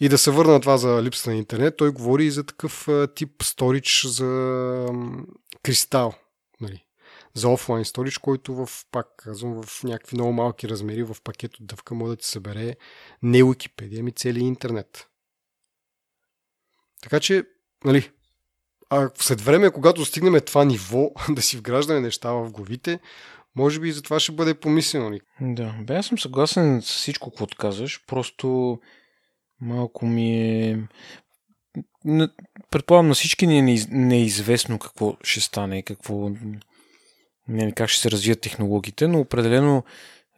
И 0.00 0.08
да 0.08 0.18
се 0.18 0.30
върна 0.30 0.52
на 0.52 0.60
това 0.60 0.76
за 0.76 1.02
липса 1.02 1.30
на 1.30 1.36
интернет, 1.36 1.76
той 1.76 1.90
говори 1.90 2.24
и 2.24 2.30
за 2.30 2.44
такъв 2.44 2.88
тип 3.14 3.42
сторич 3.42 4.06
за 4.06 4.86
кристал. 5.62 6.14
Нали? 6.60 6.84
За 7.34 7.48
офлайн 7.48 7.84
сторич, 7.84 8.18
който 8.18 8.54
в, 8.54 8.68
пак 8.90 9.06
казвам, 9.16 9.62
в 9.62 9.84
някакви 9.84 10.16
много 10.16 10.32
малки 10.32 10.68
размери 10.68 11.02
в 11.02 11.16
пакет 11.24 11.56
от 11.56 11.66
дъвка 11.66 11.94
може 11.94 12.10
да 12.10 12.16
ти 12.16 12.26
събере 12.26 12.76
не 13.22 13.44
Википедия, 13.44 14.02
ми 14.02 14.12
цели 14.12 14.40
интернет. 14.40 15.08
Така 17.02 17.20
че, 17.20 17.44
нали, 17.84 18.10
а 18.90 19.10
след 19.14 19.40
време, 19.40 19.70
когато 19.70 20.04
стигнем 20.04 20.40
това 20.40 20.64
ниво 20.64 21.10
да 21.30 21.42
си 21.42 21.56
вграждаме 21.56 22.00
неща 22.00 22.32
в 22.32 22.50
главите, 22.50 23.00
може 23.56 23.80
би 23.80 23.88
и 23.88 23.92
за 23.92 24.02
това 24.02 24.20
ще 24.20 24.32
бъде 24.32 24.54
помислено. 24.54 25.18
Да, 25.40 25.74
бе, 25.82 25.96
аз 25.96 26.06
съм 26.06 26.18
съгласен 26.18 26.82
с 26.82 26.86
всичко, 26.86 27.30
което 27.30 27.56
казваш. 27.56 28.06
Просто 28.06 28.78
малко 29.60 30.06
ми 30.06 30.42
е... 30.42 30.78
Предполагам, 32.70 33.08
на 33.08 33.14
всички 33.14 33.46
ни 33.46 33.58
е 33.58 33.86
неизвестно 33.90 34.78
какво 34.78 35.16
ще 35.22 35.40
стане, 35.40 35.82
какво... 35.82 36.30
Не, 37.48 37.72
как 37.72 37.88
ще 37.88 38.00
се 38.00 38.10
развият 38.10 38.40
технологиите, 38.40 39.08
но 39.08 39.20
определено 39.20 39.84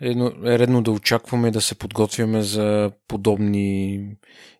е 0.02 0.58
редно 0.58 0.82
да 0.82 0.90
очакваме 0.90 1.50
да 1.50 1.60
се 1.60 1.74
подготвяме 1.74 2.42
за 2.42 2.92
подобни 3.08 4.06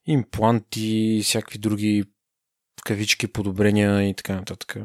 импланти, 0.07 1.20
всякакви 1.24 1.59
други 1.59 2.05
кавички, 2.84 3.32
подобрения 3.32 4.09
и 4.09 4.14
така 4.14 4.34
нататък. 4.34 4.76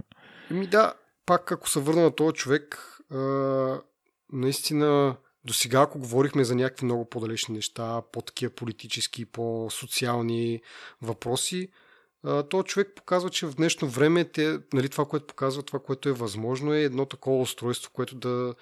Еми 0.52 0.68
да, 0.68 0.94
пак 1.26 1.52
ако 1.52 1.70
се 1.70 1.80
върна 1.80 2.02
на 2.02 2.16
този 2.16 2.34
човек, 2.34 2.95
наистина 4.34 5.16
до 5.46 5.54
сега, 5.54 5.82
ако 5.82 6.00
говорихме 6.00 6.44
за 6.44 6.56
някакви 6.56 6.86
много 6.86 7.10
по-далечни 7.10 7.56
неща, 7.56 8.02
по-такива 8.12 8.54
политически, 8.54 9.26
по-социални 9.26 10.62
въпроси, 11.02 11.70
то 12.50 12.64
човек 12.64 12.92
показва, 12.96 13.30
че 13.30 13.46
в 13.46 13.56
днешно 13.56 13.88
време 13.88 14.26
те, 14.26 14.60
нали, 14.74 14.90
това, 14.90 15.06
което 15.06 15.28
показва, 15.28 15.64
това, 15.64 15.80
което 15.80 16.10
е 16.10 16.14
възможно, 16.14 16.74
е 16.74 16.82
едно 16.82 17.06
такова 17.06 17.42
устройство, 17.42 17.92
което 17.94 18.16
да 18.16 18.56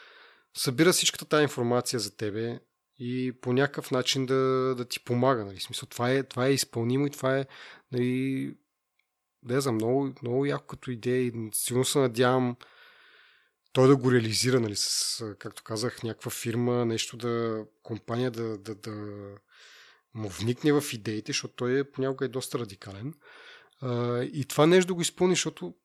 събира 0.58 0.91
всичката 0.91 1.26
тази 1.26 1.43
информация 1.43 1.99
за 1.99 2.16
тебе 2.16 2.60
и 2.99 3.34
по 3.41 3.54
някакъв 3.54 3.91
начин 3.91 4.26
да, 4.26 4.74
да 4.78 4.86
ти 4.86 5.04
помага. 5.04 5.45
Нали. 5.45 5.60
Смисъл, 5.60 5.89
това, 5.89 6.12
е, 6.12 6.24
това 6.24 6.47
е 6.47 6.54
изпълнимо 6.54 7.08
и 7.08 7.10
това 7.10 7.38
е 7.38 7.45
нали, 7.91 8.56
да, 9.43 9.62
за 9.62 9.72
много, 9.72 10.14
много 10.22 10.45
яко 10.45 10.66
като 10.66 10.91
идея 10.91 11.22
и 11.22 11.49
сигурно 11.54 11.86
се 11.86 11.99
надявам 11.99 12.56
той 13.74 13.88
да 13.88 13.95
го 13.95 14.11
реализира, 14.11 14.59
нали, 14.59 14.76
с, 14.76 15.36
както 15.39 15.63
казах, 15.63 16.03
някаква 16.03 16.32
фирма, 16.32 16.86
нещо 16.86 17.17
да, 17.17 17.65
компания 17.84 18.32
да, 18.32 18.57
да, 18.57 18.76
да 18.76 18.91
му 20.13 20.30
вникне 20.30 20.74
в 20.74 20.84
идеите, 20.93 21.30
защото 21.30 21.53
той 21.53 21.80
е, 21.80 21.91
понякога 21.91 22.26
е 22.26 22.30
доста 22.30 22.59
радикален. 22.59 23.13
А, 23.82 24.24
и 24.24 24.45
това 24.45 24.65
нещо 24.65 24.88
да 24.88 24.93
го 24.93 25.01
изпълни, 25.01 25.34
защото 25.34 25.76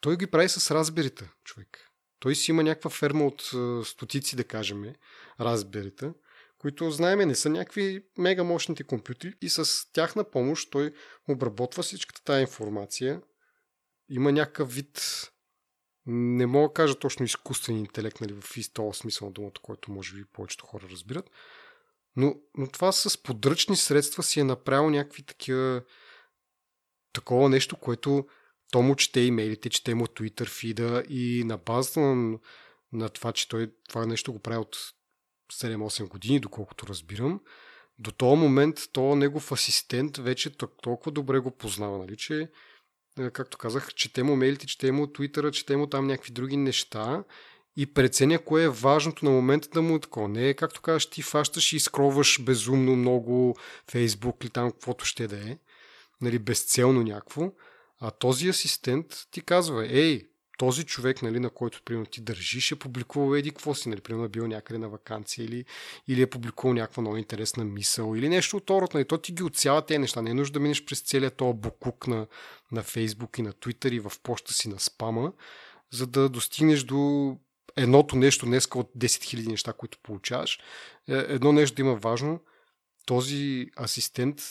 той 0.00 0.16
ги 0.16 0.26
прави 0.26 0.48
с 0.48 0.70
разберите, 0.70 1.30
човек. 1.44 1.90
Той 2.18 2.34
си 2.34 2.50
има 2.50 2.62
някаква 2.62 2.90
ферма 2.90 3.26
от 3.26 3.42
стотици, 3.86 4.36
да 4.36 4.44
кажем, 4.44 4.94
разберите, 5.40 6.12
които 6.58 6.90
знаеме 6.90 7.26
не 7.26 7.34
са 7.34 7.50
някакви 7.50 8.04
мега 8.18 8.44
мощните 8.44 8.84
компютри 8.84 9.34
и 9.42 9.48
с 9.48 9.92
тяхна 9.92 10.30
помощ 10.30 10.70
той 10.70 10.94
обработва 11.28 11.82
всичката 11.82 12.24
тази 12.24 12.40
информация. 12.40 13.22
Има 14.08 14.32
някакъв 14.32 14.74
вид 14.74 15.00
не 16.06 16.46
мога 16.46 16.68
да 16.68 16.74
кажа 16.74 16.94
точно 16.94 17.24
изкуствен 17.24 17.78
интелект, 17.78 18.20
нали, 18.20 18.32
в 18.40 18.72
този 18.72 18.98
смисъл 18.98 19.28
на 19.28 19.32
думата, 19.32 19.52
който 19.62 19.92
може 19.92 20.14
би 20.14 20.24
повечето 20.24 20.66
хора 20.66 20.86
разбират. 20.90 21.30
Но, 22.16 22.34
но 22.56 22.66
това 22.66 22.92
с 22.92 23.22
подръчни 23.22 23.76
средства 23.76 24.22
си 24.22 24.40
е 24.40 24.44
направил 24.44 24.90
някакви 24.90 25.22
такива 25.22 25.82
такова 27.12 27.48
нещо, 27.48 27.76
което 27.76 28.26
то 28.72 28.82
му 28.82 28.96
чете 28.96 29.20
имейлите, 29.20 29.70
чете 29.70 29.94
му 29.94 30.06
Twitter 30.06 30.48
фида 30.48 31.02
и 31.08 31.42
на 31.44 31.56
базата 31.56 32.00
на, 32.00 32.38
на 32.92 33.08
това, 33.08 33.32
че 33.32 33.48
той 33.48 33.72
това 33.88 34.06
нещо 34.06 34.32
го 34.32 34.38
прави 34.38 34.58
от 34.58 34.76
7-8 35.52 36.08
години, 36.08 36.40
доколкото 36.40 36.86
разбирам, 36.86 37.40
до 37.98 38.12
този 38.12 38.40
момент 38.40 38.80
то 38.92 39.16
негов 39.16 39.52
асистент 39.52 40.16
вече 40.16 40.56
толкова 40.82 41.12
добре 41.12 41.38
го 41.38 41.50
познава, 41.50 41.98
нали, 41.98 42.16
че 42.16 42.50
както 43.32 43.58
казах, 43.58 43.94
чете 43.94 44.22
му 44.22 44.36
мейлите, 44.36 44.66
чете 44.66 44.92
му 44.92 45.06
Twitter, 45.06 45.50
чете 45.50 45.76
му 45.76 45.86
там 45.86 46.06
някакви 46.06 46.32
други 46.32 46.56
неща 46.56 47.24
и 47.76 47.86
преценя 47.94 48.38
кое 48.38 48.64
е 48.64 48.68
важното 48.68 49.24
на 49.24 49.30
момента 49.30 49.68
да 49.68 49.82
му 49.82 49.96
е 49.96 50.00
такова. 50.00 50.28
Не 50.28 50.48
е, 50.48 50.54
както 50.54 50.82
казваш, 50.82 51.06
ти 51.06 51.22
фащаш 51.22 51.72
и 51.72 51.80
скроваш 51.80 52.42
безумно 52.42 52.96
много 52.96 53.56
Фейсбук 53.90 54.44
или 54.44 54.50
там 54.50 54.70
каквото 54.70 55.04
ще 55.04 55.26
да 55.26 55.36
е, 55.36 55.58
нали, 56.20 56.38
безцелно 56.38 57.02
някакво, 57.02 57.52
а 58.00 58.10
този 58.10 58.48
асистент 58.48 59.06
ти 59.30 59.40
казва, 59.40 59.86
ей, 59.86 60.28
този 60.56 60.84
човек, 60.84 61.22
нали, 61.22 61.40
на 61.40 61.50
който 61.50 61.82
примерно 61.84 62.06
ти 62.06 62.20
държиш, 62.20 62.72
е 62.72 62.76
публикувал 62.76 63.36
еди 63.36 63.50
какво 63.50 63.74
си, 63.74 63.88
нали, 63.88 64.00
примерно 64.00 64.24
е 64.24 64.28
бил 64.28 64.46
някъде 64.46 64.78
на 64.78 64.88
вакансия 64.88 65.44
или, 65.44 65.64
или 66.08 66.22
е 66.22 66.26
публикувал 66.26 66.74
някаква 66.74 67.00
много 67.00 67.16
интересна 67.16 67.64
мисъл 67.64 68.14
или 68.16 68.28
нещо 68.28 68.56
от 68.56 68.70
орот, 68.70 68.94
нали, 68.94 69.04
то 69.04 69.18
ти 69.18 69.32
ги 69.32 69.42
отцява 69.42 69.86
тези 69.86 69.98
неща. 69.98 70.22
Не 70.22 70.30
е 70.30 70.34
нужда 70.34 70.52
да 70.52 70.60
минеш 70.60 70.84
през 70.84 71.00
целият 71.00 71.36
този 71.36 71.58
букук 71.58 72.06
на, 72.06 72.26
на 72.72 72.82
Фейсбук 72.82 73.38
и 73.38 73.42
на 73.42 73.52
Twitter 73.52 73.92
и 73.92 74.00
в 74.00 74.12
почта 74.22 74.52
си 74.52 74.68
на 74.68 74.80
спама, 74.80 75.32
за 75.92 76.06
да 76.06 76.28
достигнеш 76.28 76.82
до 76.82 77.36
едното 77.76 78.16
нещо 78.16 78.46
днеска 78.46 78.78
от 78.78 78.90
10 78.98 79.06
000 79.06 79.48
неща, 79.48 79.72
които 79.72 79.98
получаваш. 80.02 80.58
Е, 81.08 81.14
едно 81.14 81.52
нещо 81.52 81.74
да 81.76 81.82
има 81.82 81.94
важно, 81.94 82.40
този 83.06 83.66
асистент 83.80 84.42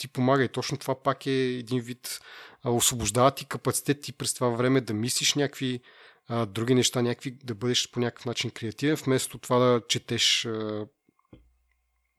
ти 0.00 0.08
помага 0.08 0.44
и 0.44 0.48
точно 0.48 0.78
това 0.78 1.02
пак 1.02 1.26
е 1.26 1.30
един 1.30 1.80
вид 1.80 2.20
освобождава 2.64 3.30
ти 3.30 3.44
капацитет 3.44 4.00
ти 4.00 4.12
през 4.12 4.34
това 4.34 4.48
време 4.48 4.80
да 4.80 4.94
мислиш 4.94 5.34
някакви 5.34 5.80
а, 6.28 6.46
други 6.46 6.74
неща, 6.74 7.02
някакви, 7.02 7.30
да 7.44 7.54
бъдеш 7.54 7.90
по 7.90 8.00
някакъв 8.00 8.26
начин 8.26 8.50
креативен, 8.50 8.96
вместо 8.96 9.38
това 9.38 9.58
да 9.58 9.82
четеш 9.88 10.48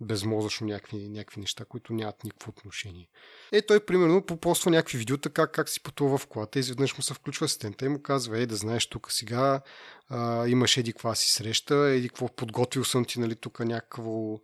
безмозъчно 0.01 0.67
някакви, 0.67 1.09
някакви 1.09 1.41
неща, 1.41 1.65
които 1.65 1.93
нямат 1.93 2.23
никакво 2.23 2.49
отношение. 2.49 3.07
Е, 3.51 3.61
той 3.61 3.85
примерно 3.85 4.25
попоства 4.25 4.71
някакви 4.71 4.97
видеота 4.97 5.29
как, 5.29 5.51
как 5.51 5.69
си 5.69 5.83
пътува 5.83 6.17
в 6.17 6.27
колата, 6.27 6.59
изведнъж 6.59 6.97
му 6.97 7.03
се 7.03 7.13
включва 7.13 7.45
асистента 7.45 7.85
и 7.85 7.89
му 7.89 8.01
казва, 8.01 8.39
ей, 8.39 8.45
да 8.45 8.55
знаеш 8.55 8.87
тук 8.87 9.11
сега 9.11 9.61
а, 10.09 10.47
имаш 10.47 10.77
еди 10.77 10.93
каква 10.93 11.15
си 11.15 11.31
среща, 11.31 11.75
еди 11.75 12.09
какво 12.09 12.35
подготвил 12.35 12.83
съм 12.83 13.05
ти, 13.05 13.19
нали, 13.19 13.35
тук 13.35 13.59
някакво, 13.59 14.39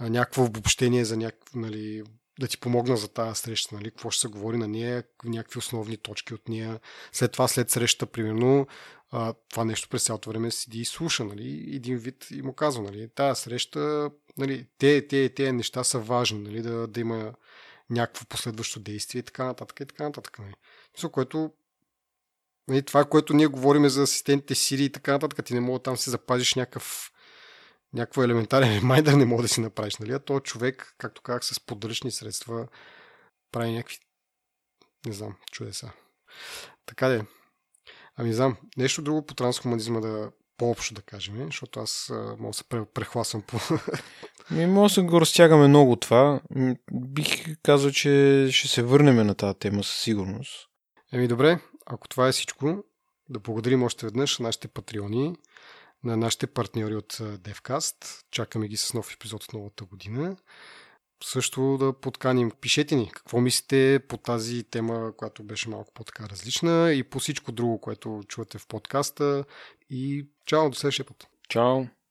някакво 0.00 0.44
обобщение 0.44 1.04
за 1.04 1.16
някакво, 1.16 1.58
нали, 1.58 2.02
да 2.40 2.48
ти 2.48 2.58
помогна 2.58 2.96
за 2.96 3.08
тази 3.08 3.40
среща, 3.40 3.74
нали? 3.74 3.90
какво 3.90 4.10
ще 4.10 4.20
се 4.20 4.28
говори 4.28 4.56
на 4.56 4.68
нея, 4.68 5.04
някакви 5.24 5.58
основни 5.58 5.96
точки 5.96 6.34
от 6.34 6.48
нея. 6.48 6.80
След 7.12 7.32
това, 7.32 7.48
след 7.48 7.70
среща, 7.70 8.06
примерно, 8.06 8.66
а, 9.10 9.34
това 9.50 9.64
нещо 9.64 9.88
през 9.88 10.04
цялото 10.04 10.30
време 10.30 10.50
седи 10.50 10.80
и 10.80 10.84
слуша, 10.84 11.24
нали? 11.24 11.74
един 11.74 11.98
вид 11.98 12.26
и 12.30 12.42
му 12.42 12.52
казва, 12.52 12.82
нали? 12.82 13.08
тази 13.14 13.40
среща, 13.40 14.10
нали? 14.36 14.66
те, 14.78 15.06
те, 15.08 15.28
те 15.28 15.52
неща 15.52 15.84
са 15.84 15.98
важни, 15.98 16.38
нали? 16.38 16.62
да, 16.62 16.86
да 16.86 17.00
има 17.00 17.34
някакво 17.90 18.24
последващо 18.24 18.80
действие 18.80 19.18
и 19.18 19.22
така 19.22 19.44
нататък 19.44 19.80
и 19.80 19.86
така 19.86 20.04
нататък. 20.04 20.38
Нали? 20.38 20.54
Мисля, 20.96 21.08
което 21.08 21.50
нали, 22.68 22.82
това, 22.82 23.04
което 23.04 23.34
ние 23.34 23.46
говорим 23.46 23.88
за 23.88 24.02
асистентите 24.02 24.54
Сири 24.54 24.84
и 24.84 24.92
така 24.92 25.12
нататък, 25.12 25.44
ти 25.44 25.54
не 25.54 25.60
мога 25.60 25.78
там 25.78 25.96
се 25.96 26.10
запазиш 26.10 26.54
някакъв 26.54 27.11
някакво 27.94 28.22
елементарен 28.22 28.74
ремайдър 28.80 29.12
не 29.12 29.24
мога 29.24 29.42
да 29.42 29.48
си 29.48 29.60
направиш. 29.60 29.96
Нали? 29.96 30.12
А 30.12 30.18
то 30.18 30.40
човек, 30.40 30.94
както 30.98 31.22
казах, 31.22 31.44
с 31.44 31.60
подръчни 31.60 32.10
средства 32.10 32.68
прави 33.52 33.72
някакви 33.72 33.98
не 35.06 35.12
знам, 35.12 35.36
чудеса. 35.52 35.90
Така 36.86 37.08
де. 37.08 37.24
Ами 38.16 38.28
не 38.28 38.34
знам, 38.34 38.56
нещо 38.76 39.02
друго 39.02 39.26
по 39.26 39.34
трансхуманизма 39.34 40.00
да 40.00 40.30
по-общо 40.56 40.94
да 40.94 41.02
кажем, 41.02 41.46
защото 41.46 41.80
аз 41.80 42.12
мога 42.38 42.50
да 42.50 42.52
се 42.52 42.64
прехласвам 42.94 43.42
по... 43.42 43.58
Ми, 44.50 44.66
може 44.66 44.94
да 44.94 45.02
го 45.02 45.20
разтягаме 45.20 45.68
много 45.68 45.96
това. 45.96 46.40
Бих 46.92 47.56
казал, 47.62 47.90
че 47.90 48.48
ще 48.52 48.68
се 48.68 48.82
върнем 48.82 49.26
на 49.26 49.34
тази 49.34 49.58
тема 49.58 49.84
със 49.84 49.96
сигурност. 49.96 50.68
Еми 51.12 51.28
добре, 51.28 51.58
ако 51.86 52.08
това 52.08 52.28
е 52.28 52.32
всичко, 52.32 52.84
да 53.28 53.38
благодарим 53.40 53.82
още 53.82 54.06
веднъж 54.06 54.38
нашите 54.38 54.68
патреони, 54.68 55.36
на 56.04 56.16
нашите 56.16 56.46
партньори 56.46 56.94
от 56.94 57.12
DevCast. 57.14 58.24
Чакаме 58.30 58.68
ги 58.68 58.76
с 58.76 58.94
нов 58.94 59.14
епизод 59.14 59.44
от 59.44 59.52
новата 59.52 59.84
година. 59.84 60.36
Също 61.24 61.76
да 61.78 61.92
подканим. 61.92 62.50
Пишете 62.60 62.96
ни 62.96 63.10
какво 63.12 63.40
мислите 63.40 64.00
по 64.08 64.16
тази 64.16 64.64
тема, 64.64 65.12
която 65.16 65.42
беше 65.42 65.68
малко 65.68 65.92
по-така 65.94 66.28
различна 66.28 66.92
и 66.92 67.02
по 67.02 67.18
всичко 67.18 67.52
друго, 67.52 67.80
което 67.80 68.20
чувате 68.28 68.58
в 68.58 68.66
подкаста. 68.66 69.44
И 69.90 70.26
чао, 70.46 70.70
до 70.70 70.76
следващия 70.76 71.06
път. 71.06 71.26
Чао! 71.48 71.84